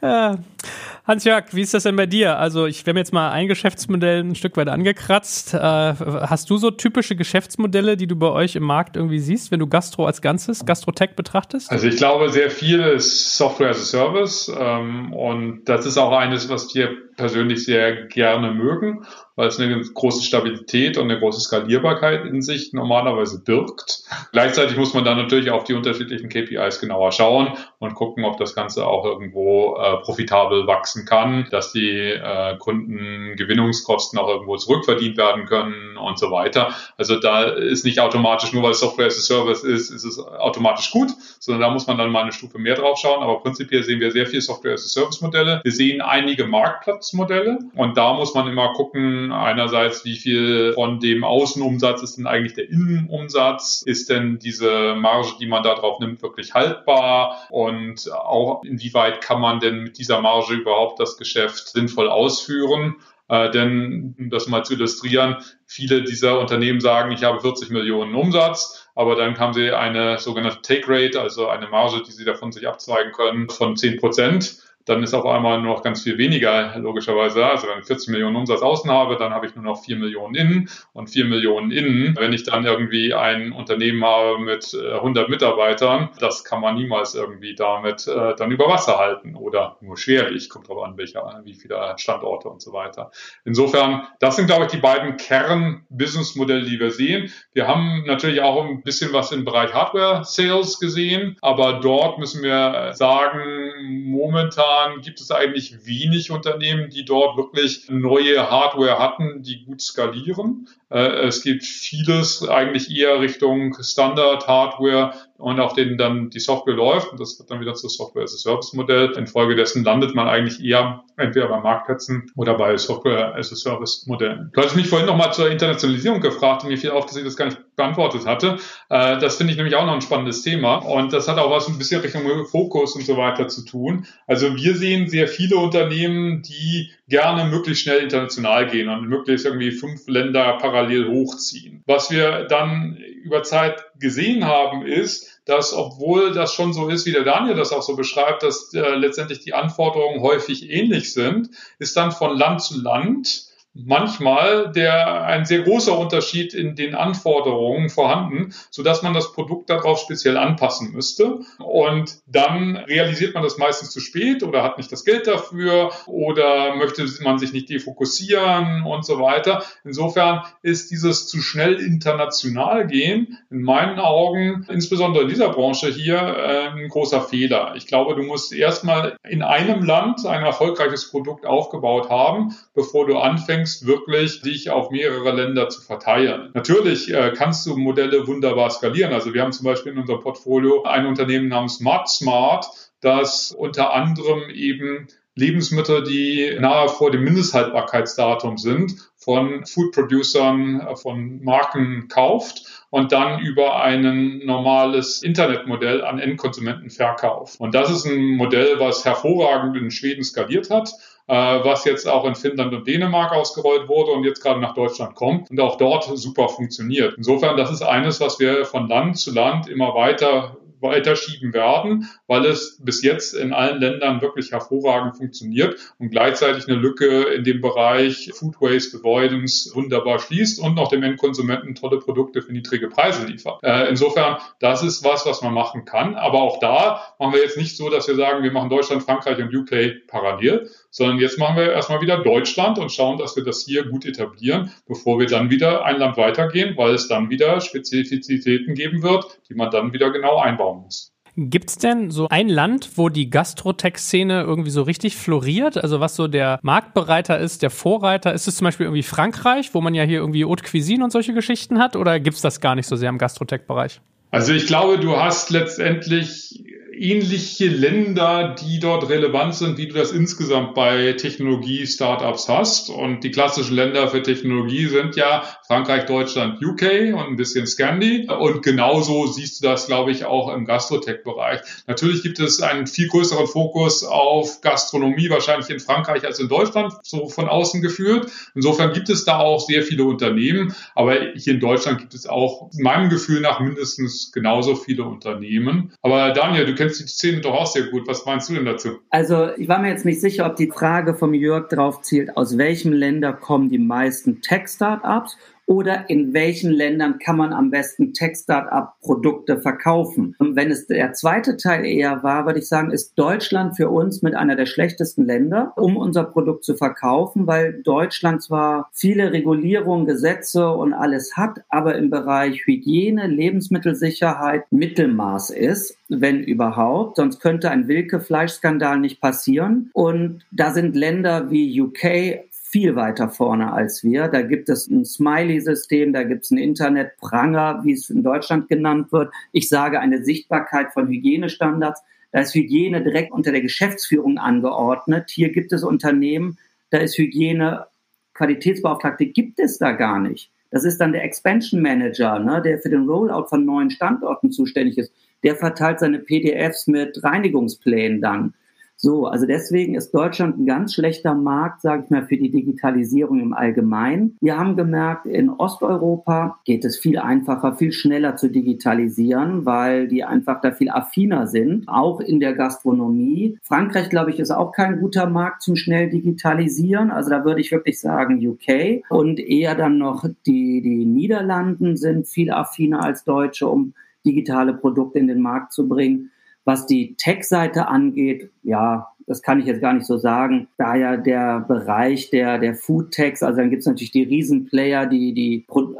ja. 0.01 0.37
Hans-Jörg, 1.09 1.45
wie 1.53 1.61
ist 1.61 1.73
das 1.73 1.83
denn 1.83 1.95
bei 1.95 2.05
dir? 2.05 2.37
Also, 2.37 2.67
ich 2.67 2.85
wir 2.85 2.91
haben 2.91 2.97
jetzt 2.97 3.13
mal 3.13 3.31
ein 3.31 3.47
Geschäftsmodell 3.47 4.19
ein 4.19 4.35
Stück 4.35 4.55
weit 4.57 4.67
angekratzt. 4.67 5.55
Äh, 5.55 5.57
hast 5.57 6.51
du 6.51 6.57
so 6.57 6.69
typische 6.69 7.15
Geschäftsmodelle, 7.15 7.97
die 7.97 8.05
du 8.05 8.15
bei 8.15 8.27
euch 8.27 8.55
im 8.55 8.61
Markt 8.61 8.95
irgendwie 8.95 9.17
siehst, 9.17 9.49
wenn 9.49 9.59
du 9.59 9.65
Gastro 9.65 10.05
als 10.05 10.21
Ganzes, 10.21 10.67
Gastrotech 10.67 11.15
betrachtest? 11.15 11.71
Also, 11.71 11.87
ich 11.87 11.97
glaube, 11.97 12.29
sehr 12.29 12.51
viel 12.51 12.81
ist 12.81 13.35
Software 13.35 13.71
as 13.71 13.81
a 13.81 13.85
Service. 13.85 14.51
Ähm, 14.55 15.11
und 15.13 15.65
das 15.65 15.87
ist 15.87 15.97
auch 15.97 16.15
eines, 16.15 16.47
was 16.47 16.75
wir 16.75 16.91
persönlich 17.17 17.65
sehr 17.65 18.05
gerne 18.05 18.51
mögen, 18.51 19.03
weil 19.39 19.47
es 19.47 19.59
eine 19.59 19.81
große 19.81 20.21
Stabilität 20.21 20.97
und 20.97 21.09
eine 21.09 21.19
große 21.19 21.39
Skalierbarkeit 21.41 22.25
in 22.25 22.41
sich 22.41 22.73
normalerweise 22.73 23.41
birgt. 23.41 24.03
Gleichzeitig 24.31 24.77
muss 24.77 24.93
man 24.93 25.05
dann 25.05 25.17
natürlich 25.17 25.49
auf 25.49 25.63
die 25.63 25.73
unterschiedlichen 25.73 26.29
KPIs 26.29 26.79
genauer 26.79 27.11
schauen 27.11 27.53
und 27.79 27.95
gucken, 27.95 28.25
ob 28.25 28.37
das 28.37 28.53
Ganze 28.53 28.85
auch 28.85 29.05
irgendwo 29.05 29.77
äh, 29.77 29.97
profitabel 30.03 30.67
wachsen 30.67 31.05
kann, 31.05 31.47
dass 31.51 31.71
die 31.71 31.89
äh, 31.89 32.57
Kundengewinnungskosten 32.57 34.19
auch 34.19 34.27
irgendwo 34.27 34.57
zurückverdient 34.57 35.17
werden 35.17 35.45
können 35.45 35.97
und 35.97 36.19
so 36.19 36.31
weiter. 36.31 36.75
Also 36.97 37.19
da 37.19 37.43
ist 37.43 37.85
nicht 37.85 37.99
automatisch, 37.99 38.53
nur 38.53 38.63
weil 38.63 38.73
Software 38.73 39.07
as 39.07 39.17
a 39.17 39.21
Service 39.21 39.63
ist, 39.63 39.89
ist 39.89 40.03
es 40.03 40.19
automatisch 40.19 40.91
gut, 40.91 41.09
sondern 41.39 41.61
da 41.61 41.69
muss 41.71 41.87
man 41.87 41.97
dann 41.97 42.11
mal 42.11 42.23
eine 42.23 42.33
Stufe 42.33 42.59
mehr 42.59 42.75
drauf 42.75 42.99
schauen. 42.99 43.23
Aber 43.23 43.39
prinzipiell 43.39 43.83
sehen 43.83 43.99
wir 43.99 44.11
sehr 44.11 44.27
viel 44.27 44.41
Software 44.41 44.73
as 44.73 44.85
a 44.85 44.89
Service 44.89 45.21
Modelle. 45.21 45.61
Wir 45.63 45.71
sehen 45.71 46.01
einige 46.01 46.45
Marktplatz 46.45 47.09
Geschäftsmodelle. 47.09 47.59
Und 47.75 47.97
da 47.97 48.13
muss 48.13 48.33
man 48.33 48.47
immer 48.47 48.73
gucken, 48.73 49.28
einerseits, 49.31 50.05
wie 50.05 50.15
viel 50.15 50.73
von 50.73 50.99
dem 50.99 51.23
Außenumsatz 51.23 52.01
ist 52.03 52.17
denn 52.17 52.27
eigentlich 52.27 52.53
der 52.53 52.69
Innenumsatz? 52.69 53.83
Ist 53.85 54.09
denn 54.09 54.39
diese 54.39 54.95
Marge, 54.95 55.33
die 55.39 55.47
man 55.47 55.63
da 55.63 55.75
drauf 55.75 55.99
nimmt, 55.99 56.21
wirklich 56.21 56.53
haltbar? 56.53 57.47
Und 57.49 58.11
auch 58.11 58.63
inwieweit 58.63 59.21
kann 59.21 59.41
man 59.41 59.59
denn 59.59 59.83
mit 59.83 59.97
dieser 59.97 60.21
Marge 60.21 60.53
überhaupt 60.53 60.99
das 60.99 61.17
Geschäft 61.17 61.69
sinnvoll 61.69 62.09
ausführen? 62.09 62.95
Äh, 63.29 63.51
denn, 63.51 64.15
um 64.17 64.29
das 64.31 64.47
mal 64.47 64.63
zu 64.63 64.73
illustrieren, 64.73 65.37
viele 65.65 66.03
dieser 66.03 66.39
Unternehmen 66.39 66.81
sagen, 66.81 67.11
ich 67.11 67.23
habe 67.23 67.39
40 67.39 67.69
Millionen 67.69 68.15
Umsatz, 68.15 68.89
aber 68.95 69.15
dann 69.15 69.37
haben 69.37 69.53
sie 69.53 69.71
eine 69.71 70.17
sogenannte 70.17 70.61
Take 70.63 70.85
Rate, 70.87 71.21
also 71.21 71.47
eine 71.47 71.67
Marge, 71.67 72.01
die 72.05 72.11
sie 72.11 72.25
davon 72.25 72.51
sich 72.51 72.67
abzweigen 72.67 73.11
können, 73.11 73.49
von 73.49 73.77
10 73.77 73.99
Prozent. 73.99 74.57
Dann 74.85 75.03
ist 75.03 75.13
auf 75.13 75.25
einmal 75.25 75.61
nur 75.61 75.75
noch 75.75 75.83
ganz 75.83 76.03
viel 76.03 76.17
weniger, 76.17 76.77
logischerweise. 76.77 77.45
Also 77.45 77.67
wenn 77.67 77.79
ich 77.79 77.85
40 77.85 78.09
Millionen 78.09 78.35
Umsatz 78.35 78.61
außen 78.61 78.89
habe, 78.89 79.17
dann 79.17 79.33
habe 79.33 79.45
ich 79.45 79.55
nur 79.55 79.63
noch 79.63 79.83
4 79.83 79.97
Millionen 79.97 80.35
innen 80.35 80.69
und 80.93 81.09
4 81.09 81.25
Millionen 81.25 81.71
innen. 81.71 82.15
Wenn 82.17 82.33
ich 82.33 82.43
dann 82.43 82.65
irgendwie 82.65 83.13
ein 83.13 83.51
Unternehmen 83.51 84.03
habe 84.03 84.39
mit 84.39 84.73
100 84.73 85.27
äh, 85.27 85.29
Mitarbeitern, 85.29 86.09
das 86.19 86.43
kann 86.43 86.61
man 86.61 86.75
niemals 86.75 87.13
irgendwie 87.13 87.55
damit 87.55 88.07
äh, 88.07 88.35
dann 88.35 88.51
über 88.51 88.67
Wasser 88.67 88.97
halten 88.97 89.35
oder 89.35 89.77
nur 89.81 89.97
schwerlich, 89.97 90.49
kommt 90.49 90.69
drauf 90.69 90.81
an, 90.83 90.97
welcher, 90.97 91.41
wie 91.43 91.53
viele 91.53 91.93
Standorte 91.97 92.49
und 92.49 92.61
so 92.61 92.73
weiter. 92.73 93.11
Insofern, 93.45 94.07
das 94.19 94.37
sind, 94.37 94.47
glaube 94.47 94.65
ich, 94.65 94.71
die 94.71 94.77
beiden 94.77 95.17
Kern-Business-Modelle, 95.17 96.65
die 96.65 96.79
wir 96.79 96.91
sehen. 96.91 97.31
Wir 97.53 97.67
haben 97.67 98.05
natürlich 98.05 98.41
auch 98.41 98.63
ein 98.65 98.81
bisschen 98.81 99.13
was 99.13 99.31
im 99.31 99.45
Bereich 99.45 99.73
Hardware-Sales 99.73 100.79
gesehen, 100.79 101.37
aber 101.41 101.73
dort 101.73 102.17
müssen 102.17 102.43
wir 102.43 102.93
sagen, 102.93 104.09
momentan 104.09 104.68
gibt 105.01 105.19
es 105.21 105.31
eigentlich 105.31 105.85
wenig 105.85 106.31
Unternehmen, 106.31 106.89
die 106.89 107.05
dort 107.05 107.37
wirklich 107.37 107.89
neue 107.89 108.49
Hardware 108.49 108.99
hatten, 108.99 109.43
die 109.43 109.63
gut 109.63 109.81
skalieren. 109.81 110.67
Äh, 110.89 111.27
es 111.27 111.43
gibt 111.43 111.63
vieles 111.63 112.47
eigentlich 112.47 112.89
eher 112.95 113.19
Richtung 113.19 113.75
Standard-Hardware, 113.81 115.13
und 115.39 115.59
auf 115.59 115.73
denen 115.73 115.97
dann 115.97 116.29
die 116.29 116.39
Software 116.39 116.75
läuft. 116.75 117.11
Und 117.11 117.19
das 117.19 117.39
wird 117.39 117.49
dann 117.49 117.61
wieder 117.61 117.73
zu 117.73 117.87
Software 117.87 118.23
as 118.23 118.33
a 118.33 118.37
Service 118.37 118.73
Modell. 118.73 119.13
Infolgedessen 119.17 119.83
landet 119.83 120.13
man 120.13 120.27
eigentlich 120.27 120.63
eher 120.63 121.03
entweder 121.17 121.47
bei 121.47 121.59
Marktplätzen 121.59 122.31
oder 122.35 122.55
bei 122.55 122.77
Software 122.77 123.35
as 123.35 123.51
a 123.51 123.55
Service 123.55 124.05
Modellen. 124.05 124.51
Du 124.53 124.61
hast 124.61 124.75
mich 124.75 124.87
vorhin 124.87 125.07
nochmal 125.07 125.33
zur 125.33 125.49
Internationalisierung 125.49 126.19
gefragt 126.19 126.63
und 126.63 126.69
mir 126.69 126.77
viel 126.77 126.91
aufgesehen, 126.91 127.25
das 127.25 127.37
gar 127.37 127.45
nicht 127.45 127.75
beantwortet 127.75 128.25
hatte. 128.25 128.57
Äh, 128.89 129.17
das 129.19 129.37
finde 129.37 129.51
ich 129.51 129.57
nämlich 129.57 129.75
auch 129.75 129.85
noch 129.85 129.93
ein 129.93 130.01
spannendes 130.01 130.41
Thema. 130.41 130.75
Und 130.75 131.13
das 131.13 131.29
hat 131.29 131.37
auch 131.37 131.49
was 131.49 131.69
ein 131.69 131.77
bisschen 131.77 132.01
Richtung 132.01 132.45
Fokus 132.45 132.95
und 132.95 133.05
so 133.05 133.15
weiter 133.15 133.47
zu 133.47 133.63
tun. 133.63 134.05
Also 134.27 134.55
wir 134.55 134.75
sehen 134.75 135.07
sehr 135.07 135.29
viele 135.29 135.55
Unternehmen, 135.55 136.41
die 136.41 136.91
gerne 137.09 137.45
möglichst 137.45 137.83
schnell 137.83 137.99
international 137.99 138.67
gehen 138.67 138.87
und 138.87 139.09
möglichst 139.09 139.45
irgendwie 139.45 139.71
fünf 139.71 140.07
Länder 140.07 140.57
parallel 140.59 141.09
hochziehen. 141.09 141.83
Was 141.85 142.11
wir 142.11 142.45
dann 142.45 142.97
über 143.23 143.43
Zeit 143.43 143.83
gesehen 143.99 144.45
haben, 144.45 144.85
ist, 144.85 145.41
dass 145.45 145.73
obwohl 145.73 146.31
das 146.31 146.53
schon 146.53 146.73
so 146.73 146.87
ist, 146.87 147.07
wie 147.07 147.11
der 147.11 147.23
Daniel 147.23 147.55
das 147.55 147.73
auch 147.73 147.81
so 147.81 147.95
beschreibt, 147.95 148.43
dass 148.43 148.73
äh, 148.73 148.95
letztendlich 148.95 149.39
die 149.39 149.53
Anforderungen 149.53 150.21
häufig 150.21 150.69
ähnlich 150.69 151.11
sind, 151.11 151.49
ist 151.79 151.97
dann 151.97 152.11
von 152.11 152.37
Land 152.37 152.61
zu 152.61 152.79
Land 152.79 153.48
manchmal 153.85 154.71
der 154.71 155.23
ein 155.23 155.45
sehr 155.45 155.61
großer 155.61 155.97
Unterschied 155.97 156.53
in 156.53 156.75
den 156.75 156.95
Anforderungen 156.95 157.89
vorhanden, 157.89 158.53
so 158.69 158.83
dass 158.83 159.01
man 159.01 159.13
das 159.13 159.33
Produkt 159.33 159.69
darauf 159.69 159.99
speziell 159.99 160.37
anpassen 160.37 160.91
müsste. 160.91 161.39
Und 161.59 162.19
dann 162.25 162.75
realisiert 162.77 163.33
man 163.33 163.43
das 163.43 163.57
meistens 163.57 163.91
zu 163.91 163.99
spät 163.99 164.43
oder 164.43 164.63
hat 164.63 164.77
nicht 164.77 164.91
das 164.91 165.05
Geld 165.05 165.27
dafür 165.27 165.91
oder 166.07 166.75
möchte 166.75 167.05
man 167.23 167.39
sich 167.39 167.53
nicht 167.53 167.69
defokussieren 167.69 168.83
und 168.83 169.05
so 169.05 169.19
weiter. 169.19 169.63
Insofern 169.83 170.43
ist 170.61 170.91
dieses 170.91 171.27
zu 171.27 171.41
schnell 171.41 171.75
international 171.75 172.87
gehen 172.87 173.37
in 173.49 173.61
meinen 173.61 173.99
Augen, 173.99 174.65
insbesondere 174.69 175.23
in 175.23 175.29
dieser 175.29 175.49
Branche 175.49 175.87
hier, 175.87 176.19
ein 176.19 176.89
großer 176.89 177.21
Fehler. 177.21 177.73
Ich 177.75 177.87
glaube, 177.87 178.15
du 178.15 178.23
musst 178.23 178.53
erstmal 178.53 179.15
in 179.27 179.41
einem 179.41 179.83
Land 179.83 180.25
ein 180.25 180.43
erfolgreiches 180.43 181.09
Produkt 181.09 181.45
aufgebaut 181.45 182.09
haben, 182.09 182.55
bevor 182.73 183.05
du 183.07 183.17
anfängst, 183.17 183.68
anfängst, 183.69 183.85
wirklich 183.85 184.41
dich 184.41 184.69
auf 184.69 184.91
mehrere 184.91 185.31
Länder 185.31 185.69
zu 185.69 185.81
verteilen. 185.81 186.51
Natürlich 186.53 187.13
äh, 187.13 187.33
kannst 187.35 187.65
du 187.65 187.77
Modelle 187.77 188.27
wunderbar 188.27 188.69
skalieren. 188.69 189.13
Also 189.13 189.33
wir 189.33 189.41
haben 189.41 189.51
zum 189.51 189.65
Beispiel 189.65 189.93
in 189.93 189.99
unserem 189.99 190.21
Portfolio 190.21 190.83
ein 190.83 191.05
Unternehmen 191.05 191.47
namens 191.47 191.77
Smart 191.77 192.09
Smart, 192.09 192.65
das 193.01 193.51
unter 193.51 193.93
anderem 193.93 194.49
eben 194.49 195.07
Lebensmittel, 195.35 196.03
die 196.03 196.57
nahe 196.59 196.89
vor 196.89 197.11
dem 197.11 197.23
Mindesthaltbarkeitsdatum 197.23 198.57
sind, 198.57 198.95
von 199.15 199.65
Food 199.65 199.93
Producern, 199.93 200.81
äh, 200.81 200.95
von 200.95 201.41
Marken 201.43 202.07
kauft 202.09 202.85
und 202.89 203.11
dann 203.11 203.39
über 203.39 203.81
ein 203.81 204.41
normales 204.45 205.21
Internetmodell 205.21 206.03
an 206.03 206.19
Endkonsumenten 206.19 206.89
verkauft. 206.89 207.59
Und 207.59 207.75
das 207.75 207.89
ist 207.89 208.05
ein 208.05 208.35
Modell, 208.35 208.79
was 208.79 209.05
hervorragend 209.05 209.77
in 209.77 209.91
Schweden 209.91 210.23
skaliert 210.23 210.69
hat 210.69 210.91
was 211.29 211.85
jetzt 211.85 212.07
auch 212.07 212.25
in 212.25 212.33
Finnland 212.33 212.73
und 212.73 212.87
Dänemark 212.87 213.31
ausgerollt 213.33 213.87
wurde 213.87 214.11
und 214.11 214.23
jetzt 214.23 214.41
gerade 214.41 214.59
nach 214.59 214.73
Deutschland 214.73 215.13
kommt 215.13 215.51
und 215.51 215.59
auch 215.59 215.77
dort 215.77 216.05
super 216.17 216.49
funktioniert. 216.49 217.13
Insofern, 217.17 217.55
das 217.55 217.71
ist 217.71 217.83
eines, 217.83 218.19
was 218.19 218.39
wir 218.39 218.65
von 218.65 218.87
Land 218.87 219.19
zu 219.19 219.31
Land 219.31 219.69
immer 219.69 219.93
weiter 219.93 220.57
weiterschieben 220.81 221.53
werden, 221.53 222.09
weil 222.27 222.45
es 222.45 222.79
bis 222.83 223.03
jetzt 223.03 223.33
in 223.33 223.53
allen 223.53 223.79
Ländern 223.79 224.21
wirklich 224.21 224.51
hervorragend 224.51 225.17
funktioniert 225.17 225.75
und 225.97 226.09
gleichzeitig 226.09 226.67
eine 226.67 226.77
Lücke 226.77 227.23
in 227.23 227.43
dem 227.43 227.61
Bereich 227.61 228.31
Food 228.33 228.61
Waste 228.61 228.97
Avoidance 228.97 229.73
wunderbar 229.75 230.19
schließt 230.19 230.61
und 230.61 230.75
noch 230.75 230.89
dem 230.89 231.03
Endkonsumenten 231.03 231.75
tolle 231.75 231.99
Produkte 231.99 232.41
für 232.41 232.51
niedrige 232.51 232.87
Preise 232.87 233.25
liefert. 233.25 233.61
Äh, 233.63 233.89
insofern, 233.89 234.37
das 234.59 234.83
ist 234.83 235.03
was, 235.03 235.25
was 235.25 235.41
man 235.41 235.53
machen 235.53 235.85
kann. 235.85 236.15
Aber 236.15 236.41
auch 236.41 236.59
da 236.59 237.01
machen 237.19 237.33
wir 237.33 237.41
jetzt 237.41 237.57
nicht 237.57 237.75
so, 237.75 237.89
dass 237.89 238.07
wir 238.07 238.15
sagen, 238.15 238.43
wir 238.43 238.51
machen 238.51 238.69
Deutschland, 238.69 239.03
Frankreich 239.03 239.39
und 239.39 239.53
UK 239.53 240.07
parallel, 240.07 240.69
sondern 240.91 241.19
jetzt 241.19 241.37
machen 241.37 241.57
wir 241.57 241.71
erstmal 241.71 242.01
wieder 242.01 242.17
Deutschland 242.23 242.77
und 242.77 242.91
schauen, 242.91 243.17
dass 243.17 243.35
wir 243.35 243.43
das 243.43 243.63
hier 243.65 243.85
gut 243.85 244.05
etablieren, 244.05 244.71
bevor 244.87 245.19
wir 245.19 245.27
dann 245.27 245.49
wieder 245.49 245.85
ein 245.85 245.97
Land 245.97 246.17
weitergehen, 246.17 246.75
weil 246.77 246.93
es 246.93 247.07
dann 247.07 247.29
wieder 247.29 247.61
Spezifizitäten 247.61 248.75
geben 248.75 249.03
wird, 249.03 249.39
die 249.49 249.55
man 249.55 249.71
dann 249.71 249.93
wieder 249.93 250.11
genau 250.11 250.37
einbauen 250.69 250.83
muss. 250.83 251.13
Gibt 251.35 251.69
es 251.69 251.77
denn 251.77 252.11
so 252.11 252.27
ein 252.27 252.49
Land, 252.49 252.97
wo 252.97 253.07
die 253.07 253.29
Gastrotech-Szene 253.29 254.41
irgendwie 254.41 254.71
so 254.71 254.81
richtig 254.81 255.15
floriert? 255.15 255.81
Also 255.81 255.99
was 256.01 256.15
so 256.15 256.27
der 256.27 256.59
Marktbereiter 256.63 257.37
ist, 257.37 257.61
der 257.61 257.69
Vorreiter? 257.69 258.33
Ist 258.33 258.47
es 258.47 258.57
zum 258.57 258.65
Beispiel 258.65 258.87
irgendwie 258.87 259.03
Frankreich, 259.03 259.73
wo 259.73 259.79
man 259.79 259.93
ja 259.93 260.03
hier 260.03 260.19
irgendwie 260.19 260.43
Haute 260.43 260.63
Cuisine 260.69 261.03
und 261.03 261.11
solche 261.11 261.33
Geschichten 261.33 261.79
hat? 261.79 261.95
Oder 261.95 262.19
gibt 262.19 262.35
es 262.35 262.41
das 262.41 262.59
gar 262.59 262.75
nicht 262.75 262.87
so 262.87 262.97
sehr 262.97 263.09
im 263.09 263.17
Gastrotech-Bereich? 263.17 264.01
Also 264.31 264.53
ich 264.53 264.67
glaube, 264.67 264.99
du 264.99 265.15
hast 265.15 265.49
letztendlich 265.49 266.61
ähnliche 266.99 267.67
Länder, 267.67 268.55
die 268.59 268.79
dort 268.79 269.09
relevant 269.09 269.55
sind, 269.55 269.77
wie 269.77 269.87
du 269.87 269.95
das 269.95 270.11
insgesamt 270.11 270.75
bei 270.75 271.13
Technologie-Startups 271.13 272.49
hast. 272.49 272.89
Und 272.89 273.23
die 273.23 273.31
klassischen 273.31 273.75
Länder 273.75 274.09
für 274.09 274.21
Technologie 274.21 274.87
sind 274.87 275.15
ja 275.15 275.43
Frankreich, 275.67 276.05
Deutschland, 276.05 276.61
UK 276.61 277.13
und 277.13 277.27
ein 277.27 277.35
bisschen 277.37 277.67
Scandi. 277.67 278.27
Und 278.27 278.63
genauso 278.63 279.27
siehst 279.27 279.61
du 279.63 279.67
das, 279.67 279.87
glaube 279.87 280.11
ich, 280.11 280.25
auch 280.25 280.53
im 280.53 280.65
Gastrotech-Bereich. 280.65 281.61
Natürlich 281.87 282.21
gibt 282.21 282.39
es 282.39 282.61
einen 282.61 282.85
viel 282.85 283.07
größeren 283.07 283.47
Fokus 283.47 284.03
auf 284.03 284.61
Gastronomie, 284.61 285.29
wahrscheinlich 285.29 285.69
in 285.69 285.79
Frankreich 285.79 286.25
als 286.25 286.39
in 286.39 286.49
Deutschland, 286.49 286.93
so 287.03 287.29
von 287.29 287.47
außen 287.47 287.81
geführt. 287.81 288.29
Insofern 288.55 288.91
gibt 288.93 289.09
es 289.09 289.23
da 289.23 289.39
auch 289.39 289.61
sehr 289.61 289.83
viele 289.83 290.03
Unternehmen. 290.03 290.75
Aber 290.95 291.15
hier 291.35 291.53
in 291.53 291.59
Deutschland 291.59 291.99
gibt 291.99 292.13
es 292.13 292.27
auch 292.27 292.69
meinem 292.73 293.09
Gefühl 293.09 293.39
nach 293.39 293.59
mindestens 293.61 294.31
genauso 294.33 294.75
viele 294.75 295.03
Unternehmen. 295.03 295.93
Aber 296.01 296.31
Daniel, 296.31 296.65
du 296.65 296.75
kennst 296.75 296.88
kennst 296.89 297.01
die 297.01 297.07
Szene 297.07 297.41
doch 297.41 297.53
auch 297.53 297.67
sehr 297.67 297.83
gut. 297.83 298.07
Was 298.07 298.25
meinst 298.25 298.49
du 298.49 298.53
denn 298.55 298.65
dazu? 298.65 298.99
Also 299.09 299.49
ich 299.57 299.67
war 299.67 299.79
mir 299.79 299.89
jetzt 299.89 300.05
nicht 300.05 300.21
sicher, 300.21 300.45
ob 300.45 300.55
die 300.55 300.71
Frage 300.71 301.13
vom 301.13 301.33
Jörg 301.33 301.69
drauf 301.69 302.01
zielt, 302.01 302.35
aus 302.35 302.57
welchem 302.57 302.93
Länder 302.93 303.33
kommen 303.33 303.69
die 303.69 303.77
meisten 303.77 304.41
Tech-Startups 304.41 305.37
oder 305.69 306.09
in 306.09 306.33
welchen 306.33 306.71
Ländern 306.71 307.19
kann 307.19 307.37
man 307.37 307.53
am 307.53 307.69
besten 307.69 308.11
Tech-Startup-Produkte 308.11 309.61
verkaufen. 309.61 310.35
Und 310.39 310.55
wenn 310.55 310.71
es 310.71 310.87
der 310.87 311.13
zweite 311.13 311.57
Teil 311.57 311.85
eher 311.85 312.23
war, 312.23 312.47
würde 312.47 312.57
ich 312.57 312.67
sagen, 312.67 312.89
ist 312.89 313.13
Deutschland 313.19 313.77
für 313.77 313.91
uns 313.91 314.23
mit 314.23 314.33
einer 314.33 314.55
der 314.55 314.65
schlechtesten 314.65 315.25
Länder, 315.25 315.73
um 315.75 315.95
unser 315.95 316.23
Produkt 316.23 316.65
zu 316.65 316.75
verkaufen, 316.75 317.45
weil 317.45 317.83
Deutschland 317.83 318.41
zwar 318.41 318.89
viele 318.93 319.31
Regulierungen, 319.31 320.07
Gesetze 320.07 320.71
und 320.71 320.93
alles 320.93 321.37
hat, 321.37 321.59
aber 321.69 321.95
im 321.97 322.09
Bereich 322.09 322.65
Hygiene, 322.65 323.27
Lebensmittelsicherheit 323.27 324.63
Mittelmaß 324.71 325.51
ist, 325.51 325.95
wenn 326.07 326.43
überhaupt. 326.43 327.17
Sonst 327.17 327.41
könnte 327.41 327.69
ein 327.69 327.87
Wilke-Fleischskandal 327.87 328.99
nicht 328.99 329.21
passieren. 329.21 329.91
Und 329.93 330.41
da 330.51 330.71
sind 330.71 330.95
Länder 330.95 331.51
wie 331.51 331.79
UK 331.79 332.48
viel 332.69 332.95
weiter 332.95 333.29
vorne 333.29 333.73
als 333.73 334.03
wir. 334.03 334.27
Da 334.27 334.43
gibt 334.43 334.69
es 334.69 334.87
ein 334.87 335.03
Smiley-System, 335.03 336.13
da 336.13 336.23
gibt 336.23 336.45
es 336.45 336.51
ein 336.51 336.59
Internet-Pranger, 336.59 337.81
wie 337.83 337.93
es 337.93 338.11
in 338.11 338.21
Deutschland 338.21 338.69
genannt 338.69 339.11
wird. 339.11 339.33
Ich 339.51 339.69
sage 339.69 339.99
eine 339.99 340.23
Sichtbarkeit 340.23 340.93
von 340.93 341.07
Hygienestandards. 341.07 342.03
Da 342.31 342.41
ist 342.41 342.53
Hygiene 342.53 343.01
direkt 343.01 343.31
unter 343.31 343.51
der 343.51 343.61
Geschäftsführung 343.61 344.37
angeordnet. 344.37 345.31
Hier 345.31 345.51
gibt 345.51 345.73
es 345.73 345.83
Unternehmen, 345.83 346.59
da 346.91 346.99
ist 346.99 347.17
Hygiene 347.17 347.87
Qualitätsbeauftragte 348.35 349.25
gibt 349.25 349.59
es 349.59 349.79
da 349.79 349.91
gar 349.91 350.19
nicht. 350.19 350.49
Das 350.71 350.85
ist 350.85 350.99
dann 350.99 351.11
der 351.11 351.23
Expansion 351.23 351.81
Manager, 351.81 352.39
ne, 352.39 352.61
der 352.61 352.79
für 352.79 352.89
den 352.89 353.09
Rollout 353.09 353.47
von 353.47 353.65
neuen 353.65 353.89
Standorten 353.89 354.51
zuständig 354.51 354.97
ist. 354.97 355.11
Der 355.43 355.55
verteilt 355.55 355.99
seine 355.99 356.19
PDFs 356.19 356.87
mit 356.87 357.21
Reinigungsplänen 357.23 358.21
dann. 358.21 358.53
So, 359.01 359.27
also 359.27 359.45
deswegen 359.45 359.95
ist 359.95 360.11
Deutschland 360.11 360.59
ein 360.59 360.65
ganz 360.65 360.93
schlechter 360.93 361.33
Markt, 361.33 361.79
sage 361.79 362.03
ich 362.03 362.09
mal, 362.09 362.27
für 362.27 362.35
die 362.35 362.51
Digitalisierung 362.51 363.39
im 363.39 363.53
Allgemeinen. 363.53 364.35
Wir 364.41 364.57
haben 364.57 364.75
gemerkt, 364.75 365.25
in 365.25 365.49
Osteuropa 365.49 366.59
geht 366.65 366.83
es 366.83 366.97
viel 366.97 367.17
einfacher, 367.17 367.77
viel 367.77 367.93
schneller 367.93 368.35
zu 368.35 368.49
digitalisieren, 368.49 369.65
weil 369.65 370.09
die 370.09 370.25
einfach 370.25 370.59
da 370.59 370.73
viel 370.73 370.89
affiner 370.89 371.47
sind, 371.47 371.87
auch 371.87 372.19
in 372.19 372.41
der 372.41 372.53
Gastronomie. 372.55 373.57
Frankreich, 373.63 374.09
glaube 374.09 374.31
ich, 374.31 374.39
ist 374.41 374.51
auch 374.51 374.73
kein 374.73 374.99
guter 374.99 375.29
Markt 375.29 375.61
zum 375.61 375.77
schnell 375.77 376.09
digitalisieren. 376.09 377.09
Also 377.09 377.29
da 377.29 377.45
würde 377.45 377.61
ich 377.61 377.71
wirklich 377.71 378.01
sagen 378.01 378.45
UK 378.45 379.05
und 379.09 379.39
eher 379.39 379.75
dann 379.75 379.97
noch 379.97 380.25
die, 380.45 380.81
die 380.81 381.05
Niederlanden 381.05 381.95
sind 381.95 382.27
viel 382.27 382.51
affiner 382.51 383.01
als 383.01 383.23
Deutsche, 383.23 383.65
um 383.69 383.93
digitale 384.25 384.73
Produkte 384.73 385.19
in 385.19 385.27
den 385.27 385.41
Markt 385.41 385.71
zu 385.71 385.87
bringen. 385.87 386.31
Was 386.69 386.85
die 386.85 387.15
Tech-Seite 387.15 387.87
angeht, 387.87 388.51
ja, 388.61 389.07
das 389.25 389.41
kann 389.41 389.59
ich 389.59 389.65
jetzt 389.65 389.81
gar 389.81 389.95
nicht 389.95 390.05
so 390.05 390.19
sagen. 390.19 390.67
Da 390.77 390.95
ja 390.95 391.17
der 391.17 391.61
Bereich 391.61 392.29
der, 392.29 392.59
der 392.59 392.75
Food-Techs, 392.75 393.41
also 393.41 393.57
dann 393.57 393.71
gibt 393.71 393.79
es 393.79 393.87
natürlich 393.87 394.11
die 394.11 394.21
Riesenplayer, 394.21 395.07
die 395.07 395.33
die 395.33 395.65
Pro 395.67 395.95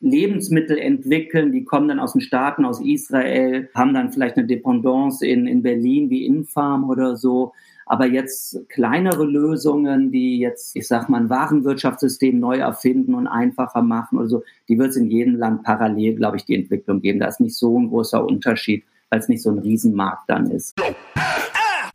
Lebensmittel 0.00 0.78
entwickeln, 0.78 1.52
die 1.52 1.64
kommen 1.64 1.88
dann 1.88 2.00
aus 2.00 2.14
den 2.14 2.22
Staaten, 2.22 2.64
aus 2.64 2.80
Israel, 2.80 3.68
haben 3.74 3.92
dann 3.92 4.10
vielleicht 4.10 4.38
eine 4.38 4.46
Dependance 4.46 5.26
in, 5.26 5.46
in 5.46 5.62
Berlin 5.62 6.08
wie 6.08 6.24
Infarm 6.24 6.88
oder 6.88 7.18
so. 7.18 7.52
Aber 7.84 8.06
jetzt 8.06 8.70
kleinere 8.70 9.26
Lösungen, 9.26 10.12
die 10.12 10.38
jetzt, 10.38 10.76
ich 10.76 10.88
sag 10.88 11.10
mal, 11.10 11.20
ein 11.20 11.28
Warenwirtschaftssystem 11.28 12.40
neu 12.40 12.56
erfinden 12.56 13.14
und 13.14 13.26
einfacher 13.26 13.82
machen 13.82 14.16
oder 14.16 14.28
so, 14.28 14.42
die 14.70 14.78
wird 14.78 14.90
es 14.90 14.96
in 14.96 15.10
jedem 15.10 15.36
Land 15.36 15.62
parallel, 15.62 16.14
glaube 16.14 16.38
ich, 16.38 16.46
die 16.46 16.54
Entwicklung 16.54 17.02
geben. 17.02 17.20
Da 17.20 17.26
ist 17.26 17.40
nicht 17.40 17.54
so 17.54 17.78
ein 17.78 17.90
großer 17.90 18.24
Unterschied 18.24 18.82
weil 19.10 19.20
es 19.20 19.28
nicht 19.28 19.42
so 19.42 19.50
ein 19.50 19.58
Riesenmarkt 19.58 20.28
dann 20.28 20.50
ist. 20.50 20.74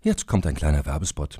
Jetzt 0.02 0.28
kommt 0.28 0.48
ein 0.48 0.56
kleiner 0.56 0.86
Werbespot. 0.86 1.40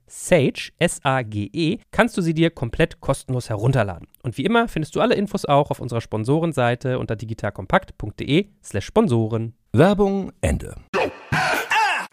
Sage, 0.13 0.71
S-A-G-E, 0.77 1.77
kannst 1.91 2.17
du 2.17 2.21
sie 2.21 2.33
dir 2.33 2.49
komplett 2.49 2.99
kostenlos 2.99 3.49
herunterladen. 3.49 4.09
Und 4.23 4.37
wie 4.37 4.43
immer 4.43 4.67
findest 4.67 4.93
du 4.95 4.99
alle 4.99 5.15
Infos 5.15 5.45
auch 5.45 5.71
auf 5.71 5.79
unserer 5.79 6.01
Sponsorenseite 6.01 6.99
unter 6.99 7.15
digitalkompakt.de 7.15 8.47
slash 8.61 8.85
Sponsoren. 8.85 9.53
Werbung 9.71 10.33
Ende. 10.41 10.75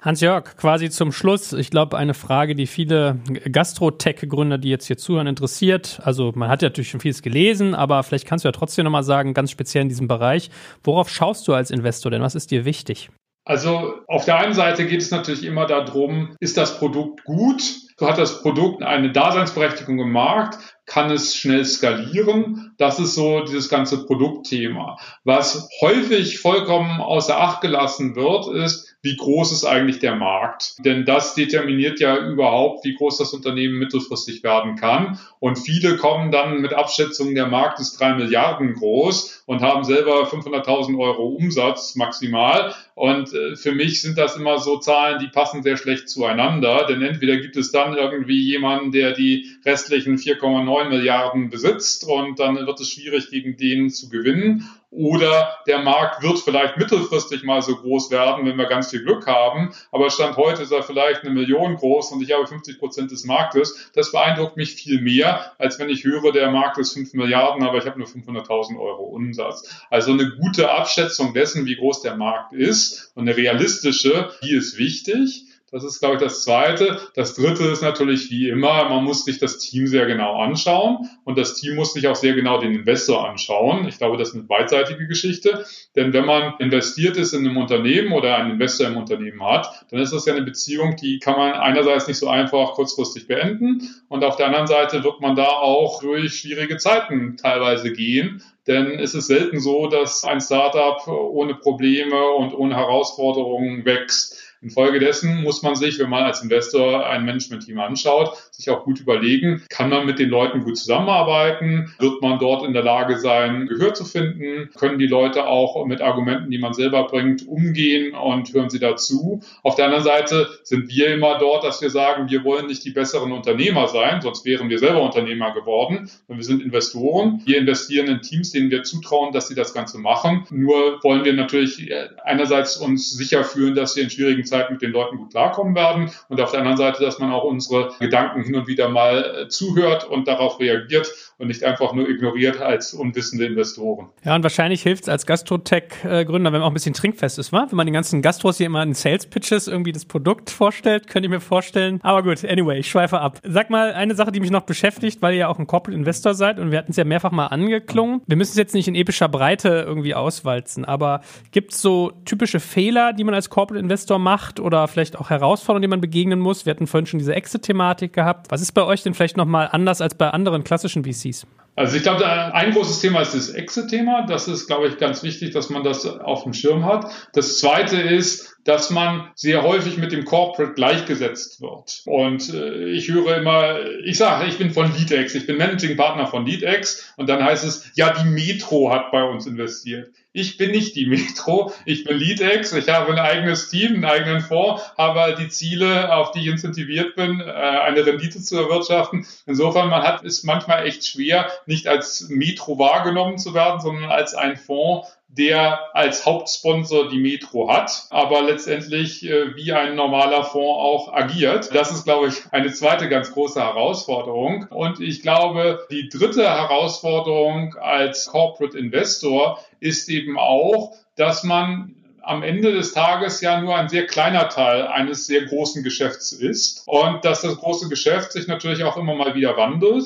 Hans-Jörg, 0.01 0.57
quasi 0.57 0.91
zum 0.91 1.11
Schluss, 1.11 1.53
ich 1.53 1.71
glaube, 1.71 1.99
eine 1.99 2.15
Frage, 2.15 2.55
die 2.55 2.69
viele 2.69 3.19
Gastro-Tech-Gründer, 3.51 4.57
die 4.57 4.69
jetzt 4.69 4.87
hier 4.87 4.97
zuhören, 4.97 5.27
interessiert. 5.27 6.01
Also 6.05 6.31
man 6.37 6.49
hat 6.49 6.63
ja 6.63 6.69
natürlich 6.69 6.91
schon 6.91 7.01
vieles 7.01 7.21
gelesen, 7.21 7.75
aber 7.75 8.05
vielleicht 8.05 8.29
kannst 8.29 8.45
du 8.45 8.49
ja 8.49 8.53
trotzdem 8.53 8.85
nochmal 8.85 9.03
sagen, 9.03 9.35
ganz 9.35 9.51
speziell 9.51 9.83
in 9.83 9.89
diesem 9.89 10.07
Bereich, 10.07 10.51
worauf 10.85 11.11
schaust 11.11 11.49
du 11.49 11.53
als 11.53 11.73
Investor 11.73 12.13
denn? 12.13 12.23
Was 12.23 12.37
ist 12.37 12.53
dir 12.53 12.65
wichtig? 12.65 13.11
Also 13.45 13.95
auf 14.07 14.25
der 14.25 14.37
einen 14.37 14.55
Seite 14.55 14.87
geht 14.87 15.01
es 15.01 15.11
natürlich 15.11 15.43
immer 15.43 15.67
darum, 15.67 16.37
ist 16.39 16.59
das 16.59 16.79
Produkt 16.79 17.25
gut? 17.25 17.88
Hat 18.01 18.19
das 18.19 18.43
Produkt 18.43 18.83
eine 18.83 19.11
Daseinsberechtigung 19.11 19.99
im 19.99 20.13
Markt? 20.13 20.59
Kann 20.87 21.11
es 21.11 21.35
schnell 21.35 21.65
skalieren? 21.65 22.75
Das 22.79 22.99
ist 22.99 23.15
so 23.15 23.41
dieses 23.41 23.69
ganze 23.69 24.07
Produktthema. 24.07 24.99
Was 25.25 25.69
häufig 25.81 26.39
vollkommen 26.39 27.01
außer 27.01 27.41
Acht 27.41 27.61
gelassen 27.61 28.15
wird, 28.15 28.47
ist, 28.55 28.97
wie 29.03 29.17
groß 29.17 29.53
ist 29.53 29.65
eigentlich 29.65 30.01
der 30.01 30.17
Markt? 30.17 30.75
Denn 30.85 31.05
das 31.05 31.35
determiniert 31.35 32.01
ja 32.01 32.17
überhaupt, 32.19 32.85
wie 32.85 32.95
groß 32.95 33.19
das 33.19 33.33
Unternehmen 33.33 33.79
mittelfristig 33.79 34.43
werden 34.43 34.75
kann. 34.75 35.21
Und 35.39 35.57
viele 35.57 35.97
kommen 35.97 36.33
dann 36.33 36.61
mit 36.61 36.75
Abschätzungen, 36.75 37.37
der 37.37 37.47
Markt 37.47 37.79
ist 37.79 37.99
drei 38.01 38.15
Milliarden 38.15 38.75
groß 38.75 39.45
und 39.47 39.61
haben 39.63 39.85
selber 39.85 40.29
500.000 40.29 40.99
Euro 40.99 41.29
Umsatz 41.29 41.95
maximal. 41.95 42.75
Und 42.97 43.33
äh, 43.33 43.55
für 43.55 43.73
mich 43.73 44.03
sind 44.03 44.19
das 44.19 44.37
immer 44.37 44.59
so 44.59 44.79
Zahlen, 44.79 45.21
die 45.21 45.29
passen 45.29 45.63
sehr 45.63 45.77
schlecht 45.77 46.09
zueinander. 46.09 46.87
Denn 46.89 47.01
entweder 47.01 47.37
gibt 47.37 47.57
es 47.57 47.71
dann 47.71 47.97
irgendwie 47.97 48.41
jemanden, 48.41 48.91
der 48.91 49.13
die 49.13 49.49
restlichen 49.65 50.17
4,9 50.17 50.89
Milliarden 50.89 51.51
besitzt 51.51 52.05
und 52.05 52.41
dann 52.41 52.57
wird 52.57 52.81
es 52.81 52.91
schwierig, 52.91 53.31
gegen 53.31 53.57
den 53.57 53.91
zu 53.91 54.09
gewinnen. 54.09 54.69
Oder 54.91 55.59
der 55.67 55.81
Markt 55.83 56.23
wird 56.23 56.39
vielleicht 56.39 56.79
mittelfristig 56.79 57.43
mal 57.43 57.61
so 57.61 57.77
groß 57.77 58.11
werden, 58.11 58.47
wenn 58.47 58.57
wir 58.57 58.67
ganz 58.67 58.89
viel 58.91 59.05
Glück 59.05 59.27
haben. 59.27 59.75
Aber 59.93 60.09
Stand 60.09 60.39
heute 60.39 60.63
ist 60.63 60.73
er 60.73 60.83
vielleicht 60.83 61.23
eine 61.23 61.31
Million 61.31 61.77
groß 61.77 62.13
und 62.13 62.23
ich 62.23 62.33
habe 62.33 62.47
50 62.47 62.79
Prozent 62.79 63.11
des 63.11 63.25
Marktes. 63.25 63.91
Das 63.95 64.13
beeindruckt 64.13 64.57
mich 64.57 64.75
viel 64.75 65.03
mehr, 65.03 65.53
als 65.59 65.79
wenn 65.79 65.91
ich 65.91 66.05
höre, 66.05 66.33
der 66.33 66.51
Markt 66.51 66.79
ist 66.79 66.95
5 66.95 67.13
Milliarden, 67.13 67.65
aber 67.65 67.79
ich 67.79 67.87
habe 67.87 67.99
nur 67.99 68.09
500.000 68.09 68.81
Euro 68.81 69.05
Umsatz. 69.05 69.69
Also 69.91 70.13
eine 70.13 70.31
gute 70.37 70.71
Abschätzung 70.71 71.35
dessen, 71.35 71.67
wie 71.67 71.77
groß 71.77 72.01
der 72.01 72.17
Markt 72.17 72.55
ist 72.55 73.13
und 73.15 73.29
eine 73.29 73.37
realistische, 73.37 74.33
die 74.43 74.55
ist 74.55 74.79
wichtig. 74.79 75.48
Das 75.71 75.85
ist, 75.85 76.01
glaube 76.01 76.15
ich, 76.15 76.23
das 76.23 76.45
Zweite. 76.45 76.99
Das 77.15 77.35
Dritte 77.35 77.65
ist 77.65 77.83
natürlich 77.83 78.31
wie 78.31 78.49
immer, 78.49 78.89
man 78.89 79.05
muss 79.05 79.25
sich 79.25 79.39
das 79.39 79.59
Team 79.59 79.87
sehr 79.87 80.07
genau 80.07 80.37
anschauen 80.37 81.11
und 81.25 81.37
das 81.37 81.55
Team 81.55 81.75
muss 81.75 81.93
sich 81.93 82.09
auch 82.09 82.17
sehr 82.17 82.33
genau 82.35 82.59
den 82.59 82.75
Investor 82.75 83.29
anschauen. 83.29 83.87
Ich 83.87 83.99
glaube, 83.99 84.17
das 84.17 84.31
ist 84.31 84.35
eine 84.35 84.45
beidseitige 84.45 85.07
Geschichte, 85.07 85.67
denn 85.95 86.15
wenn 86.15 86.25
man 86.25 86.55
investiert 86.59 87.19
ist 87.19 87.35
in 87.35 87.47
einem 87.47 87.59
Unternehmen 87.59 88.13
oder 88.13 88.37
einen 88.37 88.53
Investor 88.53 88.87
im 88.87 88.97
Unternehmen 88.97 89.45
hat, 89.45 89.85
dann 89.91 90.01
ist 90.01 90.13
das 90.13 90.25
ja 90.25 90.35
eine 90.35 90.45
Beziehung, 90.45 90.97
die 90.97 91.19
kann 91.19 91.37
man 91.37 91.53
einerseits 91.53 92.09
nicht 92.09 92.19
so 92.19 92.29
einfach 92.29 92.73
kurzfristig 92.73 93.27
beenden 93.27 93.83
und 94.09 94.25
auf 94.25 94.37
der 94.37 94.47
anderen 94.47 94.67
Seite 94.67 95.05
wird 95.05 95.21
man 95.21 95.37
da 95.37 95.49
auch 95.49 96.01
durch 96.01 96.41
schwierige 96.41 96.79
Zeiten 96.79 97.37
teilweise 97.37 97.93
gehen, 97.93 98.43
denn 98.69 98.99
es 98.99 99.15
ist 99.15 99.29
selten 99.29 99.61
so, 99.61 99.87
dass 99.87 100.25
ein 100.25 100.43
Startup 100.43 101.07
ohne 101.09 101.55
Probleme 101.55 102.23
und 102.37 102.55
ohne 102.55 102.77
Herausforderungen 102.77 103.87
wächst. 103.87 104.28
Infolgedessen 104.61 105.43
muss 105.43 105.63
man 105.63 105.77
sich, 105.77 105.99
wenn 105.99 106.11
man 106.11 106.25
als 106.25 106.43
Investor 106.43 107.07
ein 107.07 107.25
Management-Team 107.25 107.79
anschaut, 107.79 108.37
sich 108.51 108.71
auch 108.71 108.85
gut 108.85 109.01
überlegen, 109.01 109.63
kann 109.69 109.89
man 109.89 110.07
mit 110.07 110.19
den 110.19 110.31
Leuten 110.31 110.63
gut 110.63 110.77
zusammenarbeiten? 110.77 111.95
Wird 111.99 112.21
man 112.23 112.39
dort 112.39 112.67
in 112.67 112.73
der 112.73 112.83
Lage 112.83 113.19
sein, 113.19 113.67
Gehör 113.69 113.95
zu 113.95 114.05
finden? 114.05 114.71
Können 114.77 114.99
die 114.99 115.07
Leute 115.07 115.47
auch 115.47 115.85
mit 115.87 116.01
Argumenten, 116.01 116.51
die 116.51 116.59
man 116.59 116.75
selber 116.75 117.05
bringt, 117.07 117.47
umgehen 117.47 118.15
und 118.15 118.53
hören 118.53 118.71
sie 118.71 118.81
dazu? 118.81 119.41
Auf 119.63 119.77
der 119.77 119.87
anderen 119.87 120.05
Seite 120.05 120.49
sind 120.65 120.89
wir 120.89 121.15
immer 121.15 121.39
dort, 121.39 121.65
dass 121.65 121.81
wir 121.81 121.91
sagen, 121.91 122.29
wir 122.29 122.45
wollen 122.45 122.67
nicht 122.67 122.85
die 122.85 122.91
besseren 122.91 123.33
Unternehmer 123.33 123.89
sein, 123.89 124.21
sonst 124.21 124.45
wären 124.45 124.69
wir 124.69 124.79
selber 124.79 125.03
Unternehmer 125.03 125.53
geworden. 125.55 126.11
wir 126.27 126.43
sind 126.43 126.63
Investoren. 126.63 127.43
Wir 127.45 127.59
investieren 127.59 128.09
in 128.09 128.23
Teams, 128.23 128.51
denen 128.51 128.71
wir 128.71 128.83
zutrauen, 128.83 129.33
dass 129.33 129.49
sie 129.49 129.55
das 129.55 129.73
Ganze 129.73 129.99
machen. 129.99 130.47
Nur 130.51 131.03
wollen 131.03 131.25
wir 131.25 131.33
natürlich 131.33 131.93
einerseits 132.25 132.77
uns 132.77 133.11
sicher 133.11 133.45
fühlen, 133.45 133.75
dass 133.75 133.97
wir 133.97 134.03
in 134.03 134.11
schwierigen 134.11 134.45
Zeit 134.49 134.71
mit 134.71 134.83
den 134.83 134.91
Leuten 134.91 135.19
gut 135.19 135.31
klarkommen 135.31 135.75
werden 135.75 136.11
und 136.29 136.41
auf 136.41 136.51
der 136.51 136.61
anderen 136.61 136.77
Seite, 136.77 137.03
dass 137.03 137.19
man 137.19 137.33
auch 137.33 137.45
unsere 137.45 137.93
Gedanken 138.01 138.43
hin 138.43 138.57
und 138.57 138.67
wieder 138.67 138.89
mal 138.89 139.45
äh, 139.45 139.49
zuhört 139.49 140.05
und 140.09 140.29
darauf 140.29 140.59
reagiert 140.61 141.13
und 141.39 141.49
nicht 141.49 141.63
einfach 141.65 141.93
nur 141.93 142.09
ignoriert 142.09 142.61
als 142.61 142.93
unwissende 142.95 143.47
Investoren. 143.47 144.09
Ja, 144.25 144.35
und 144.35 144.43
wahrscheinlich 144.43 144.83
hilft 144.83 145.05
es 145.05 145.09
als 145.09 145.25
Gastrotech-Gründer, 145.27 146.53
wenn 146.53 146.61
man 146.61 146.63
auch 146.63 146.69
ein 146.71 146.75
bisschen 146.75 146.95
trinkfest 146.95 147.39
ist, 147.39 147.53
wa? 147.53 147.67
Wenn 147.69 147.77
man 147.77 147.87
den 147.87 147.95
ganzen 147.95 148.23
Gastros 148.23 148.57
hier 148.57 148.67
immer 148.67 148.83
in 148.83 148.95
Sales-Pitches 148.95 149.69
irgendwie 149.69 149.93
das 149.93 150.05
Produkt 150.05 150.51
vorstellt, 150.51 151.07
könnte 151.07 151.27
ich 151.27 151.31
mir 151.31 151.41
vorstellen. 151.41 152.01
Aber 152.03 152.23
gut, 152.23 152.45
anyway, 152.45 152.79
ich 152.79 152.91
schweife 152.91 153.21
ab. 153.21 153.39
Sag 153.45 153.71
mal, 153.71 153.93
eine 153.93 154.15
Sache, 154.15 154.33
die 154.33 154.41
mich 154.41 154.51
noch 154.51 154.63
beschäftigt, 154.63 155.23
weil 155.23 155.35
ihr 155.35 155.41
ja 155.41 155.49
auch 155.49 155.59
ein 155.59 155.67
Corporate 155.67 155.97
Investor 155.97 156.35
seid 156.35 156.59
und 156.59 156.71
wir 156.73 156.79
hatten 156.79 156.91
es 156.91 156.97
ja 156.97 157.05
mehrfach 157.05 157.31
mal 157.31 157.47
angeklungen. 157.47 158.23
Wir 158.27 158.37
müssen 158.37 158.53
es 158.53 158.57
jetzt 158.57 158.75
nicht 158.75 158.89
in 158.89 158.95
epischer 158.95 159.29
Breite 159.29 159.85
irgendwie 159.87 160.15
auswalzen, 160.15 160.85
aber 160.85 161.21
gibt 161.53 161.73
es 161.73 161.81
so 161.81 162.13
typische 162.25 162.61
Fehler, 162.61 163.13
die 163.13 163.25
man 163.25 163.35
als 163.35 163.49
Corporate 163.51 163.83
Investor 163.83 164.19
macht 164.19 164.38
oder 164.61 164.89
vielleicht 164.89 165.19
auch 165.19 165.31
Herausforderungen, 165.31 165.83
die 165.83 165.89
man 165.89 166.01
begegnen 166.01 166.41
muss? 166.41 166.65
Wir 166.65 166.71
hatten 166.71 166.87
vorhin 166.87 167.07
schon 167.07 167.19
diese 167.19 167.35
Exit-Thematik 167.35 168.13
gehabt. 168.15 168.51
Was 168.51 168.63
ist 168.63 168.73
bei 168.73 168.83
euch 168.83 169.03
denn 169.03 169.15
vielleicht 169.15 169.37
nochmal 169.37 169.69
anders 169.71 170.01
als 170.01 170.15
bei 170.15 170.31
anderen 170.31 170.65
klassischen 170.65 171.05
VCs? 171.05 171.19
VCs? 171.19 171.47
Also 171.77 171.97
ich 171.97 172.03
glaube, 172.03 172.27
ein 172.27 172.73
großes 172.73 173.01
Thema 173.01 173.21
ist 173.21 173.35
das 173.35 173.51
Exit-Thema. 173.51 174.27
Das 174.27 174.49
ist, 174.49 174.67
glaube 174.67 174.89
ich, 174.89 174.99
ganz 174.99 175.23
wichtig, 175.23 175.53
dass 175.53 175.71
man 175.71 175.85
das 175.85 176.07
auf 176.07 176.43
dem 176.43 176.53
Schirm 176.53 176.85
hat. 176.85 177.09
Das 177.35 177.59
zweite 177.59 178.01
ist, 178.01 178.57
dass 178.65 178.91
man 178.91 179.31
sehr 179.37 179.63
häufig 179.63 179.97
mit 179.97 180.11
dem 180.11 180.25
Corporate 180.25 180.75
gleichgesetzt 180.75 181.61
wird. 181.61 182.03
Und 182.05 182.53
äh, 182.53 182.91
ich 182.91 183.09
höre 183.09 183.37
immer, 183.37 183.79
ich 184.05 184.19
sage, 184.19 184.49
ich 184.49 184.59
bin 184.59 184.73
von 184.73 184.93
LeadX, 184.93 185.37
ich 185.37 185.47
bin 185.47 185.57
Managing 185.57 185.97
Partner 185.97 186.27
von 186.27 186.45
LeadX 186.45 187.15
und 187.17 187.29
dann 187.29 187.45
heißt 187.45 187.65
es, 187.65 187.93
ja, 187.95 188.13
die 188.13 188.29
Metro 188.29 188.93
hat 188.93 189.13
bei 189.13 189.23
uns 189.23 189.47
investiert. 189.47 190.11
Ich 190.39 190.57
bin 190.57 190.71
nicht 190.71 190.95
die 190.95 191.07
Metro, 191.07 191.73
ich 191.85 192.05
bin 192.05 192.17
LeadX, 192.17 192.73
ich 192.73 192.89
habe 192.89 193.11
ein 193.11 193.19
eigenes 193.19 193.71
Team, 193.71 193.95
einen 193.95 194.05
eigenen 194.05 194.41
Fonds, 194.41 194.83
habe 194.97 195.35
die 195.37 195.49
Ziele, 195.49 196.15
auf 196.15 196.31
die 196.31 196.43
ich 196.43 196.47
incentiviert 196.47 197.17
bin, 197.17 197.41
äh, 197.41 197.45
eine 197.45 198.07
Rendite 198.07 198.41
zu 198.41 198.57
erwirtschaften. 198.57 199.27
Insofern, 199.47 199.89
man 199.89 200.05
hat 200.05 200.25
es 200.25 200.45
manchmal 200.45 200.87
echt 200.87 201.05
schwer, 201.05 201.51
nicht 201.67 201.89
als 201.89 202.29
Metro 202.29 202.79
wahrgenommen 202.79 203.39
zu 203.39 203.53
werden, 203.53 203.81
sondern 203.81 204.13
als 204.13 204.35
ein 204.35 204.57
Fonds, 204.57 205.18
der 205.29 205.95
als 205.95 206.25
Hauptsponsor 206.25 207.11
die 207.11 207.19
Metro 207.19 207.71
hat, 207.71 208.07
aber 208.11 208.43
letztendlich 208.43 209.25
äh, 209.25 209.55
wie 209.57 209.73
ein 209.73 209.95
normaler 209.95 210.43
Fonds 210.43 210.81
auch 210.81 211.13
agiert. 211.13 211.75
Das 211.75 211.93
ist, 211.93 212.05
glaube 212.05 212.29
ich, 212.29 212.43
eine 212.51 212.73
zweite 212.73 213.09
ganz 213.09 213.33
große 213.33 213.61
Herausforderung. 213.61 214.67
Und 214.71 215.01
ich 215.01 215.23
glaube, 215.23 215.87
die 215.91 216.09
dritte 216.09 216.49
Herausforderung 216.49 217.77
als 217.77 218.27
Corporate 218.27 218.77
Investor 218.79 219.63
ist 219.81 220.09
eben 220.09 220.39
auch, 220.39 220.95
dass 221.15 221.45
man 221.45 221.95
am 222.23 222.43
Ende 222.43 222.73
des 222.73 222.93
Tages 222.93 223.41
ja 223.41 223.61
nur 223.61 223.75
ein 223.77 223.89
sehr 223.89 224.07
kleiner 224.07 224.49
Teil 224.49 224.87
eines 224.87 225.27
sehr 225.27 225.47
großen 225.47 225.83
Geschäfts 225.83 226.33
ist 226.33 226.83
und 226.87 227.25
dass 227.25 227.41
das 227.41 227.57
große 227.57 227.89
Geschäft 227.89 228.33
sich 228.33 228.47
natürlich 228.47 228.85
auch 228.85 228.99
immer 228.99 229.15
mal 229.15 229.35
wieder 229.35 229.57
wandelt 229.57 230.05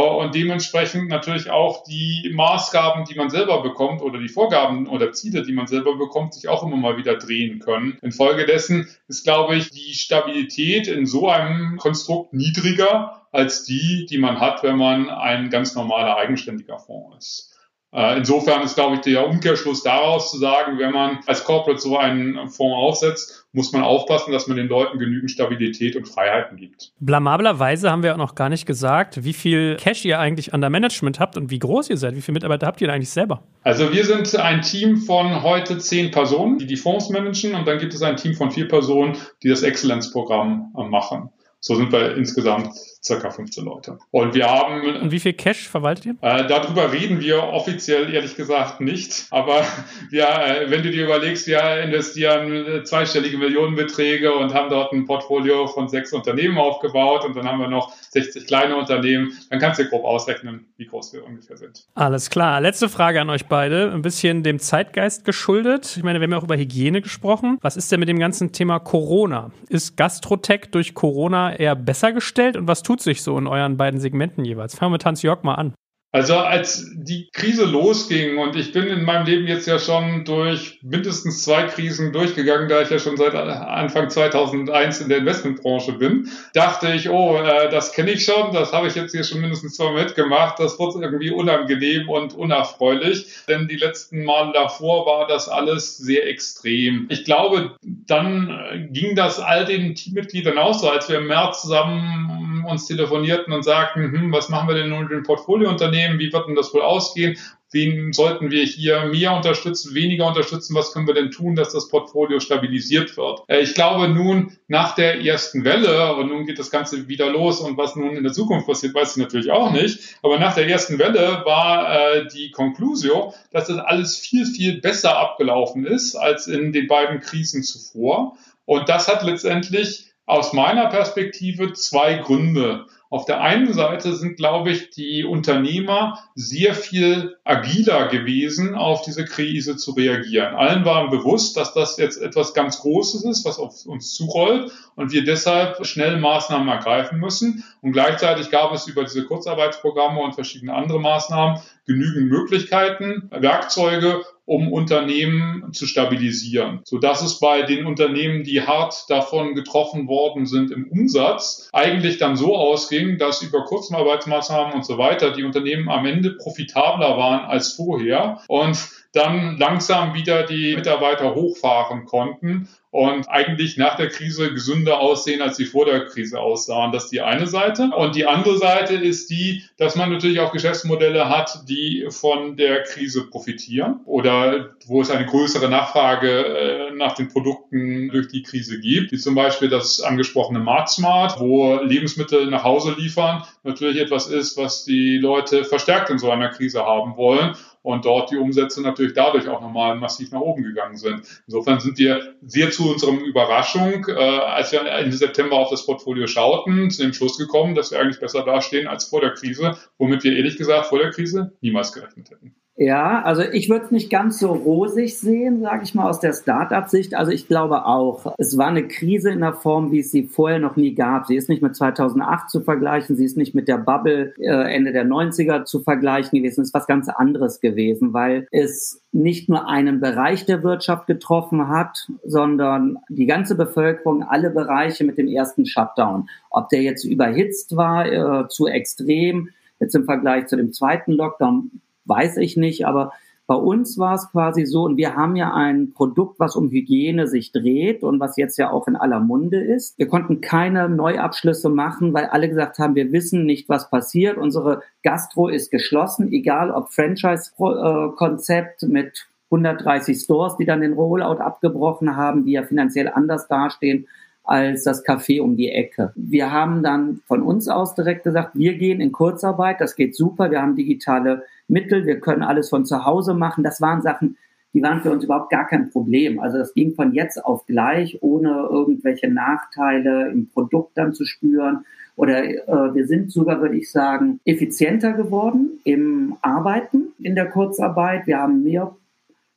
und 0.00 0.34
dementsprechend 0.34 1.08
natürlich 1.08 1.50
auch 1.50 1.84
die 1.84 2.32
Maßgaben, 2.34 3.04
die 3.04 3.14
man 3.14 3.28
selber 3.28 3.62
bekommt 3.62 4.00
oder 4.00 4.18
die 4.18 4.28
Vorgaben 4.28 4.88
oder 4.88 5.12
Ziele, 5.12 5.42
die 5.42 5.52
man 5.52 5.66
selber 5.66 5.96
bekommt, 5.96 6.32
sich 6.32 6.48
auch 6.48 6.62
immer 6.62 6.76
mal 6.76 6.96
wieder 6.96 7.16
drehen 7.16 7.58
können. 7.58 7.98
Infolgedessen 8.00 8.88
ist, 9.08 9.24
glaube 9.24 9.56
ich, 9.56 9.70
die 9.70 9.92
Stabilität 9.92 10.86
in 10.86 11.04
so 11.04 11.28
einem 11.28 11.76
Konstrukt 11.76 12.32
niedriger 12.32 13.26
als 13.32 13.64
die, 13.64 14.06
die 14.08 14.18
man 14.18 14.40
hat, 14.40 14.62
wenn 14.62 14.76
man 14.76 15.10
ein 15.10 15.50
ganz 15.50 15.74
normaler 15.74 16.16
eigenständiger 16.16 16.78
Fonds 16.78 17.16
ist. 17.18 17.51
Äh, 17.94 18.18
insofern 18.18 18.62
ist, 18.62 18.74
glaube 18.74 18.96
ich, 18.96 19.02
der 19.02 19.28
Umkehrschluss 19.28 19.82
daraus 19.82 20.30
zu 20.30 20.38
sagen, 20.38 20.78
wenn 20.78 20.92
man 20.92 21.18
als 21.26 21.44
Corporate 21.44 21.78
so 21.78 21.98
einen 21.98 22.48
Fonds 22.48 22.74
aufsetzt, 22.74 23.46
muss 23.52 23.72
man 23.72 23.82
aufpassen, 23.82 24.32
dass 24.32 24.46
man 24.46 24.56
den 24.56 24.68
Leuten 24.68 24.98
genügend 24.98 25.30
Stabilität 25.30 25.94
und 25.94 26.08
Freiheiten 26.08 26.56
gibt. 26.56 26.92
Blamablerweise 27.00 27.90
haben 27.90 28.02
wir 28.02 28.14
auch 28.14 28.18
noch 28.18 28.34
gar 28.34 28.48
nicht 28.48 28.64
gesagt, 28.64 29.24
wie 29.24 29.34
viel 29.34 29.76
Cash 29.76 30.06
ihr 30.06 30.18
eigentlich 30.18 30.54
an 30.54 30.62
der 30.62 30.70
Management 30.70 31.20
habt 31.20 31.36
und 31.36 31.50
wie 31.50 31.58
groß 31.58 31.90
ihr 31.90 31.98
seid. 31.98 32.16
Wie 32.16 32.22
viele 32.22 32.34
Mitarbeiter 32.34 32.66
habt 32.66 32.80
ihr 32.80 32.90
eigentlich 32.90 33.10
selber? 33.10 33.42
Also 33.62 33.92
wir 33.92 34.06
sind 34.06 34.34
ein 34.36 34.62
Team 34.62 34.96
von 34.96 35.42
heute 35.42 35.76
zehn 35.76 36.10
Personen, 36.10 36.56
die 36.56 36.66
die 36.66 36.76
Fonds 36.76 37.10
managen 37.10 37.54
und 37.54 37.68
dann 37.68 37.78
gibt 37.78 37.92
es 37.92 38.00
ein 38.00 38.16
Team 38.16 38.32
von 38.32 38.50
vier 38.50 38.68
Personen, 38.68 39.18
die 39.42 39.50
das 39.50 39.62
Exzellenzprogramm 39.62 40.72
äh, 40.78 40.84
machen. 40.84 41.28
So 41.64 41.76
sind 41.76 41.92
wir 41.92 42.16
insgesamt 42.16 42.74
circa 43.04 43.30
15 43.30 43.64
Leute. 43.64 43.96
Und 44.10 44.34
wir 44.34 44.50
haben. 44.50 44.96
Und 44.96 45.12
wie 45.12 45.20
viel 45.20 45.32
Cash 45.32 45.68
verwaltet 45.68 46.06
ihr? 46.06 46.16
Äh, 46.20 46.48
darüber 46.48 46.92
reden 46.92 47.20
wir 47.20 47.40
offiziell 47.40 48.12
ehrlich 48.12 48.34
gesagt 48.34 48.80
nicht. 48.80 49.26
Aber 49.30 49.64
wir, 50.10 50.28
äh, 50.28 50.70
wenn 50.70 50.82
du 50.82 50.90
dir 50.90 51.04
überlegst, 51.04 51.46
wir 51.46 51.82
investieren 51.82 52.84
zweistellige 52.84 53.38
Millionenbeträge 53.38 54.34
und 54.34 54.52
haben 54.52 54.70
dort 54.70 54.92
ein 54.92 55.06
Portfolio 55.06 55.68
von 55.68 55.88
sechs 55.88 56.12
Unternehmen 56.12 56.58
aufgebaut 56.58 57.24
und 57.24 57.36
dann 57.36 57.46
haben 57.46 57.60
wir 57.60 57.68
noch 57.68 57.92
60 58.12 58.46
kleine 58.46 58.76
Unternehmen, 58.76 59.32
dann 59.50 59.58
kannst 59.58 59.80
du 59.80 59.84
grob 59.86 60.04
ausrechnen, 60.04 60.66
wie 60.76 60.86
groß 60.86 61.12
wir 61.12 61.24
ungefähr 61.24 61.56
sind. 61.56 61.86
Alles 61.94 62.30
klar. 62.30 62.60
Letzte 62.60 62.88
Frage 62.88 63.20
an 63.20 63.30
euch 63.30 63.46
beide. 63.46 63.90
Ein 63.92 64.02
bisschen 64.02 64.44
dem 64.44 64.60
Zeitgeist 64.60 65.24
geschuldet. 65.24 65.96
Ich 65.96 66.04
meine, 66.04 66.20
wir 66.20 66.24
haben 66.24 66.32
ja 66.32 66.38
auch 66.38 66.44
über 66.44 66.56
Hygiene 66.56 67.02
gesprochen. 67.02 67.58
Was 67.62 67.76
ist 67.76 67.90
denn 67.90 68.00
mit 68.00 68.08
dem 68.08 68.18
ganzen 68.18 68.52
Thema 68.52 68.78
Corona? 68.78 69.50
Ist 69.68 69.96
Gastrotech 69.96 70.70
durch 70.70 70.94
Corona 70.94 71.56
eher 71.56 71.74
besser 71.74 72.12
gestellt 72.12 72.56
und 72.56 72.68
was 72.68 72.82
tut 72.82 72.92
tut 72.92 73.00
sich 73.00 73.22
so 73.22 73.38
in 73.38 73.46
euren 73.46 73.78
beiden 73.78 74.00
Segmenten 74.00 74.44
jeweils? 74.44 74.74
Fangen 74.74 74.90
wir 74.90 74.96
mit 74.96 75.06
Hans-Jörg 75.06 75.44
mal 75.44 75.54
an. 75.54 75.72
Also 76.14 76.36
als 76.36 76.90
die 76.94 77.30
Krise 77.32 77.64
losging 77.64 78.36
und 78.36 78.54
ich 78.54 78.72
bin 78.72 78.86
in 78.88 79.02
meinem 79.02 79.24
Leben 79.24 79.46
jetzt 79.46 79.66
ja 79.66 79.78
schon 79.78 80.26
durch 80.26 80.78
mindestens 80.82 81.42
zwei 81.42 81.62
Krisen 81.62 82.12
durchgegangen, 82.12 82.68
da 82.68 82.82
ich 82.82 82.90
ja 82.90 82.98
schon 82.98 83.16
seit 83.16 83.34
Anfang 83.34 84.10
2001 84.10 85.00
in 85.00 85.08
der 85.08 85.18
Investmentbranche 85.18 85.92
bin, 85.92 86.28
dachte 86.52 86.92
ich, 86.92 87.08
oh, 87.08 87.38
äh, 87.38 87.70
das 87.70 87.92
kenne 87.92 88.10
ich 88.10 88.26
schon, 88.26 88.52
das 88.52 88.74
habe 88.74 88.88
ich 88.88 88.94
jetzt 88.94 89.12
hier 89.12 89.24
schon 89.24 89.40
mindestens 89.40 89.76
zweimal 89.76 90.04
mitgemacht, 90.04 90.58
das 90.58 90.78
wird 90.78 90.96
irgendwie 90.96 91.30
unangenehm 91.30 92.10
und 92.10 92.34
unerfreulich, 92.34 93.26
denn 93.48 93.66
die 93.66 93.76
letzten 93.76 94.24
Male 94.24 94.52
davor 94.52 95.06
war 95.06 95.26
das 95.26 95.48
alles 95.48 95.96
sehr 95.96 96.28
extrem. 96.28 97.06
Ich 97.08 97.24
glaube, 97.24 97.76
dann 97.80 98.90
ging 98.92 99.16
das 99.16 99.40
all 99.40 99.64
den 99.64 99.94
Teammitgliedern 99.94 100.58
auch 100.58 100.74
so, 100.74 100.90
als 100.90 101.08
wir 101.08 101.16
im 101.18 101.28
März 101.28 101.62
zusammen 101.62 102.66
uns 102.68 102.86
telefonierten 102.86 103.52
und 103.52 103.64
sagten, 103.64 104.12
hm, 104.12 104.32
was 104.32 104.50
machen 104.50 104.68
wir 104.68 104.74
denn 104.74 104.90
nun 104.90 105.04
mit 105.04 105.10
den 105.10 105.22
Portfoliounternehmen? 105.22 106.01
Unternehmen? 106.02 106.18
Wie 106.18 106.32
wird 106.32 106.48
denn 106.48 106.54
das 106.54 106.72
wohl 106.74 106.82
ausgehen? 106.82 107.38
Wen 107.74 108.12
sollten 108.12 108.50
wir 108.50 108.64
hier 108.64 109.06
mehr 109.06 109.34
unterstützen, 109.34 109.94
weniger 109.94 110.26
unterstützen? 110.28 110.74
Was 110.74 110.92
können 110.92 111.06
wir 111.06 111.14
denn 111.14 111.30
tun, 111.30 111.56
dass 111.56 111.72
das 111.72 111.88
Portfolio 111.88 112.38
stabilisiert 112.38 113.16
wird? 113.16 113.40
Äh, 113.48 113.60
ich 113.60 113.74
glaube 113.74 114.08
nun 114.08 114.52
nach 114.68 114.94
der 114.94 115.24
ersten 115.24 115.64
Welle, 115.64 116.14
und 116.16 116.28
nun 116.28 116.44
geht 116.44 116.58
das 116.58 116.70
Ganze 116.70 117.08
wieder 117.08 117.30
los 117.30 117.60
und 117.60 117.78
was 117.78 117.96
nun 117.96 118.14
in 118.14 118.24
der 118.24 118.32
Zukunft 118.32 118.66
passiert, 118.66 118.94
weiß 118.94 119.16
ich 119.16 119.22
natürlich 119.22 119.50
auch 119.50 119.72
nicht. 119.72 120.16
Aber 120.22 120.38
nach 120.38 120.54
der 120.54 120.68
ersten 120.68 120.98
Welle 120.98 121.42
war 121.46 122.14
äh, 122.14 122.28
die 122.28 122.50
Conclusio, 122.50 123.32
dass 123.52 123.68
das 123.68 123.78
alles 123.78 124.18
viel, 124.18 124.44
viel 124.44 124.82
besser 124.82 125.16
abgelaufen 125.16 125.86
ist 125.86 126.14
als 126.14 126.48
in 126.48 126.72
den 126.72 126.86
beiden 126.86 127.20
Krisen 127.20 127.62
zuvor. 127.62 128.36
Und 128.66 128.90
das 128.90 129.08
hat 129.08 129.22
letztendlich 129.22 130.12
aus 130.26 130.52
meiner 130.52 130.88
Perspektive 130.88 131.72
zwei 131.72 132.14
Gründe. 132.16 132.86
Auf 133.12 133.26
der 133.26 133.42
einen 133.42 133.74
Seite 133.74 134.14
sind, 134.14 134.38
glaube 134.38 134.70
ich, 134.70 134.88
die 134.88 135.22
Unternehmer 135.22 136.18
sehr 136.34 136.74
viel 136.74 137.36
agiler 137.44 138.08
gewesen, 138.08 138.74
auf 138.74 139.02
diese 139.02 139.26
Krise 139.26 139.76
zu 139.76 139.90
reagieren. 139.90 140.54
Allen 140.54 140.86
waren 140.86 141.10
bewusst, 141.10 141.58
dass 141.58 141.74
das 141.74 141.98
jetzt 141.98 142.16
etwas 142.16 142.54
ganz 142.54 142.80
Großes 142.80 143.24
ist, 143.24 143.44
was 143.44 143.58
auf 143.58 143.84
uns 143.84 144.14
zurollt 144.14 144.72
und 144.96 145.12
wir 145.12 145.24
deshalb 145.24 145.84
schnell 145.84 146.16
Maßnahmen 146.20 146.68
ergreifen 146.68 147.18
müssen. 147.18 147.64
Und 147.82 147.92
gleichzeitig 147.92 148.50
gab 148.50 148.72
es 148.72 148.86
über 148.86 149.04
diese 149.04 149.26
Kurzarbeitsprogramme 149.26 150.18
und 150.18 150.32
verschiedene 150.32 150.72
andere 150.72 150.98
Maßnahmen 150.98 151.60
genügend 151.86 152.30
Möglichkeiten, 152.30 153.28
Werkzeuge, 153.30 154.22
um 154.44 154.72
Unternehmen 154.72 155.72
zu 155.72 155.86
stabilisieren, 155.86 156.80
so 156.84 156.98
dass 156.98 157.22
es 157.22 157.38
bei 157.38 157.62
den 157.62 157.86
Unternehmen, 157.86 158.42
die 158.42 158.62
hart 158.62 159.04
davon 159.08 159.54
getroffen 159.54 160.08
worden 160.08 160.46
sind 160.46 160.70
im 160.70 160.88
Umsatz, 160.88 161.68
eigentlich 161.72 162.18
dann 162.18 162.36
so 162.36 162.56
ausging, 162.56 163.18
dass 163.18 163.42
über 163.42 163.64
Kurzarbeitsmaßnahmen 163.64 164.74
und 164.74 164.84
so 164.84 164.98
weiter 164.98 165.32
die 165.32 165.44
Unternehmen 165.44 165.88
am 165.88 166.06
Ende 166.06 166.32
profitabler 166.32 167.16
waren 167.16 167.44
als 167.44 167.74
vorher. 167.74 168.40
Und 168.48 168.78
dann 169.12 169.58
langsam 169.58 170.14
wieder 170.14 170.44
die 170.44 170.74
Mitarbeiter 170.74 171.34
hochfahren 171.34 172.06
konnten 172.06 172.68
und 172.90 173.28
eigentlich 173.30 173.78
nach 173.78 173.96
der 173.96 174.08
Krise 174.08 174.52
gesünder 174.52 175.00
aussehen, 175.00 175.40
als 175.40 175.56
sie 175.56 175.64
vor 175.64 175.86
der 175.86 176.06
Krise 176.06 176.38
aussahen. 176.38 176.92
Das 176.92 177.04
ist 177.04 177.12
die 177.12 177.22
eine 177.22 177.46
Seite. 177.46 177.90
Und 177.96 178.14
die 178.16 178.26
andere 178.26 178.58
Seite 178.58 178.94
ist 178.94 179.30
die, 179.30 179.64
dass 179.78 179.96
man 179.96 180.12
natürlich 180.12 180.40
auch 180.40 180.52
Geschäftsmodelle 180.52 181.30
hat, 181.30 181.64
die 181.68 182.06
von 182.10 182.56
der 182.58 182.82
Krise 182.82 183.28
profitieren 183.28 184.00
oder 184.04 184.74
wo 184.86 185.00
es 185.00 185.10
eine 185.10 185.24
größere 185.24 185.70
Nachfrage 185.70 186.30
äh, 186.30 186.90
nach 186.94 187.14
den 187.14 187.28
Produkten 187.28 188.10
durch 188.10 188.28
die 188.28 188.42
Krise 188.42 188.78
gibt, 188.78 189.12
wie 189.12 189.18
zum 189.18 189.34
Beispiel 189.34 189.70
das 189.70 190.02
angesprochene 190.02 190.58
Mart 190.58 190.90
Smart, 190.90 191.40
wo 191.40 191.80
Lebensmittel 191.82 192.46
nach 192.50 192.64
Hause 192.64 192.94
liefern, 192.98 193.42
natürlich 193.62 194.02
etwas 194.02 194.26
ist, 194.26 194.58
was 194.58 194.84
die 194.84 195.16
Leute 195.16 195.64
verstärkt 195.64 196.10
in 196.10 196.18
so 196.18 196.30
einer 196.30 196.50
Krise 196.50 196.84
haben 196.84 197.16
wollen. 197.16 197.56
Und 197.82 198.04
dort 198.04 198.30
die 198.30 198.36
Umsätze 198.36 198.80
natürlich 198.80 199.12
dadurch 199.12 199.48
auch 199.48 199.60
nochmal 199.60 199.96
massiv 199.96 200.30
nach 200.30 200.40
oben 200.40 200.62
gegangen 200.62 200.96
sind. 200.96 201.22
Insofern 201.46 201.80
sind 201.80 201.98
wir 201.98 202.34
sehr 202.42 202.70
zu 202.70 202.90
unserem 202.90 203.18
Überraschung, 203.18 204.06
äh, 204.08 204.12
als 204.12 204.72
wir 204.72 204.82
Ende 204.82 205.16
September 205.16 205.56
auf 205.56 205.70
das 205.70 205.84
Portfolio 205.84 206.26
schauten, 206.26 206.90
zu 206.90 207.02
dem 207.02 207.12
Schluss 207.12 207.38
gekommen, 207.38 207.74
dass 207.74 207.90
wir 207.90 208.00
eigentlich 208.00 208.20
besser 208.20 208.44
dastehen 208.44 208.86
als 208.86 209.04
vor 209.04 209.20
der 209.20 209.34
Krise, 209.34 209.76
womit 209.98 210.24
wir 210.24 210.36
ehrlich 210.36 210.56
gesagt 210.56 210.86
vor 210.86 210.98
der 210.98 211.10
Krise 211.10 211.56
niemals 211.60 211.92
gerechnet 211.92 212.30
hätten. 212.30 212.54
Ja, 212.82 213.22
also 213.22 213.42
ich 213.42 213.70
würde 213.70 213.84
es 213.84 213.90
nicht 213.92 214.10
ganz 214.10 214.40
so 214.40 214.48
rosig 214.48 215.16
sehen, 215.16 215.60
sage 215.60 215.84
ich 215.84 215.94
mal, 215.94 216.10
aus 216.10 216.18
der 216.18 216.32
Start-up-Sicht. 216.32 217.14
Also 217.14 217.30
ich 217.30 217.46
glaube 217.46 217.86
auch, 217.86 218.34
es 218.38 218.58
war 218.58 218.66
eine 218.66 218.88
Krise 218.88 219.30
in 219.30 219.38
der 219.38 219.52
Form, 219.52 219.92
wie 219.92 220.00
es 220.00 220.10
sie 220.10 220.24
vorher 220.24 220.58
noch 220.58 220.74
nie 220.74 220.92
gab. 220.92 221.26
Sie 221.26 221.36
ist 221.36 221.48
nicht 221.48 221.62
mit 221.62 221.76
2008 221.76 222.50
zu 222.50 222.60
vergleichen, 222.60 223.14
sie 223.14 223.24
ist 223.24 223.36
nicht 223.36 223.54
mit 223.54 223.68
der 223.68 223.78
Bubble 223.78 224.34
äh, 224.36 224.74
Ende 224.74 224.90
der 224.90 225.06
90er 225.06 225.64
zu 225.64 225.78
vergleichen 225.78 226.36
gewesen. 226.36 226.62
Es 226.62 226.68
ist 226.68 226.74
was 226.74 226.88
ganz 226.88 227.08
anderes 227.08 227.60
gewesen, 227.60 228.14
weil 228.14 228.48
es 228.50 229.00
nicht 229.12 229.48
nur 229.48 229.68
einen 229.68 230.00
Bereich 230.00 230.44
der 230.44 230.64
Wirtschaft 230.64 231.06
getroffen 231.06 231.68
hat, 231.68 232.08
sondern 232.24 232.98
die 233.08 233.26
ganze 233.26 233.54
Bevölkerung, 233.54 234.24
alle 234.24 234.50
Bereiche 234.50 235.04
mit 235.04 235.18
dem 235.18 235.28
ersten 235.28 235.66
Shutdown. 235.66 236.28
Ob 236.50 236.68
der 236.70 236.82
jetzt 236.82 237.04
überhitzt 237.04 237.76
war, 237.76 238.06
äh, 238.10 238.48
zu 238.48 238.66
extrem, 238.66 239.50
jetzt 239.78 239.94
im 239.94 240.04
Vergleich 240.04 240.48
zu 240.48 240.56
dem 240.56 240.72
zweiten 240.72 241.12
Lockdown, 241.12 241.70
weiß 242.04 242.36
ich 242.38 242.56
nicht, 242.56 242.86
aber 242.86 243.12
bei 243.48 243.54
uns 243.56 243.98
war 243.98 244.14
es 244.14 244.30
quasi 244.30 244.64
so, 244.64 244.84
und 244.84 244.96
wir 244.96 245.16
haben 245.16 245.34
ja 245.36 245.52
ein 245.52 245.92
Produkt, 245.92 246.38
was 246.38 246.54
um 246.56 246.70
Hygiene 246.70 247.26
sich 247.26 247.50
dreht 247.52 248.02
und 248.02 248.20
was 248.20 248.36
jetzt 248.36 248.56
ja 248.56 248.70
auch 248.70 248.86
in 248.86 248.96
aller 248.96 249.20
Munde 249.20 249.60
ist. 249.60 249.98
Wir 249.98 250.06
konnten 250.08 250.40
keine 250.40 250.88
Neuabschlüsse 250.88 251.68
machen, 251.68 252.14
weil 252.14 252.26
alle 252.26 252.48
gesagt 252.48 252.78
haben, 252.78 252.94
wir 252.94 253.12
wissen 253.12 253.44
nicht, 253.44 253.68
was 253.68 253.90
passiert. 253.90 254.38
Unsere 254.38 254.82
Gastro 255.02 255.48
ist 255.48 255.70
geschlossen, 255.70 256.32
egal 256.32 256.70
ob 256.70 256.92
Franchise-Konzept 256.92 258.84
mit 258.84 259.26
130 259.46 260.18
Stores, 260.18 260.56
die 260.56 260.64
dann 260.64 260.80
den 260.80 260.94
Rollout 260.94 261.42
abgebrochen 261.42 262.16
haben, 262.16 262.44
die 262.46 262.52
ja 262.52 262.62
finanziell 262.62 263.08
anders 263.08 263.48
dastehen 263.48 264.06
als 264.44 264.84
das 264.84 265.04
Café 265.04 265.40
um 265.40 265.56
die 265.56 265.70
Ecke. 265.70 266.12
Wir 266.16 266.50
haben 266.50 266.82
dann 266.82 267.20
von 267.26 267.42
uns 267.42 267.68
aus 267.68 267.94
direkt 267.94 268.24
gesagt, 268.24 268.50
wir 268.54 268.74
gehen 268.74 269.00
in 269.00 269.12
Kurzarbeit, 269.12 269.80
das 269.80 269.94
geht 269.94 270.16
super, 270.16 270.50
wir 270.50 270.60
haben 270.60 270.76
digitale 270.76 271.44
Mittel, 271.68 272.06
wir 272.06 272.20
können 272.20 272.42
alles 272.42 272.68
von 272.68 272.84
zu 272.84 273.04
Hause 273.04 273.34
machen. 273.34 273.62
Das 273.62 273.80
waren 273.80 274.02
Sachen, 274.02 274.36
die 274.74 274.82
waren 274.82 275.00
für 275.00 275.12
uns 275.12 275.24
überhaupt 275.24 275.50
gar 275.50 275.66
kein 275.66 275.90
Problem. 275.90 276.40
Also 276.40 276.58
das 276.58 276.74
ging 276.74 276.94
von 276.94 277.12
jetzt 277.12 277.44
auf 277.44 277.66
gleich, 277.66 278.18
ohne 278.22 278.68
irgendwelche 278.70 279.30
Nachteile 279.30 280.30
im 280.30 280.48
Produkt 280.48 280.98
dann 280.98 281.14
zu 281.14 281.24
spüren. 281.24 281.84
Oder 282.16 282.44
äh, 282.44 282.94
wir 282.94 283.06
sind 283.06 283.30
sogar, 283.30 283.60
würde 283.60 283.76
ich 283.76 283.90
sagen, 283.90 284.40
effizienter 284.44 285.12
geworden 285.12 285.80
im 285.84 286.36
Arbeiten 286.42 287.12
in 287.18 287.34
der 287.34 287.48
Kurzarbeit. 287.48 288.26
Wir 288.26 288.38
haben 288.38 288.62
mehr 288.62 288.94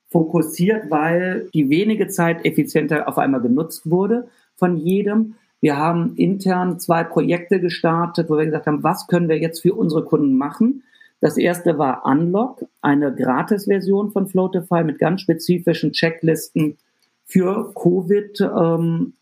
fokussiert, 0.09 0.89
weil 0.89 1.49
die 1.53 1.69
wenige 1.69 2.07
Zeit 2.07 2.45
effizienter 2.45 3.07
auf 3.07 3.17
einmal 3.17 3.41
genutzt 3.41 3.89
wurde 3.89 4.27
von 4.57 4.77
jedem. 4.77 5.35
Wir 5.61 5.77
haben 5.77 6.15
intern 6.15 6.79
zwei 6.79 7.03
Projekte 7.03 7.59
gestartet, 7.59 8.29
wo 8.29 8.37
wir 8.37 8.45
gesagt 8.45 8.67
haben, 8.67 8.83
was 8.83 9.07
können 9.07 9.29
wir 9.29 9.39
jetzt 9.39 9.61
für 9.61 9.73
unsere 9.73 10.03
Kunden 10.03 10.37
machen? 10.37 10.83
Das 11.21 11.37
erste 11.37 11.77
war 11.77 12.05
Unlock, 12.05 12.65
eine 12.81 13.13
Gratis-Version 13.13 14.11
von 14.11 14.27
Floatify 14.27 14.83
mit 14.83 14.99
ganz 14.99 15.21
spezifischen 15.21 15.91
Checklisten 15.91 16.77
für 17.25 17.73
Covid. 17.73 18.41
Ähm, 18.41 19.13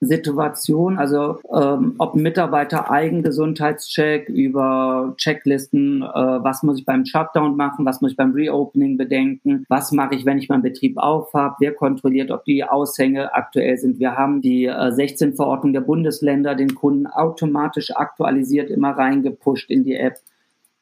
Situation, 0.00 0.98
also 0.98 1.38
ähm, 1.54 1.94
ob 1.96 2.16
Mitarbeiter 2.16 2.90
Eigengesundheitscheck 2.90 4.28
über 4.28 5.14
Checklisten, 5.16 6.02
äh, 6.02 6.04
was 6.04 6.62
muss 6.62 6.78
ich 6.78 6.84
beim 6.84 7.06
Shutdown 7.06 7.56
machen, 7.56 7.86
was 7.86 8.02
muss 8.02 8.10
ich 8.10 8.16
beim 8.16 8.32
Reopening 8.32 8.98
bedenken, 8.98 9.64
was 9.70 9.92
mache 9.92 10.14
ich, 10.14 10.26
wenn 10.26 10.38
ich 10.38 10.50
meinen 10.50 10.62
Betrieb 10.62 10.98
aufhab, 10.98 11.56
wer 11.60 11.72
kontrolliert, 11.72 12.30
ob 12.30 12.44
die 12.44 12.62
Aushänge 12.62 13.34
aktuell 13.34 13.78
sind. 13.78 13.98
Wir 13.98 14.16
haben 14.16 14.42
die 14.42 14.66
äh, 14.66 14.92
16 14.92 15.34
Verordnungen 15.34 15.72
der 15.72 15.80
Bundesländer 15.80 16.54
den 16.54 16.74
Kunden 16.74 17.06
automatisch 17.06 17.96
aktualisiert 17.96 18.70
immer 18.70 18.90
reingepusht 18.90 19.70
in 19.70 19.84
die 19.84 19.96
App. 19.96 20.18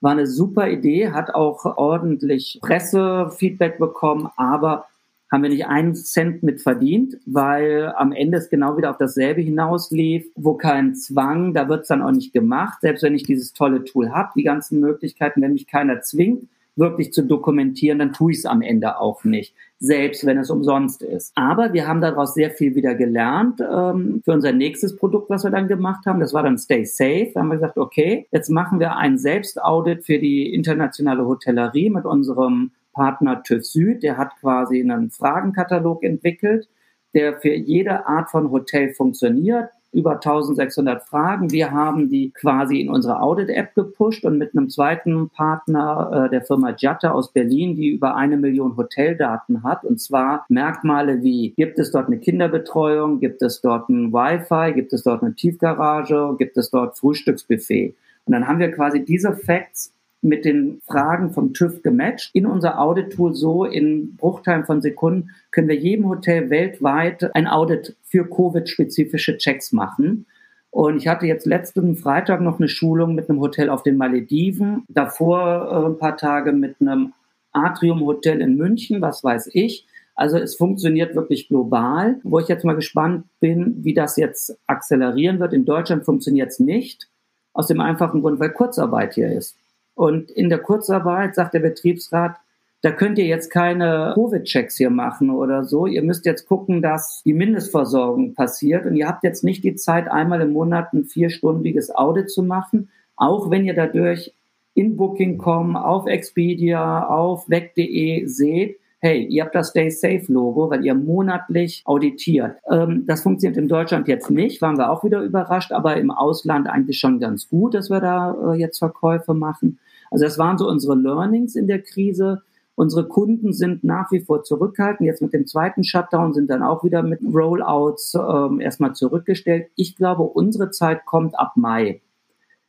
War 0.00 0.12
eine 0.12 0.26
super 0.26 0.68
Idee, 0.68 1.12
hat 1.12 1.34
auch 1.34 1.64
ordentlich 1.64 2.58
Pressefeedback 2.60 3.78
bekommen, 3.78 4.28
aber 4.36 4.86
haben 5.30 5.42
wir 5.42 5.50
nicht 5.50 5.66
einen 5.66 5.94
Cent 5.94 6.42
mit 6.42 6.60
verdient, 6.60 7.16
weil 7.26 7.92
am 7.96 8.12
Ende 8.12 8.38
es 8.38 8.50
genau 8.50 8.76
wieder 8.76 8.90
auf 8.90 8.98
dasselbe 8.98 9.40
hinauslief, 9.40 10.26
wo 10.36 10.54
kein 10.54 10.94
Zwang, 10.94 11.54
da 11.54 11.68
wird 11.68 11.82
es 11.82 11.88
dann 11.88 12.02
auch 12.02 12.12
nicht 12.12 12.32
gemacht. 12.32 12.80
Selbst 12.82 13.02
wenn 13.02 13.14
ich 13.14 13.24
dieses 13.24 13.52
tolle 13.52 13.84
Tool 13.84 14.10
habe, 14.10 14.30
die 14.36 14.44
ganzen 14.44 14.80
Möglichkeiten, 14.80 15.42
wenn 15.42 15.54
mich 15.54 15.66
keiner 15.66 16.02
zwingt, 16.02 16.48
wirklich 16.76 17.12
zu 17.12 17.22
dokumentieren, 17.22 17.98
dann 17.98 18.12
tue 18.12 18.32
ich 18.32 18.38
es 18.38 18.46
am 18.46 18.62
Ende 18.62 18.98
auch 18.98 19.24
nicht, 19.24 19.54
selbst 19.78 20.26
wenn 20.26 20.38
es 20.38 20.50
umsonst 20.50 21.02
ist. 21.02 21.32
Aber 21.34 21.72
wir 21.72 21.86
haben 21.86 22.00
daraus 22.00 22.34
sehr 22.34 22.50
viel 22.50 22.74
wieder 22.74 22.94
gelernt 22.94 23.60
ähm, 23.60 24.22
für 24.24 24.32
unser 24.32 24.52
nächstes 24.52 24.96
Produkt, 24.96 25.30
was 25.30 25.44
wir 25.44 25.50
dann 25.50 25.68
gemacht 25.68 26.06
haben. 26.06 26.20
Das 26.20 26.34
war 26.34 26.42
dann 26.42 26.58
Stay 26.58 26.84
Safe. 26.84 27.30
Da 27.32 27.40
haben 27.40 27.48
wir 27.48 27.56
gesagt, 27.56 27.78
okay, 27.78 28.26
jetzt 28.32 28.50
machen 28.50 28.80
wir 28.80 28.96
ein 28.96 29.18
Selbstaudit 29.18 30.04
für 30.04 30.18
die 30.18 30.52
internationale 30.52 31.24
Hotellerie 31.24 31.90
mit 31.90 32.04
unserem 32.04 32.72
Partner 32.94 33.42
TÜV 33.42 33.64
Süd, 33.64 34.02
der 34.02 34.16
hat 34.16 34.36
quasi 34.40 34.80
einen 34.80 35.10
Fragenkatalog 35.10 36.02
entwickelt, 36.02 36.68
der 37.14 37.40
für 37.40 37.54
jede 37.54 38.06
Art 38.06 38.30
von 38.30 38.50
Hotel 38.50 38.94
funktioniert. 38.94 39.68
Über 39.92 40.14
1600 40.14 41.04
Fragen. 41.04 41.52
Wir 41.52 41.70
haben 41.70 42.08
die 42.08 42.32
quasi 42.32 42.80
in 42.80 42.90
unsere 42.90 43.20
Audit-App 43.20 43.76
gepusht 43.76 44.24
und 44.24 44.38
mit 44.38 44.56
einem 44.56 44.68
zweiten 44.68 45.30
Partner, 45.30 46.24
äh, 46.26 46.30
der 46.30 46.42
Firma 46.42 46.74
Jatta 46.76 47.12
aus 47.12 47.32
Berlin, 47.32 47.76
die 47.76 47.90
über 47.90 48.16
eine 48.16 48.36
Million 48.36 48.76
Hoteldaten 48.76 49.62
hat. 49.62 49.84
Und 49.84 50.00
zwar 50.00 50.46
Merkmale 50.48 51.22
wie, 51.22 51.54
gibt 51.56 51.78
es 51.78 51.92
dort 51.92 52.08
eine 52.08 52.18
Kinderbetreuung? 52.18 53.20
Gibt 53.20 53.40
es 53.42 53.60
dort 53.60 53.88
ein 53.88 54.12
Wi-Fi? 54.12 54.74
Gibt 54.74 54.92
es 54.92 55.04
dort 55.04 55.22
eine 55.22 55.36
Tiefgarage? 55.36 56.34
Gibt 56.38 56.56
es 56.56 56.70
dort 56.70 56.98
Frühstücksbuffet? 56.98 57.94
Und 58.24 58.32
dann 58.32 58.48
haben 58.48 58.58
wir 58.58 58.72
quasi 58.72 59.04
diese 59.04 59.32
Facts 59.32 59.94
mit 60.24 60.44
den 60.44 60.80
Fragen 60.86 61.30
vom 61.30 61.52
TÜV 61.52 61.82
gematcht. 61.82 62.30
In 62.32 62.46
unser 62.46 62.80
Audit-Tool 62.80 63.34
so 63.34 63.64
in 63.64 64.16
Bruchteilen 64.16 64.64
von 64.64 64.80
Sekunden 64.80 65.30
können 65.50 65.68
wir 65.68 65.76
jedem 65.76 66.08
Hotel 66.08 66.50
weltweit 66.50 67.34
ein 67.34 67.46
Audit 67.46 67.96
für 68.02 68.28
Covid-spezifische 68.28 69.36
Checks 69.36 69.72
machen. 69.72 70.26
Und 70.70 70.96
ich 70.96 71.06
hatte 71.06 71.26
jetzt 71.26 71.46
letzten 71.46 71.96
Freitag 71.96 72.40
noch 72.40 72.58
eine 72.58 72.68
Schulung 72.68 73.14
mit 73.14 73.28
einem 73.28 73.38
Hotel 73.40 73.70
auf 73.70 73.84
den 73.84 73.96
Malediven, 73.96 74.82
davor 74.88 75.68
äh, 75.70 75.86
ein 75.86 75.98
paar 75.98 76.16
Tage 76.16 76.52
mit 76.52 76.80
einem 76.80 77.12
Atrium-Hotel 77.52 78.40
in 78.40 78.56
München, 78.56 79.00
was 79.00 79.22
weiß 79.22 79.50
ich. 79.52 79.86
Also 80.16 80.38
es 80.38 80.56
funktioniert 80.56 81.14
wirklich 81.14 81.48
global. 81.48 82.20
Wo 82.22 82.38
ich 82.38 82.48
jetzt 82.48 82.64
mal 82.64 82.76
gespannt 82.76 83.26
bin, 83.40 83.84
wie 83.84 83.94
das 83.94 84.16
jetzt 84.16 84.58
akzelerieren 84.66 85.38
wird. 85.40 85.52
In 85.52 85.64
Deutschland 85.64 86.04
funktioniert 86.04 86.50
es 86.50 86.60
nicht. 86.60 87.08
Aus 87.52 87.68
dem 87.68 87.80
einfachen 87.80 88.20
Grund, 88.20 88.40
weil 88.40 88.50
Kurzarbeit 88.50 89.14
hier 89.14 89.30
ist. 89.30 89.56
Und 89.94 90.30
in 90.30 90.48
der 90.48 90.58
Kurzarbeit 90.58 91.34
sagt 91.34 91.54
der 91.54 91.60
Betriebsrat, 91.60 92.36
da 92.82 92.90
könnt 92.90 93.18
ihr 93.18 93.24
jetzt 93.24 93.48
keine 93.48 94.12
Covid-Checks 94.14 94.76
hier 94.76 94.90
machen 94.90 95.30
oder 95.30 95.64
so. 95.64 95.86
Ihr 95.86 96.02
müsst 96.02 96.26
jetzt 96.26 96.46
gucken, 96.46 96.82
dass 96.82 97.22
die 97.24 97.32
Mindestversorgung 97.32 98.34
passiert. 98.34 98.84
Und 98.84 98.94
ihr 98.96 99.08
habt 99.08 99.24
jetzt 99.24 99.42
nicht 99.42 99.64
die 99.64 99.74
Zeit, 99.74 100.06
einmal 100.06 100.42
im 100.42 100.52
Monat 100.52 100.92
ein 100.92 101.04
vierstündiges 101.04 101.94
Audit 101.94 102.30
zu 102.30 102.42
machen, 102.42 102.90
auch 103.16 103.50
wenn 103.50 103.64
ihr 103.64 103.74
dadurch 103.74 104.34
in 104.74 104.96
Booking.com, 104.96 105.76
auf 105.76 106.06
Expedia, 106.06 107.06
auf 107.06 107.48
weg.de 107.48 108.26
seht, 108.26 108.78
hey, 109.04 109.22
ihr 109.26 109.44
habt 109.44 109.54
das 109.54 109.68
Stay 109.68 109.90
Safe 109.90 110.24
Logo, 110.28 110.70
weil 110.70 110.82
ihr 110.82 110.94
monatlich 110.94 111.82
auditiert. 111.84 112.56
Ähm, 112.70 113.04
das 113.06 113.20
funktioniert 113.20 113.58
in 113.58 113.68
Deutschland 113.68 114.08
jetzt 114.08 114.30
nicht, 114.30 114.62
waren 114.62 114.78
wir 114.78 114.90
auch 114.90 115.04
wieder 115.04 115.20
überrascht, 115.20 115.72
aber 115.72 115.98
im 115.98 116.10
Ausland 116.10 116.66
eigentlich 116.68 116.98
schon 117.00 117.20
ganz 117.20 117.50
gut, 117.50 117.74
dass 117.74 117.90
wir 117.90 118.00
da 118.00 118.34
äh, 118.54 118.58
jetzt 118.58 118.78
Verkäufe 118.78 119.34
machen. 119.34 119.78
Also 120.10 120.24
das 120.24 120.38
waren 120.38 120.56
so 120.56 120.66
unsere 120.66 120.94
Learnings 120.94 121.54
in 121.54 121.66
der 121.66 121.82
Krise. 121.82 122.40
Unsere 122.76 123.06
Kunden 123.06 123.52
sind 123.52 123.84
nach 123.84 124.10
wie 124.10 124.20
vor 124.20 124.42
zurückhaltend. 124.42 125.06
Jetzt 125.06 125.20
mit 125.20 125.34
dem 125.34 125.46
zweiten 125.46 125.84
Shutdown 125.84 126.32
sind 126.32 126.48
dann 126.48 126.62
auch 126.62 126.82
wieder 126.82 127.02
mit 127.02 127.20
Rollouts 127.22 128.14
ähm, 128.14 128.58
erstmal 128.58 128.94
zurückgestellt. 128.94 129.66
Ich 129.76 129.96
glaube, 129.96 130.22
unsere 130.22 130.70
Zeit 130.70 131.04
kommt 131.04 131.38
ab 131.38 131.52
Mai. 131.56 132.00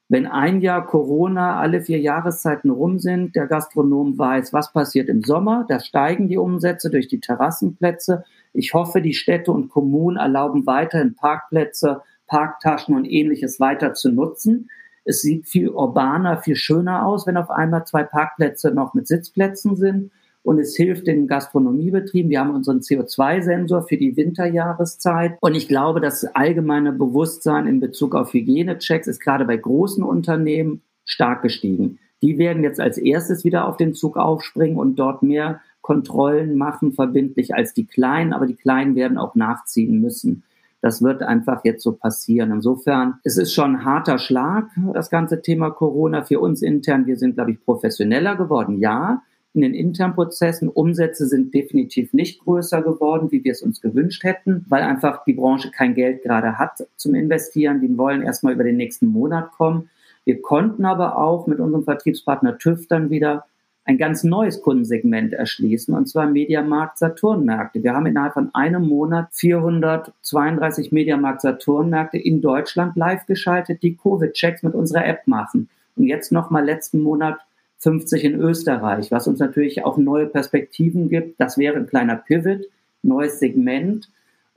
Wenn 0.08 0.28
ein 0.28 0.62
Jahr 0.62 0.86
Corona 0.86 1.60
alle 1.60 1.82
vier 1.82 2.00
Jahreszeiten 2.00 2.70
rum 2.70 3.00
sind, 3.00 3.36
der 3.36 3.48
Gastronom 3.48 4.18
weiß, 4.20 4.54
was 4.54 4.72
passiert 4.72 5.10
im 5.10 5.24
Sommer, 5.24 5.66
da 5.68 5.80
steigen 5.80 6.28
die 6.28 6.38
Umsätze 6.38 6.92
durch 6.92 7.08
die 7.08 7.20
Terrassenplätze. 7.20 8.24
Ich 8.54 8.76
hoffe, 8.76 9.02
die 9.02 9.16
Städte 9.16 9.52
und 9.52 9.70
Kommunen 9.70 10.18
erlauben 10.18 10.68
weiterhin 10.68 11.16
Parkplätze, 11.16 12.02
Parktaschen 12.28 12.96
und 12.96 13.06
ähnliches 13.06 13.60
weiter 13.60 13.94
zu 13.94 14.12
nutzen. 14.12 14.70
Es 15.06 15.22
sieht 15.22 15.48
viel 15.48 15.70
urbaner, 15.70 16.38
viel 16.38 16.56
schöner 16.56 17.06
aus, 17.06 17.26
wenn 17.26 17.38
auf 17.38 17.50
einmal 17.50 17.86
zwei 17.86 18.04
Parkplätze 18.04 18.72
noch 18.72 18.94
mit 18.94 19.08
Sitzplätzen 19.08 19.76
sind 19.76 20.12
und 20.46 20.60
es 20.60 20.76
hilft 20.76 21.08
den 21.08 21.28
Gastronomiebetrieben. 21.28 22.30
Wir 22.30 22.40
haben 22.40 22.54
unseren 22.54 22.80
CO2-Sensor 22.80 23.88
für 23.88 23.98
die 23.98 24.16
Winterjahreszeit 24.16 25.38
und 25.42 25.56
ich 25.56 25.68
glaube, 25.68 26.02
das 26.02 26.24
allgemeine 26.24 26.92
Bewusstsein 26.94 27.66
in 27.66 27.80
Bezug 27.80 28.14
auf 28.14 28.32
Hygienechecks 28.32 29.08
ist 29.08 29.20
gerade 29.20 29.46
bei 29.46 29.58
großen 29.58 30.04
Unternehmen 30.04 30.84
stark 31.04 31.42
gestiegen. 31.42 31.98
Die 32.22 32.38
werden 32.38 32.64
jetzt 32.64 32.80
als 32.80 33.00
erstes 33.00 33.44
wieder 33.44 33.68
auf 33.68 33.78
den 33.78 33.96
Zug 33.96 34.18
aufspringen 34.18 34.78
und 34.78 34.98
dort 34.98 35.24
mehr 35.24 35.62
Kontrollen 35.82 36.58
machen, 36.58 36.94
verbindlich 36.94 37.56
als 37.56 37.74
die 37.74 37.86
Kleinen. 37.86 38.32
Aber 38.32 38.46
die 38.46 38.56
Kleinen 38.56 38.96
werden 38.96 39.18
auch 39.18 39.36
nachziehen 39.36 40.00
müssen. 40.00 40.44
Das 40.82 41.02
wird 41.02 41.24
einfach 41.24 41.66
jetzt 41.66 41.84
so 41.84 41.94
passieren. 41.94 42.52
Insofern, 42.52 43.16
es 43.24 43.38
ist 43.38 43.54
schon 43.54 43.78
ein 43.78 43.86
harter 43.86 44.20
Schlag, 44.20 44.70
das 44.94 45.10
ganze 45.10 45.42
Thema 45.42 45.72
Corona 45.72 46.24
für 46.24 46.40
uns 46.40 46.62
intern. 46.62 47.08
Wir 47.08 47.18
sind, 47.18 47.36
glaube 47.36 47.52
ich, 47.52 47.64
professioneller 47.64 48.36
geworden, 48.36 48.78
ja, 48.78 49.24
in 49.56 49.62
den 49.62 49.74
internen 49.74 50.14
Prozessen. 50.14 50.70
Umsätze 50.70 51.28
sind 51.28 51.54
definitiv 51.54 52.14
nicht 52.14 52.44
größer 52.44 52.82
geworden, 52.82 53.32
wie 53.32 53.44
wir 53.44 53.54
es 53.54 53.62
uns 53.62 53.82
gewünscht 53.82 54.24
hätten, 54.24 54.66
weil 54.70 54.84
einfach 54.84 55.24
die 55.24 55.34
Branche 55.34 55.72
kein 55.72 55.96
Geld 55.96 56.24
gerade 56.24 56.60
hat 56.60 56.86
zum 56.98 57.16
Investieren. 57.16 57.82
Die 57.82 57.98
wollen 57.98 58.22
erstmal 58.22 58.54
über 58.54 58.64
den 58.64 58.78
nächsten 58.78 59.08
Monat 59.08 59.52
kommen. 59.54 59.90
Wir 60.26 60.42
konnten 60.42 60.86
aber 60.86 61.18
auch 61.18 61.48
mit 61.48 61.60
unserem 61.60 61.84
Vertriebspartner 61.84 62.58
TÜV 62.58 62.88
dann 62.88 63.10
wieder 63.10 63.46
ein 63.86 64.00
ganz 64.00 64.24
neues 64.24 64.62
Kundensegment 64.62 65.34
erschließen, 65.34 65.94
und 65.94 66.08
zwar 66.10 66.26
Mediamarkt 66.26 66.98
Saturnmärkte. 66.98 67.84
Wir 67.84 67.94
haben 67.94 68.08
innerhalb 68.08 68.34
von 68.34 68.50
einem 68.56 68.88
Monat 68.88 69.30
432 69.34 70.92
Mediamarkt 70.92 71.42
Saturnmärkte 71.42 72.18
in 72.18 72.42
Deutschland 72.42 72.96
live 72.96 73.28
geschaltet, 73.28 73.84
die 73.84 73.96
Covid-Checks 73.96 74.64
mit 74.64 74.74
unserer 74.74 75.06
App 75.06 75.28
machen. 75.28 75.70
Und 75.96 76.08
jetzt 76.08 76.32
nochmal 76.32 76.66
letzten 76.66 77.00
Monat 77.02 77.38
50 77.86 78.24
in 78.24 78.42
Österreich, 78.42 79.12
was 79.12 79.28
uns 79.28 79.40
natürlich 79.40 79.86
auch 79.86 79.98
neue 79.98 80.26
Perspektiven 80.26 81.08
gibt. 81.08 81.40
Das 81.40 81.58
wäre 81.58 81.76
ein 81.76 81.88
kleiner 81.88 82.16
Pivot, 82.16 82.66
neues 83.04 83.40
Segment 83.40 84.10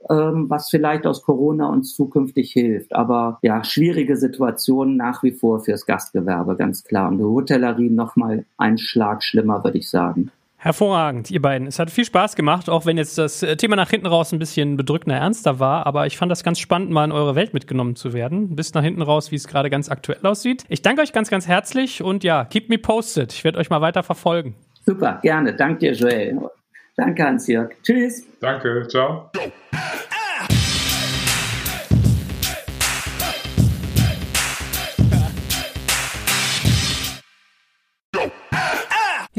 ähm, 0.07 0.49
was 0.49 0.69
vielleicht 0.69 1.05
aus 1.05 1.23
Corona 1.23 1.67
uns 1.67 1.93
zukünftig 1.93 2.53
hilft. 2.53 2.93
Aber 2.93 3.39
ja, 3.41 3.63
schwierige 3.63 4.15
Situation 4.15 4.95
nach 4.95 5.23
wie 5.23 5.31
vor 5.31 5.59
fürs 5.59 5.85
Gastgewerbe, 5.85 6.55
ganz 6.55 6.83
klar. 6.85 7.09
Und 7.09 7.17
die 7.17 7.23
Hotellerie 7.25 7.89
nochmal 7.89 8.45
ein 8.57 8.77
Schlag 8.77 9.23
schlimmer, 9.23 9.63
würde 9.63 9.77
ich 9.77 9.89
sagen. 9.89 10.31
Hervorragend, 10.61 11.31
ihr 11.31 11.41
beiden. 11.41 11.67
Es 11.67 11.79
hat 11.79 11.89
viel 11.89 12.03
Spaß 12.03 12.35
gemacht, 12.35 12.69
auch 12.69 12.85
wenn 12.85 12.97
jetzt 12.97 13.17
das 13.17 13.41
äh, 13.43 13.55
Thema 13.55 13.77
nach 13.77 13.89
hinten 13.89 14.07
raus 14.07 14.33
ein 14.33 14.39
bisschen 14.39 14.75
bedrückender, 14.75 15.15
ernster 15.15 15.57
war. 15.57 15.87
Aber 15.87 16.05
ich 16.05 16.17
fand 16.17 16.29
das 16.29 16.43
ganz 16.43 16.59
spannend, 16.59 16.91
mal 16.91 17.05
in 17.05 17.13
eure 17.13 17.33
Welt 17.35 17.53
mitgenommen 17.53 17.95
zu 17.95 18.11
werden. 18.11 18.57
Bis 18.57 18.73
nach 18.73 18.83
hinten 18.83 19.01
raus, 19.01 19.31
wie 19.31 19.37
es 19.37 19.47
gerade 19.47 19.69
ganz 19.69 19.87
aktuell 19.87 20.25
aussieht. 20.25 20.65
Ich 20.67 20.81
danke 20.81 21.01
euch 21.01 21.13
ganz, 21.13 21.29
ganz 21.29 21.47
herzlich 21.47 22.03
und 22.03 22.25
ja, 22.25 22.43
keep 22.43 22.67
me 22.67 22.77
posted. 22.77 23.31
Ich 23.31 23.45
werde 23.45 23.57
euch 23.57 23.69
mal 23.69 23.79
weiter 23.79 24.03
verfolgen. 24.03 24.53
Super, 24.85 25.19
gerne. 25.21 25.53
Danke 25.53 25.79
dir, 25.79 25.93
Joel. 25.93 26.37
Danke, 26.97 27.23
Hans-Jörg. 27.23 27.71
Tschüss. 27.81 28.25
Danke, 28.41 28.85
ciao. 28.89 29.31